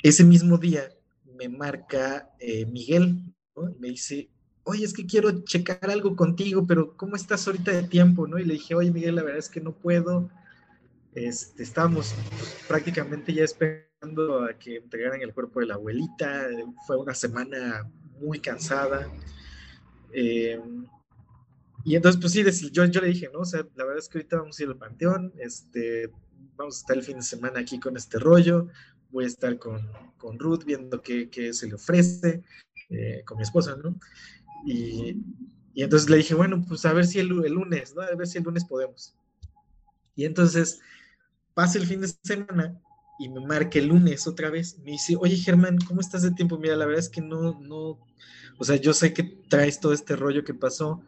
[0.04, 0.90] ese mismo día
[1.38, 3.76] me marca eh, Miguel, ¿no?
[3.80, 4.30] me dice,
[4.70, 8.28] oye, es que quiero checar algo contigo, pero ¿cómo estás ahorita de tiempo?
[8.28, 8.38] ¿no?
[8.38, 10.30] Y le dije, oye, Miguel, la verdad es que no puedo.
[11.16, 12.14] Este, estábamos
[12.68, 16.48] prácticamente ya esperando a que entregaran el cuerpo de la abuelita.
[16.86, 17.90] Fue una semana
[18.20, 19.12] muy cansada.
[20.14, 20.86] Em,
[21.84, 23.40] y entonces, pues sí, yo, yo le dije, ¿no?
[23.40, 26.12] O sea, la verdad es que ahorita vamos a ir al panteón, este,
[26.56, 28.68] vamos a estar el fin de semana aquí con este rollo,
[29.12, 32.44] voy a estar con, con Ruth viendo qué, qué se le ofrece,
[32.90, 33.96] eh, con mi esposa, ¿no?
[34.66, 35.18] Y,
[35.76, 38.02] entonces le dije, bueno, pues a ver si el, lunes, ¿no?
[38.02, 39.16] A ver si el lunes podemos.
[40.16, 40.82] Y entonces
[41.54, 42.80] pasa el fin de semana
[43.18, 44.78] y me marca el lunes otra vez.
[44.80, 46.58] Me dice, oye Germán, ¿cómo estás de tiempo?
[46.58, 48.00] Mira, la verdad es que no, no,
[48.58, 51.02] o sea, yo sé que traes todo este rollo que pasó,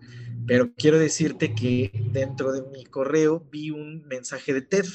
[0.47, 4.85] pero quiero decirte que dentro de mi correo vi un mensaje de TED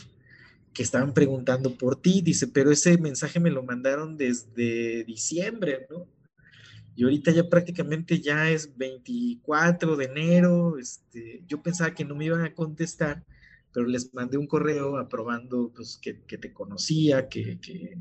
[0.72, 2.22] que estaban preguntando por ti.
[2.22, 6.06] Dice, pero ese mensaje me lo mandaron desde diciembre, ¿no?
[6.96, 12.24] Y ahorita ya prácticamente ya es 24 de enero, este, yo pensaba que no me
[12.24, 13.22] iban a contestar,
[13.70, 17.98] pero les mandé un correo aprobando pues, que, que te conocía, que, que,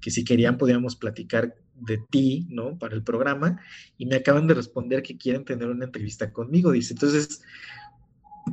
[0.00, 2.78] que, si querían podíamos platicar de ti, ¿no?
[2.78, 3.60] Para el programa,
[3.98, 6.94] y me acaban de responder que quieren tener una entrevista conmigo, dice.
[6.94, 7.42] Entonces,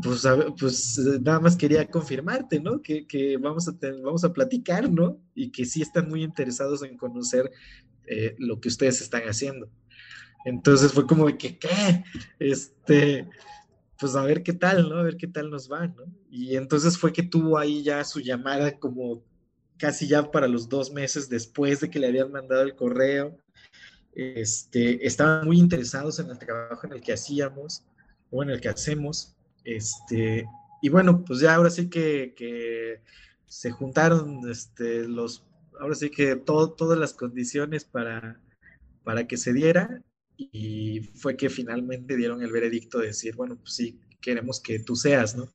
[0.04, 0.28] pues,
[0.60, 2.82] pues nada más quería confirmarte, ¿no?
[2.82, 5.22] Que, que vamos, a vamos a platicar, ¿no?
[5.34, 7.50] Y que sí están muy interesados en conocer
[8.08, 9.70] eh, lo que ustedes están haciendo.
[10.46, 12.04] Entonces fue como de que, ¿qué?
[12.40, 13.28] Este,
[14.00, 15.00] pues a ver qué tal, ¿no?
[15.00, 16.06] A ver qué tal nos va, ¿no?
[16.30, 19.24] Y entonces fue que tuvo ahí ya su llamada como
[19.78, 23.38] casi ya para los dos meses después de que le habían mandado el correo.
[24.14, 27.84] Este, estaban muy interesados en el trabajo en el que hacíamos
[28.30, 29.36] o en el que hacemos.
[29.64, 30.46] Este,
[30.82, 33.02] y bueno, pues ya ahora sí que, que
[33.48, 35.44] se juntaron este, los,
[35.80, 38.40] ahora sí que todo, todas las condiciones para,
[39.04, 40.04] para que se diera
[40.38, 44.96] y fue que finalmente dieron el veredicto de decir, bueno, pues sí, queremos que tú
[44.96, 45.52] seas, ¿no?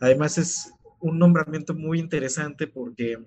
[0.00, 3.18] Además es un nombramiento muy interesante porque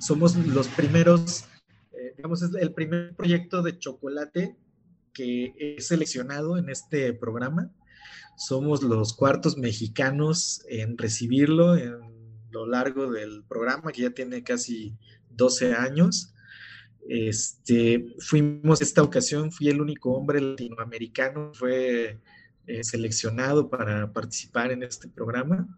[0.00, 1.44] somos los primeros,
[1.92, 4.56] eh, digamos, es el primer proyecto de chocolate
[5.12, 7.72] que es seleccionado en este programa.
[8.36, 12.00] Somos los cuartos mexicanos en recibirlo en
[12.50, 14.96] lo largo del programa, que ya tiene casi
[15.30, 16.34] 12 años.
[17.08, 22.18] Este, fuimos esta ocasión, fui el único hombre latinoamericano, fue
[22.66, 25.68] eh, seleccionado para participar en este programa.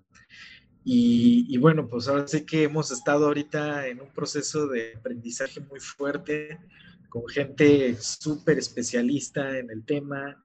[0.88, 5.80] Y, bueno, pues ahora sé que hemos estado ahorita en un proceso de aprendizaje muy
[5.80, 6.60] fuerte,
[7.08, 10.44] con gente súper especialista en el tema.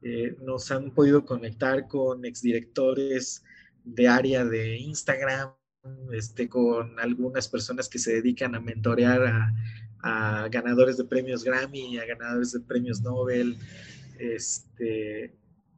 [0.00, 3.44] Eh, nos han podido conectar con exdirectores
[3.84, 5.50] de área de Instagram,
[6.10, 9.52] este, con algunas personas que se dedican a mentorear a,
[10.02, 13.56] a ganadores de premios Grammy, a ganadores de premios Nobel.
[14.18, 15.34] Este,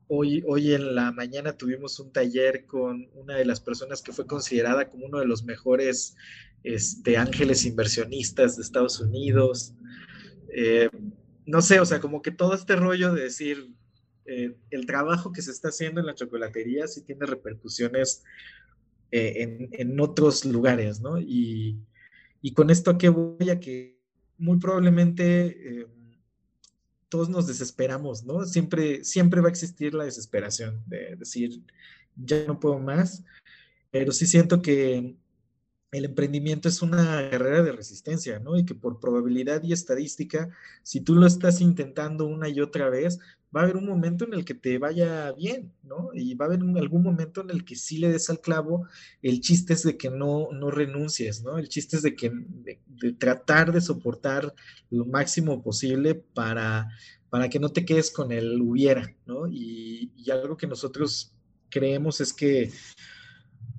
[0.09, 4.27] hoy, hoy en la mañana tuvimos un taller con una de las personas que fue
[4.27, 6.17] considerada como uno de los mejores
[6.63, 9.75] este, ángeles inversionistas de Estados Unidos.
[10.49, 10.89] Eh,
[11.47, 13.71] no sé, o sea, como que todo este rollo de decir,
[14.25, 18.25] eh, el trabajo que se está haciendo en la chocolatería sí tiene repercusiones
[19.11, 21.21] eh, en, en, otros lugares, ¿no?
[21.21, 21.79] Y,
[22.41, 23.94] y con esto qué voy a que
[24.39, 25.87] muy probablemente eh,
[27.09, 28.45] todos nos desesperamos, ¿no?
[28.45, 31.63] Siempre, siempre va a existir la desesperación de decir,
[32.17, 33.25] ya no puedo más,
[33.91, 35.17] pero sí siento que
[35.93, 38.59] el emprendimiento es una carrera de resistencia, ¿no?
[38.59, 40.51] Y que por probabilidad y estadística,
[40.83, 43.21] si tú lo estás intentando una y otra vez,
[43.55, 46.11] va a haber un momento en el que te vaya bien, ¿no?
[46.13, 48.87] Y va a haber algún momento en el que sí le des al clavo.
[49.23, 51.59] El chiste es de que no, no renuncies, ¿no?
[51.59, 54.55] El chiste es de que de, tratar de soportar
[54.91, 56.89] lo máximo posible para,
[57.31, 59.47] para que no te quedes con el hubiera, ¿no?
[59.47, 61.35] Y, y algo que nosotros
[61.71, 62.73] creemos es que,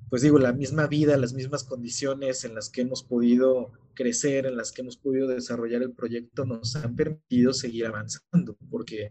[0.08, 4.56] pues digo, la misma vida, las mismas condiciones en las que hemos podido crecer, en
[4.56, 9.10] las que hemos podido desarrollar el proyecto, nos han permitido seguir avanzando, porque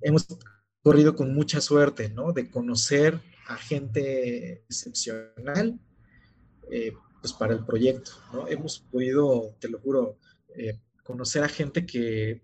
[0.00, 0.26] hemos
[0.82, 2.32] corrido con mucha suerte, ¿no?
[2.32, 5.78] De conocer a gente excepcional,
[6.70, 8.48] eh, pues para el proyecto, ¿no?
[8.48, 10.18] Hemos podido, te lo juro,
[10.56, 12.42] eh, conocer a gente que,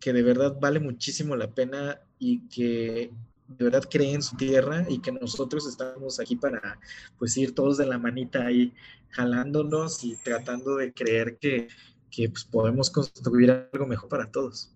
[0.00, 3.10] que de verdad vale muchísimo la pena y que
[3.48, 6.78] de verdad cree en su tierra y que nosotros estamos aquí para
[7.18, 8.74] pues ir todos de la manita ahí
[9.10, 11.68] jalándonos y tratando de creer que,
[12.10, 14.72] que pues, podemos construir algo mejor para todos.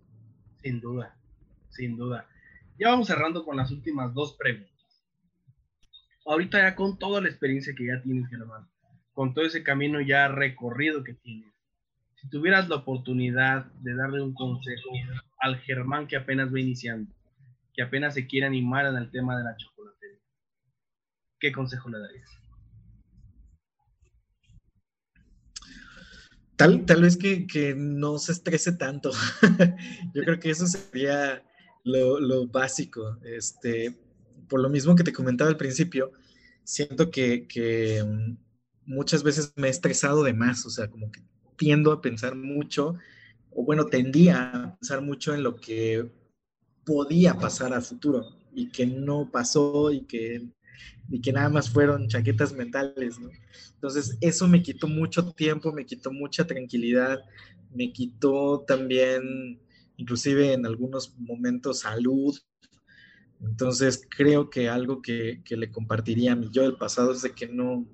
[0.63, 1.17] Sin duda,
[1.71, 2.27] sin duda.
[2.79, 4.71] Ya vamos cerrando con las últimas dos preguntas.
[6.27, 8.69] Ahorita ya con toda la experiencia que ya tienes, Germán,
[9.13, 11.53] con todo ese camino ya recorrido que tienes,
[12.17, 14.91] si tuvieras la oportunidad de darle un consejo
[15.39, 17.11] al Germán que apenas va iniciando,
[17.75, 20.19] que apenas se quiere animar en el tema de la chocolatería,
[21.39, 22.31] ¿qué consejo le darías?
[26.57, 29.13] Tal, tal vez que, que no se estrese tanto.
[30.15, 31.43] Yo creo que eso sería
[31.85, 33.19] lo, básico.
[33.25, 33.97] Este,
[34.49, 36.13] por lo mismo que te comentaba al principio,
[36.65, 38.37] siento que, mm,
[38.87, 41.23] muchas veces me he estresado de más, o sea, como que
[41.57, 42.95] tiendo a pensar mucho,
[43.51, 46.11] o bueno, tendía a pensar mucho en lo que
[46.85, 48.25] podía pasar a futuro
[48.55, 50.49] y que no pasó y que,
[51.11, 53.19] y que nada más fueron chaquetas mentales,
[53.75, 57.21] Entonces, eso me quitó mucho tiempo, me quitó mucha tranquilidad,
[57.75, 59.61] me quitó también
[60.01, 62.37] inclusive en algunos momentos salud.
[63.41, 67.49] Entonces creo que algo que, le compartiría a mi yo del pasado es de que
[67.49, 67.87] no,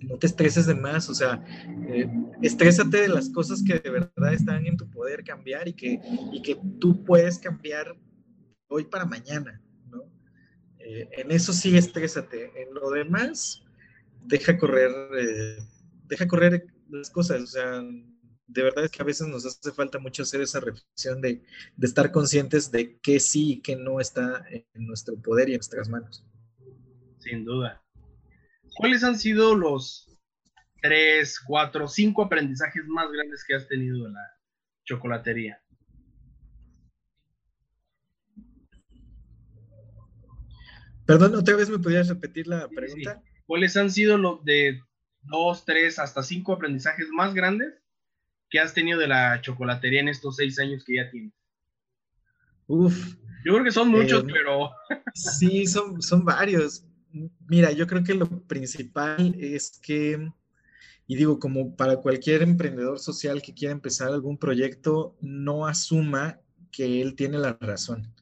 [0.00, 1.44] no te estreses de más, o sea,
[1.88, 2.10] eh,
[2.40, 6.00] estrésate de las cosas que de verdad están en tu poder cambiar y que,
[6.32, 7.94] y que tú puedes cambiar
[8.68, 9.60] hoy para mañana,
[9.90, 10.02] ¿no?
[10.78, 13.62] Eh, en eso sí estrésate, en lo demás,
[14.24, 15.58] deja correr, eh,
[16.08, 17.82] deja correr las cosas, o sea,
[18.46, 21.42] de verdad es que a veces nos hace falta mucho hacer esa reflexión de,
[21.80, 25.88] estar conscientes de qué sí y qué no está en nuestro poder y en nuestras
[25.88, 26.24] manos.
[27.18, 27.82] Sin duda.
[28.76, 30.18] ¿Cuáles han sido los
[30.80, 34.38] tres, cuatro, cinco aprendizajes más grandes que has tenido en la
[34.84, 35.62] chocolatería?
[41.06, 43.22] Perdón, otra vez me podrías repetir la pregunta.
[43.46, 44.80] ¿Cuáles han sido los de
[45.22, 47.81] dos, tres, hasta cinco aprendizajes más grandes
[48.52, 51.32] que has tenido de la chocolatería en estos seis años que ya tienes?
[52.66, 53.16] Uf.
[53.44, 54.70] Yo creo que son muchos, eh, pero.
[55.14, 56.84] sí, son, son varios.
[57.48, 60.30] Mira, yo creo que lo principal es que,
[61.06, 66.38] y digo, como para cualquier emprendedor social que quiera empezar algún proyecto, no asuma
[66.70, 68.12] que él tiene la razón.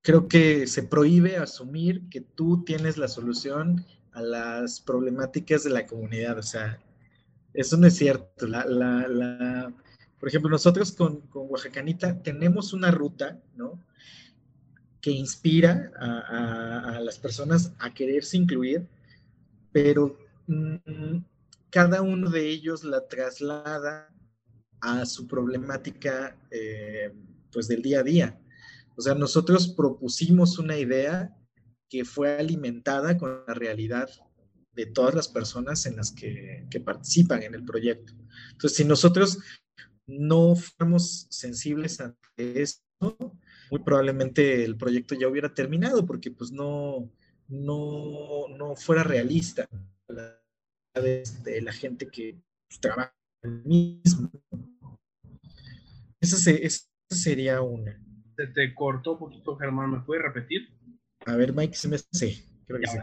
[0.00, 5.86] Creo que se prohíbe asumir que tú tienes la solución a las problemáticas de la
[5.86, 6.38] comunidad.
[6.38, 6.80] O sea,
[7.58, 8.46] eso no es cierto.
[8.46, 9.72] La,
[10.20, 13.82] por ejemplo, nosotros con, con Oaxacanita tenemos una ruta, ¿no?
[15.00, 18.86] que inspira a, las personas a quererse incluir,
[19.72, 20.16] pero
[20.46, 21.16] mm,
[21.70, 24.08] cada uno de ellos la traslada
[24.80, 27.12] a su problemática eh,
[27.52, 28.40] pues del día a día.
[28.96, 31.36] O sea, nosotros propusimos una idea
[31.88, 34.08] que fue alimentada con la realidad
[34.72, 38.12] de todas las personas en las que, que participan en el proyecto.
[38.52, 39.38] Entonces, si nosotros
[40.06, 42.84] no fuéramos sensibles ante esto,
[43.70, 47.10] muy probablemente el proyecto ya hubiera terminado porque pues no,
[47.48, 49.68] no, no fuera realista
[50.08, 50.40] la,
[50.94, 54.30] de, la gente que pues, trabaja en el mismo.
[56.20, 56.36] Esa,
[57.08, 58.00] sería una.
[58.36, 59.90] Se te cortó un poquito, Germán.
[59.92, 60.68] ¿Me puedes repetir?
[61.26, 62.98] A ver, Mike, se me sí, creo que sí.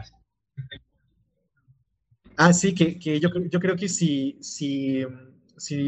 [2.36, 4.38] Ah, sí, que, yo, creo que si,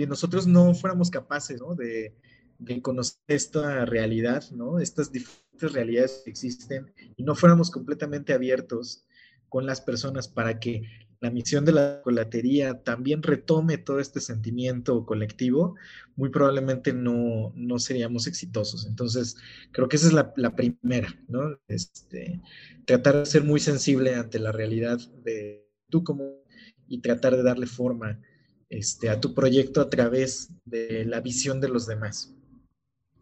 [0.06, 4.78] nosotros no fuéramos capaces de, conocer esta realidad, ¿no?
[4.78, 9.04] Estas diferentes realidades que existen y no fuéramos completamente abiertos
[9.48, 10.82] con las personas para que
[11.20, 15.74] la misión de la colatería también retome todo este sentimiento colectivo,
[16.16, 18.86] muy probablemente no, no seríamos exitosos.
[18.86, 19.36] Entonces,
[19.72, 21.58] creo que esa es la, la, primera, ¿no?
[21.66, 22.40] Este,
[22.86, 26.42] tratar de ser muy sensible ante la realidad de tú como
[26.86, 28.20] y tratar de darle forma
[28.68, 32.34] este, a tu proyecto a través de la visión de los demás.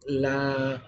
[0.05, 0.83] La,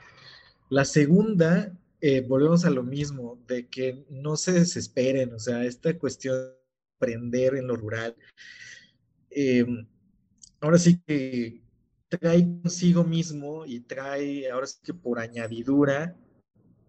[0.86, 6.36] segunda, eh, volvemos a lo mismo, de que no se desesperen, o sea, esta cuestión
[6.38, 6.54] de
[6.98, 8.16] aprender en lo rural,
[9.32, 9.66] eh,
[10.62, 11.62] ahora sí que
[12.08, 16.16] trae consigo mismo y trae, ahora sí que por añadidura,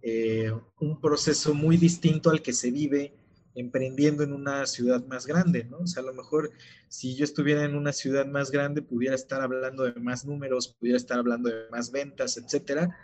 [0.03, 0.51] eh,
[0.81, 3.20] un proceso muy distinto al que se vive
[3.61, 5.79] emprendiendo en una ciudad más grande, ¿no?
[5.79, 6.51] O sea, a lo mejor
[6.89, 10.97] si yo estuviera en una ciudad más grande, pudiera estar hablando de más números, pudiera
[10.97, 12.97] estar hablando de más ventas, etcétera,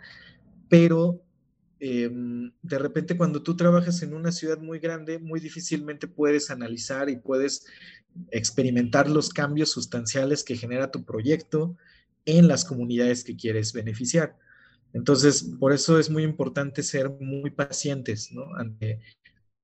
[0.67, 1.21] pero
[1.79, 7.09] em, de repente cuando tú trabajas en una ciudad muy grande, muy difícilmente puedes analizar
[7.09, 7.65] y puedes
[8.31, 11.77] experimentar los cambios sustanciales que genera tu proyecto
[12.25, 14.35] en las comunidades que quieres beneficiar.
[14.93, 18.55] Entonces, por eso es muy importante ser muy pacientes, ¿no?
[18.55, 18.99] Ante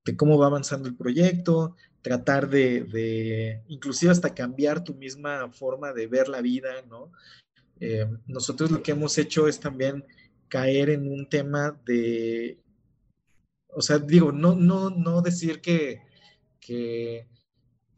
[0.06, 6.08] de cómo va avanzando el proyecto, tratar de, inclusive hasta cambiar tu misma forma de
[6.08, 7.12] ver la vida, ¿no?
[7.80, 10.06] Eh, nosotros lo que hemos hecho es también
[10.50, 12.60] caer en un tema de,
[13.70, 16.02] o sea, digo, no, no, no decir que,
[16.60, 17.28] que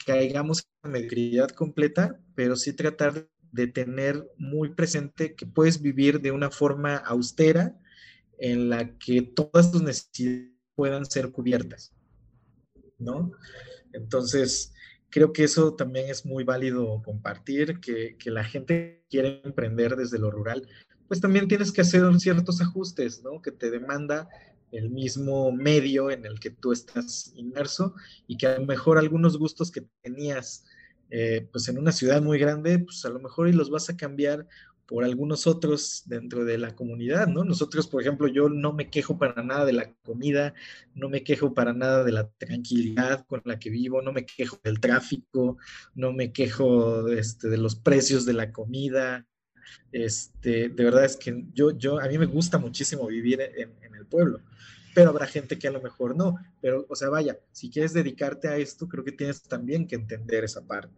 [0.05, 6.21] caigamos en la mediocridad completa, pero sí tratar de tener muy presente que puedes vivir
[6.21, 7.79] de una forma austera
[8.37, 11.94] en la que todas tus necesidades puedan ser cubiertas,
[13.05, 13.31] ¿no?
[13.93, 14.73] Entonces,
[15.09, 20.29] creo que eso también es muy válido compartir, que, la gente quiere emprender desde lo
[20.29, 20.67] rural,
[21.07, 23.41] pues también tienes que hacer ciertos ajustes, ¿no?
[23.41, 24.27] Que te demanda
[24.73, 27.95] el mismo medio en el que tú estás inmerso
[28.27, 30.65] y que a lo mejor algunos gustos que tenías
[31.11, 33.95] eh, pues en una ciudad muy grande, pues a lo mejor y los vas a
[33.95, 34.47] cambiar
[34.87, 37.43] por algunos otros dentro de la comunidad, ¿no?
[37.43, 40.53] Nosotros, por ejemplo, yo no me quejo para nada de la comida,
[40.93, 44.59] no me quejo para nada de la tranquilidad con la que vivo, no me quejo
[44.63, 45.57] del tráfico,
[45.95, 49.25] no me quejo este, de los precios de la comida.
[49.91, 53.95] Este, de verdad es que yo, yo, a mí me gusta muchísimo vivir en, en
[53.95, 54.41] el pueblo,
[54.93, 56.37] pero habrá gente que a lo mejor no.
[56.61, 60.43] Pero, o sea, vaya, si quieres dedicarte a esto, creo que tienes también que entender
[60.43, 60.93] esa parte.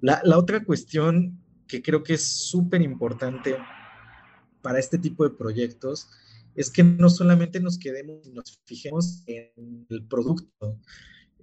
[0.00, 3.56] La, la otra cuestión que creo que es súper importante
[4.62, 6.08] para este tipo de proyectos
[6.56, 10.80] es que no solamente nos quedemos, nos fijemos en el producto.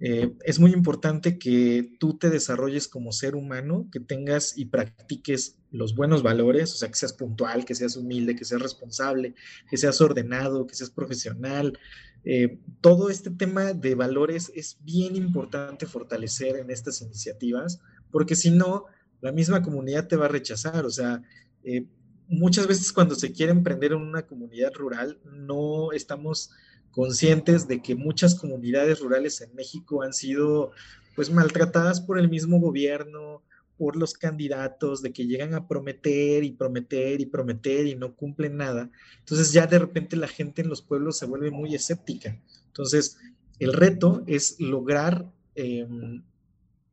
[0.00, 5.56] eh, es muy importante que tú te desarrolles como ser humano, que tengas y practiques
[5.70, 9.34] los buenos valores, o sea, que seas puntual, que seas humilde, que seas responsable,
[9.70, 11.78] que seas ordenado, que seas profesional.
[12.24, 17.80] Eh, todo este tema de valores es bien importante fortalecer en estas iniciativas,
[18.10, 18.86] porque si no,
[19.24, 20.84] la misma comunidad te va a rechazar.
[20.84, 21.22] O sea,
[21.64, 21.86] eh,
[22.28, 26.50] muchas veces cuando se quiere emprender en una comunidad rural, no estamos
[26.90, 30.72] conscientes de que muchas comunidades rurales en México han sido
[31.16, 33.42] pues maltratadas por el mismo gobierno,
[33.78, 38.58] por los candidatos, de que llegan a prometer y prometer y prometer y no cumplen
[38.58, 38.90] nada.
[39.20, 42.38] Entonces ya de repente la gente en los pueblos se vuelve muy escéptica.
[42.66, 43.16] Entonces
[43.58, 45.24] el reto es lograr
[45.54, 46.22] em,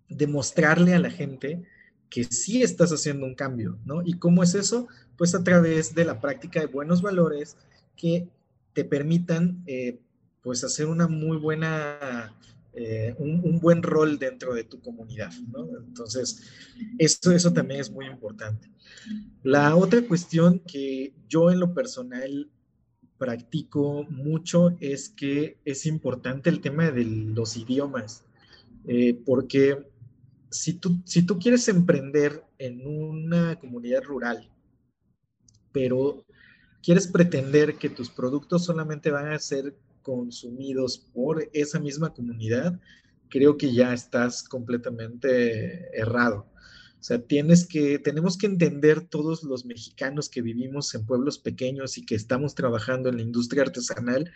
[0.07, 1.63] demostrarle a la gente
[2.11, 4.03] que sí estás haciendo un cambio, ¿no?
[4.03, 4.87] ¿Y cómo es eso?
[5.17, 7.55] Pues a través de la práctica de buenos valores
[7.95, 8.27] que
[8.73, 9.97] te permitan eh,
[10.43, 12.35] pues hacer una muy buena,
[12.73, 15.65] eh, un, buen rol dentro de tu comunidad, ¿no?
[15.79, 16.49] Entonces,
[16.97, 18.69] eso, eso también es muy importante.
[19.41, 22.49] La otra cuestión que yo en lo personal
[23.17, 28.25] practico mucho es que es importante el tema de los idiomas,
[28.85, 29.90] eh, porque
[30.51, 34.49] si tú, si tú quieres emprender en una comunidad rural,
[35.71, 36.25] pero
[36.83, 42.79] quieres pretender que tus productos solamente van a ser consumidos por esa misma comunidad,
[43.29, 46.47] creo que ya estás completamente errado.
[46.99, 51.97] O sea, tienes que, tenemos que entender todos los mexicanos que vivimos en pueblos pequeños
[51.97, 54.31] y que estamos trabajando en la industria artesanal,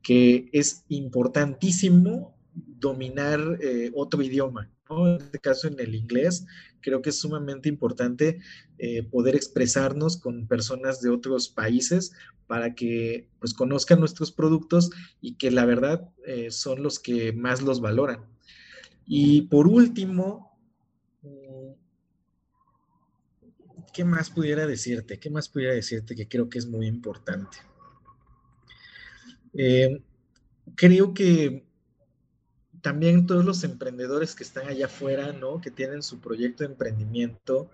[0.00, 4.70] que es importantísimo dominar eh, otro idioma.
[4.88, 6.46] En este caso, en el inglés,
[6.80, 8.38] creo que es sumamente importante
[8.78, 12.12] eh, poder expresarnos con personas de otros países
[12.46, 17.62] para que pues conozcan nuestros productos y que la verdad eh, son los que más
[17.62, 18.24] los valoran.
[19.06, 20.56] Y por último,
[21.22, 21.72] mm,
[23.92, 25.18] ¿qué más pudiera decirte?
[25.18, 27.58] ¿Qué más pudiera decirte que creo que es muy importante?
[30.76, 31.65] Creo que
[32.86, 35.60] también todos los emprendedores que están allá afuera, ¿no?
[35.60, 37.68] Que tienen su proyecto de emprendimiento.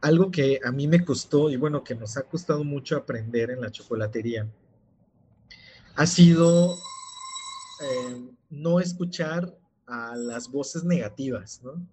[0.00, 3.60] Algo que a mí me costó y bueno, que nos ha costado mucho aprender en
[3.60, 4.48] la chocolatería,
[5.96, 6.72] ha sido
[7.82, 9.54] eh, no escuchar
[9.86, 11.86] a las voces negativas, ¿no?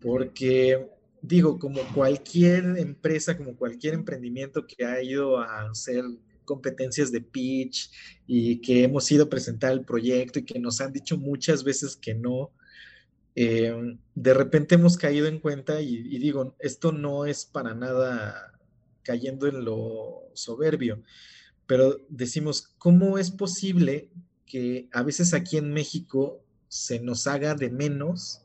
[0.00, 0.90] Porque
[1.22, 6.04] digo, como cualquier empresa, como cualquier emprendimiento que ha ido a hacer
[6.46, 7.90] competencias de pitch
[8.26, 11.96] y que hemos ido a presentar el proyecto y que nos han dicho muchas veces
[11.96, 12.52] que no,
[13.34, 18.54] eh, de repente hemos caído en cuenta y, y, digo, esto no es para nada
[19.02, 21.02] cayendo en lo soberbio,
[21.66, 24.10] pero decimos, ¿cómo es posible
[24.46, 28.40] que a veces aquí en México se nos haga de menos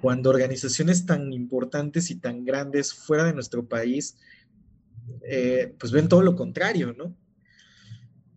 [0.00, 4.16] cuando organizaciones tan importantes y tan grandes fuera de nuestro país
[5.22, 7.16] eh, pues ven todo lo contrario, ¿no?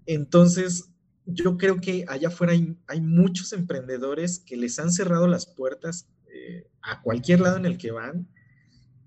[0.06, 0.90] Entonces,
[1.26, 6.68] yo creo que allá afuera hay, muchos emprendedores que les han cerrado las puertas eh,
[6.82, 8.28] a cualquier lado en el que van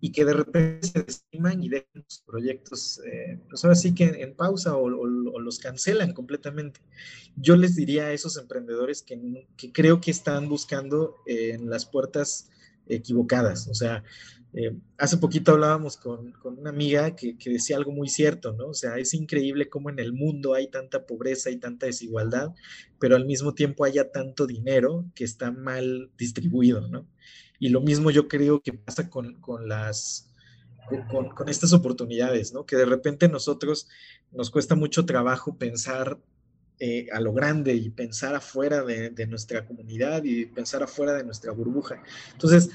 [0.00, 4.04] y que de repente se desestiman y dejan sus proyectos, eh, pues ahora sí que
[4.04, 6.80] en, pausa o, los cancelan completamente.
[7.36, 12.48] Yo les diría a esos emprendedores que, creo que están buscando en las puertas
[12.88, 14.04] equivocadas, o sea,
[14.58, 18.68] eh, hace poquito hablábamos con, una amiga que, decía algo muy cierto, ¿no?
[18.68, 22.54] O sea, es increíble cómo en el mundo hay tanta pobreza y tanta desigualdad,
[22.98, 27.06] pero al mismo tiempo haya tanto dinero que está mal distribuido, ¿no?
[27.58, 29.36] Y lo mismo yo creo que pasa con,
[29.68, 30.30] las,
[31.10, 32.64] con, estas oportunidades, ¿no?
[32.64, 33.88] Que de repente nosotros
[34.32, 36.18] nos cuesta mucho trabajo pensar
[36.78, 41.24] eh, a lo grande y pensar afuera de, de, nuestra comunidad y pensar afuera de
[41.24, 42.02] nuestra burbuja.
[42.32, 42.70] Entonces,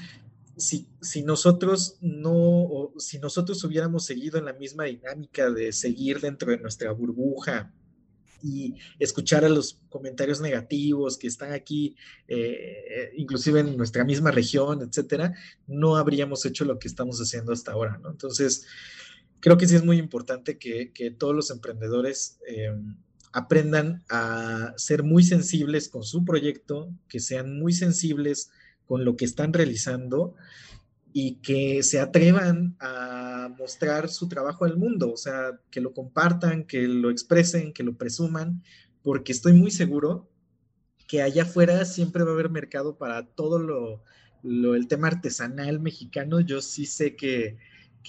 [0.56, 6.58] si, nosotros no, si nosotros hubiéramos seguido en la misma dinámica de seguir dentro de
[6.58, 7.72] nuestra burbuja
[8.42, 11.96] y escuchar a los comentarios negativos que están aquí,
[12.26, 15.34] eh, inclusive en nuestra misma región, etcétera,
[15.66, 18.00] no habríamos hecho lo que estamos haciendo hasta ahora.
[18.04, 18.66] Entonces,
[19.40, 22.96] creo que sí es muy importante que, todos los emprendedores em,
[23.32, 28.50] aprendan a ser muy sensibles con su proyecto, que sean muy sensibles
[28.86, 30.34] con lo que están realizando
[31.12, 36.64] y que se atrevan a mostrar su trabajo al mundo, o sea, que lo compartan,
[36.64, 38.62] que lo expresen, que lo presuman,
[39.02, 40.28] porque estoy muy seguro
[41.06, 44.02] que allá afuera siempre va a haber mercado para todo lo,
[44.74, 46.40] el tema artesanal mexicano.
[46.40, 47.58] Yo sí sé que,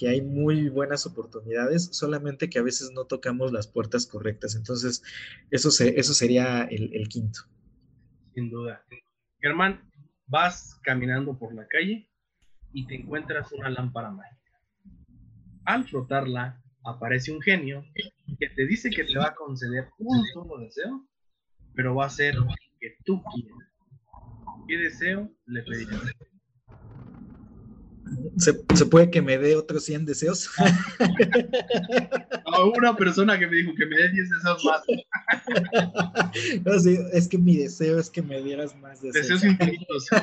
[0.08, 4.54] hay muy buenas oportunidades, solamente que a veces no tocamos las puertas correctas.
[4.54, 5.02] Entonces,
[5.50, 7.40] eso, eso sería el, el quinto.
[8.34, 8.84] Sin duda.
[9.38, 9.82] Germán,
[10.34, 12.10] vas caminando por la calle
[12.72, 14.58] y te encuentras una lámpara mágica.
[15.64, 17.84] Al frotarla, aparece un genio
[18.40, 21.06] que te dice que te va a conceder un solo deseo,
[21.76, 22.34] pero va a ser
[22.80, 23.58] que tú quieras.
[24.66, 26.02] ¿Qué deseo le pedirías?
[28.36, 28.54] ¿Se,
[28.86, 30.48] puede que me dé otros 100 deseos?
[32.46, 34.82] A una persona que me dijo que me dé 10 deseos más.
[36.64, 39.28] No, sí, es que mi deseo es que me dieras más deseos.
[39.28, 40.06] Deseos infinitos.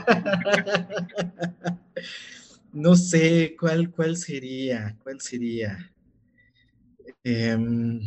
[2.73, 5.91] No sé cuál, cuál sería, cuál sería.
[7.21, 7.99] Em,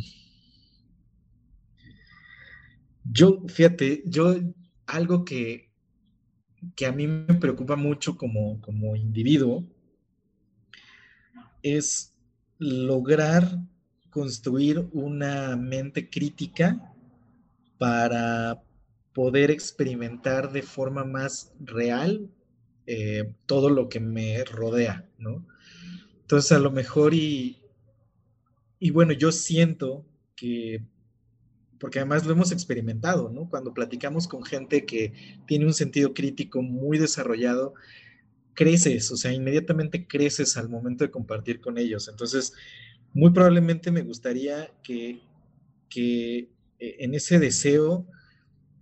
[3.03, 4.35] yo, fíjate, yo
[4.87, 5.69] algo que,
[6.75, 9.63] que a mí me preocupa mucho como, como individuo
[11.65, 12.13] es
[12.59, 13.59] lograr
[14.11, 16.93] construir una mente crítica
[17.79, 18.61] para
[19.13, 22.29] poder experimentar de forma más real
[22.85, 25.43] eh, todo lo que me rodea, ¿no?
[26.21, 27.57] Entonces a lo mejor y,
[28.79, 30.05] y bueno, yo siento
[30.35, 30.83] que,
[31.79, 33.49] porque además lo hemos experimentado, ¿no?
[33.49, 35.13] Cuando platicamos con gente que
[35.47, 37.73] tiene un sentido crítico muy desarrollado,
[38.55, 42.07] creces, o sea, inmediatamente creces al momento de compartir con ellos.
[42.07, 42.53] Entonces,
[43.13, 45.21] muy probablemente me gustaría que,
[45.89, 46.49] que
[46.79, 48.07] eh, en ese deseo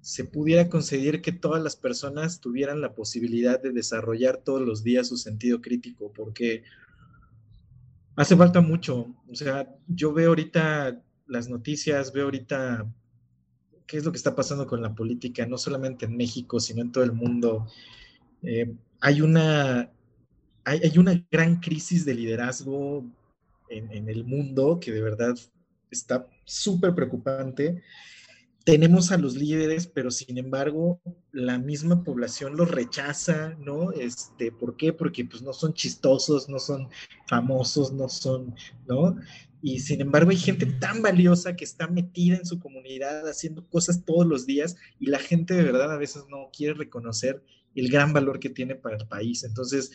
[0.02, 5.08] se pudiera conseguir que todas las personas tuvieran la posibilidad de desarrollar todos los días
[5.08, 6.64] su sentido crítico, porque
[8.16, 9.16] hace falta mucho.
[9.30, 12.86] O sea, yo veo ahorita las noticias, veo ahorita
[13.88, 16.92] qué es lo que está pasando con la política, no solamente en México, sino en
[16.92, 17.68] todo el mundo.
[18.44, 19.90] Eh, hay, una,
[20.66, 23.06] hay, una gran crisis de liderazgo
[23.70, 25.36] en, el mundo que de verdad
[25.90, 27.82] está súper preocupante.
[28.66, 31.02] Tenemos a los líderes, pero sin embargo
[31.32, 33.92] la misma población los rechaza, ¿no?
[33.92, 34.94] Este, ¿Por qué?
[34.94, 36.88] Porque pues no son chistosos, no son
[37.28, 38.56] famosos, no son,
[38.88, 39.18] ¿no?
[39.62, 44.04] Y sin embargo hay gente tan valiosa que está metida en su comunidad haciendo cosas
[44.06, 47.42] todos los días y la gente de verdad a veces no quiere reconocer
[47.76, 49.44] el gran valor que tiene para el país.
[49.44, 49.92] Entonces,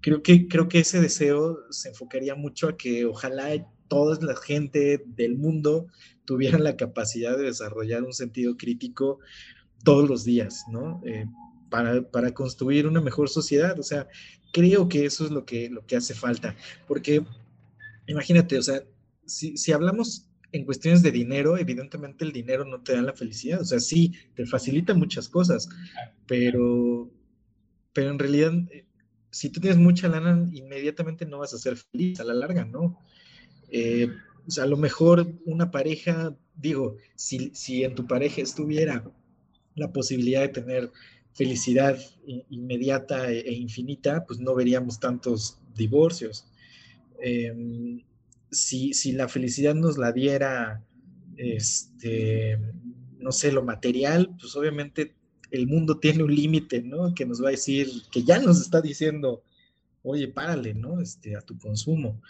[0.00, 3.50] creo que, creo que ese deseo se enfocaría mucho a que ojalá
[3.88, 5.88] toda la gente del mundo
[6.24, 9.18] tuvieran la capacidad de desarrollar un sentido crítico
[9.84, 11.02] todos los días, ¿no?
[11.04, 11.26] Eh,
[11.70, 13.78] para, para, construir una mejor sociedad.
[13.78, 14.08] O sea,
[14.52, 16.56] creo que eso es lo que, lo que hace falta.
[16.86, 17.24] Porque,
[18.06, 18.82] imagínate, o sea,
[19.26, 23.60] si, si hablamos en cuestiones de dinero, evidentemente el dinero no te da la felicidad.
[23.60, 25.68] O sea, sí, te facilita muchas cosas,
[26.26, 27.10] pero
[27.92, 28.84] pero en realidad, eh,
[29.30, 32.98] si tú tienes mucha lana, inmediatamente no vas a ser feliz a la larga, ¿no?
[33.70, 34.08] Eh,
[34.46, 39.04] o sea, a lo mejor una pareja, digo, si, si en tu pareja estuviera
[39.74, 40.92] la posibilidad de tener
[41.32, 41.98] felicidad
[42.50, 46.46] inmediata e, e, infinita, pues no veríamos tantos divorcios.
[47.20, 48.02] Em,
[48.50, 50.84] si, si, la felicidad nos la diera,
[51.36, 52.58] este,
[53.18, 55.14] no sé, lo material, pues obviamente
[55.50, 57.14] el mundo tiene un límite, ¿no?
[57.14, 59.42] Que nos va a decir, que ya nos está diciendo,
[60.02, 61.00] oye, párale, ¿no?
[61.00, 62.20] Este, a tu consumo.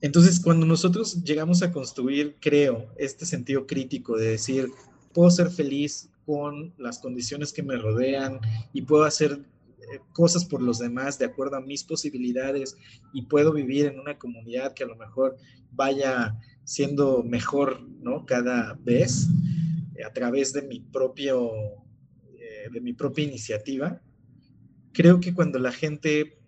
[0.00, 4.68] Entonces, cuando nosotros llegamos a construir, creo, este sentido crítico de decir,
[5.12, 8.40] puedo ser feliz con las condiciones que me rodean
[8.72, 12.76] y puedo hacer eh, cosas por los demás de acuerdo a mis posibilidades
[13.12, 15.36] y puedo vivir en una comunidad que a lo mejor
[15.72, 18.24] vaya siendo mejor, ¿no?
[18.26, 19.28] Cada vez
[20.04, 21.50] a través de mi propio
[22.70, 24.00] de mi propia iniciativa,
[24.92, 26.38] creo que cuando la gente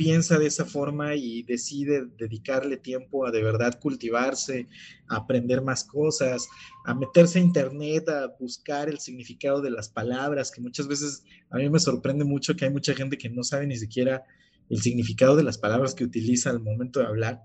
[0.00, 4.66] piensa de esa forma y decide dedicarle tiempo a de verdad cultivarse,
[5.08, 6.48] a aprender más cosas,
[6.86, 11.58] a meterse a internet, a buscar el significado de las palabras, que muchas veces a
[11.58, 14.24] mí me sorprende mucho que hay mucha gente que no sabe ni siquiera
[14.70, 17.42] el significado de las palabras que utiliza al momento de hablar.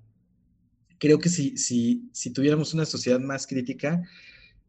[0.97, 4.01] Creo que si, si, si tuviéramos una sociedad más crítica,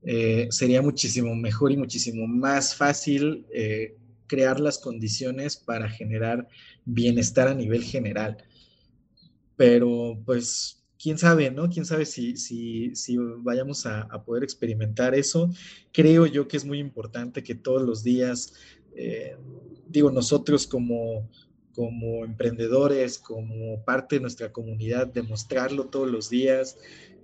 [0.09, 3.97] eh, sería muchísimo mejor y muchísimo más fácil eh,
[4.29, 6.47] crear las condiciones para generar
[6.85, 8.37] bienestar a nivel general.
[9.57, 11.69] Pero pues, quién sabe, ¿no?
[11.69, 15.51] Quién sabe si, si, si vayamos a, poder experimentar eso.
[15.93, 18.55] Creo yo que es muy importante que todos los días,
[18.95, 19.37] eh,
[19.89, 21.29] digo, nosotros como,
[21.75, 26.79] como emprendedores, como parte de nuestra comunidad, demostrarlo todos los días,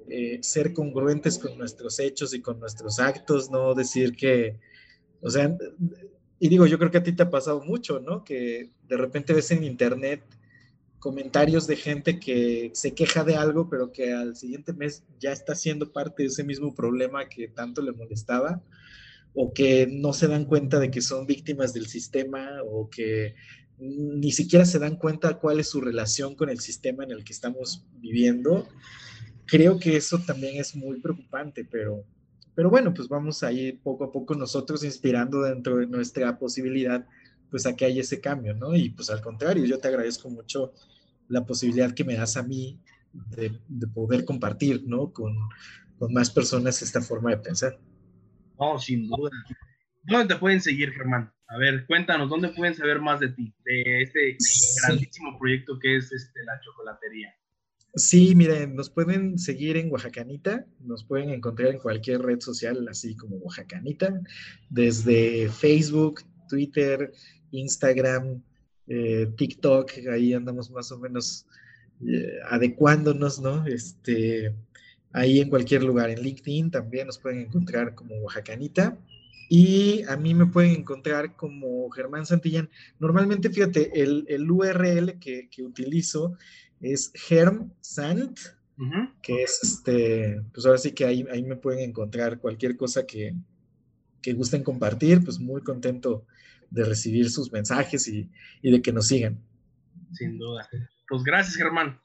[0.08, 4.58] eh, ser congruentes con nuestros hechos y con nuestros actos, no decir que,
[5.20, 5.56] o sea,
[6.38, 8.24] y digo, yo creo que a ti te ha pasado mucho, ¿no?
[8.24, 10.22] Que de repente ves en internet
[10.98, 15.54] comentarios de gente que se queja de algo, pero que al siguiente mes ya está
[15.56, 18.62] siendo parte de ese mismo problema que tanto le molestaba.
[19.34, 23.34] o que no se dan cuenta de que son víctimas del sistema o que
[23.78, 27.32] ni siquiera se dan cuenta cuál es su relación con el sistema en el que
[27.32, 28.68] estamos viviendo.
[29.52, 32.06] Creo que eso también es muy preocupante, pero,
[32.54, 37.06] pero bueno, pues vamos a ir poco a poco nosotros inspirando dentro de nuestra posibilidad,
[37.50, 38.74] pues a que haya ese cambio, ¿no?
[38.74, 40.72] Y pues al contrario, yo te agradezco mucho
[41.28, 42.80] la posibilidad que me das a mí
[43.12, 43.52] de,
[43.92, 45.12] poder compartir, ¿no?
[45.12, 45.36] Con,
[45.98, 47.78] con más personas esta forma de pensar.
[48.56, 49.32] Oh, sin duda.
[50.04, 51.30] ¿Dónde te pueden seguir, Germán?
[51.48, 54.38] A ver, cuéntanos, ¿dónde pueden saber más de ti, de este
[54.82, 57.34] grandísimo proyecto que es este, la chocolatería?
[57.94, 63.14] Sí, miren, nos pueden seguir en Oaxacanita, nos pueden encontrar en cualquier red social, así
[63.16, 64.18] como Oaxacanita,
[64.70, 67.12] desde Facebook, Twitter,
[67.50, 68.42] Instagram,
[68.86, 71.46] eh, TikTok, ahí andamos más o menos
[72.06, 73.66] eh, adecuándonos, ¿no?
[73.66, 74.54] Este,
[75.12, 78.98] ahí en cualquier lugar, en LinkedIn también nos pueden encontrar como Oaxacanita.
[79.48, 82.70] Y a mí me pueden encontrar como Germán Santillán.
[82.98, 86.38] Normalmente, fíjate, el, URL que, utilizo
[86.82, 88.38] es germsant,
[89.22, 93.34] que es este, pues ahora sí que ahí, ahí me pueden encontrar cualquier cosa que,
[94.20, 96.26] que gusten compartir, pues muy contento
[96.68, 98.28] de recibir sus mensajes y,
[98.60, 99.40] y, de que nos sigan.
[100.12, 100.68] Sin duda.
[101.08, 102.00] Pues gracias, Germán.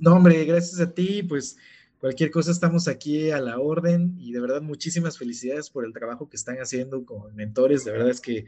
[0.00, 1.58] No, hombre, gracias a ti, pues
[2.00, 6.30] Cualquier cosa estamos aquí a la orden y de verdad muchísimas felicidades por el trabajo
[6.30, 7.84] que están haciendo con mentores.
[7.84, 8.46] De verdad es que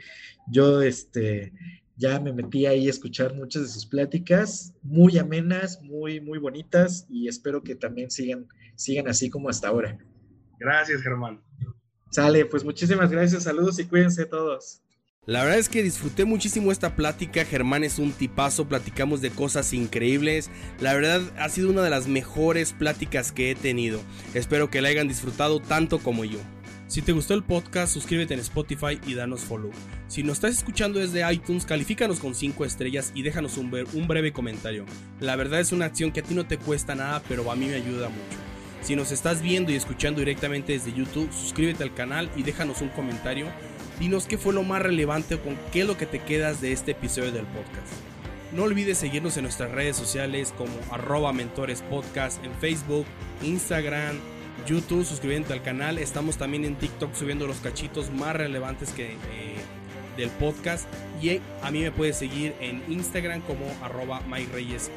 [0.50, 1.52] yo este,
[1.96, 7.06] ya me metí ahí a escuchar muchas de sus pláticas, muy amenas, muy, muy bonitas
[7.08, 8.46] y espero que también sigan,
[8.76, 9.98] sigan así como hasta ahora.
[10.58, 11.42] Gracias, Germán.
[12.10, 14.82] Sale, pues muchísimas gracias, saludos y cuídense todos.
[15.24, 19.72] La verdad es que disfruté muchísimo esta plática, Germán es un tipazo, platicamos de cosas
[19.72, 20.50] increíbles,
[20.80, 24.00] la verdad ha sido una de las mejores pláticas que he tenido,
[24.34, 26.40] espero que la hayan disfrutado tanto como yo.
[26.92, 29.70] Si te gustó el podcast, suscríbete en Spotify y danos follow.
[30.08, 34.84] Si nos estás escuchando desde iTunes, califícanos con 5 estrellas y déjanos un, breve comentario.
[35.18, 37.64] La verdad es una acción que a ti no te cuesta nada, pero a mí
[37.64, 38.38] me ayuda mucho.
[38.82, 42.90] Si nos estás viendo y escuchando directamente desde YouTube, suscríbete al canal y déjanos un
[42.90, 43.46] comentario
[43.98, 46.72] Dinos qué fue lo más relevante o con qué es lo que te quedas de
[46.72, 47.88] este episodio del podcast.
[48.52, 53.06] No olvides seguirnos en nuestras redes sociales como arroba mentorespodcast en Facebook,
[53.42, 54.18] Instagram,
[54.66, 55.98] YouTube, suscribiendo al canal.
[55.98, 59.16] Estamos también en TikTok subiendo los cachitos más relevantes que, eh,
[60.16, 60.86] del podcast.
[61.20, 64.90] Y a mí me puedes seguir en Instagram como arroba myreyes1.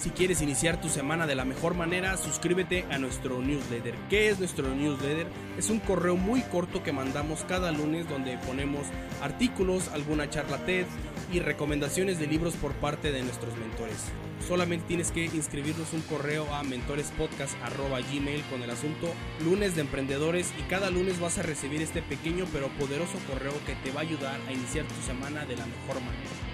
[0.00, 3.94] Si quieres iniciar tu semana de la mejor manera, suscríbete a nuestro newsletter.
[4.08, 5.26] ¿Qué es nuestro newsletter?
[5.58, 8.86] Es un correo muy corto que mandamos cada lunes donde ponemos
[9.20, 10.86] artículos, alguna charla TED
[11.32, 14.06] y recomendaciones de libros por parte de nuestros mentores.
[14.46, 19.12] Solamente tienes que inscribirnos un correo a mentorespodcast.gmail con el asunto
[19.44, 23.74] lunes de emprendedores y cada lunes vas a recibir este pequeño pero poderoso correo que
[23.74, 26.47] te va a ayudar a iniciar tu semana de la mejor manera.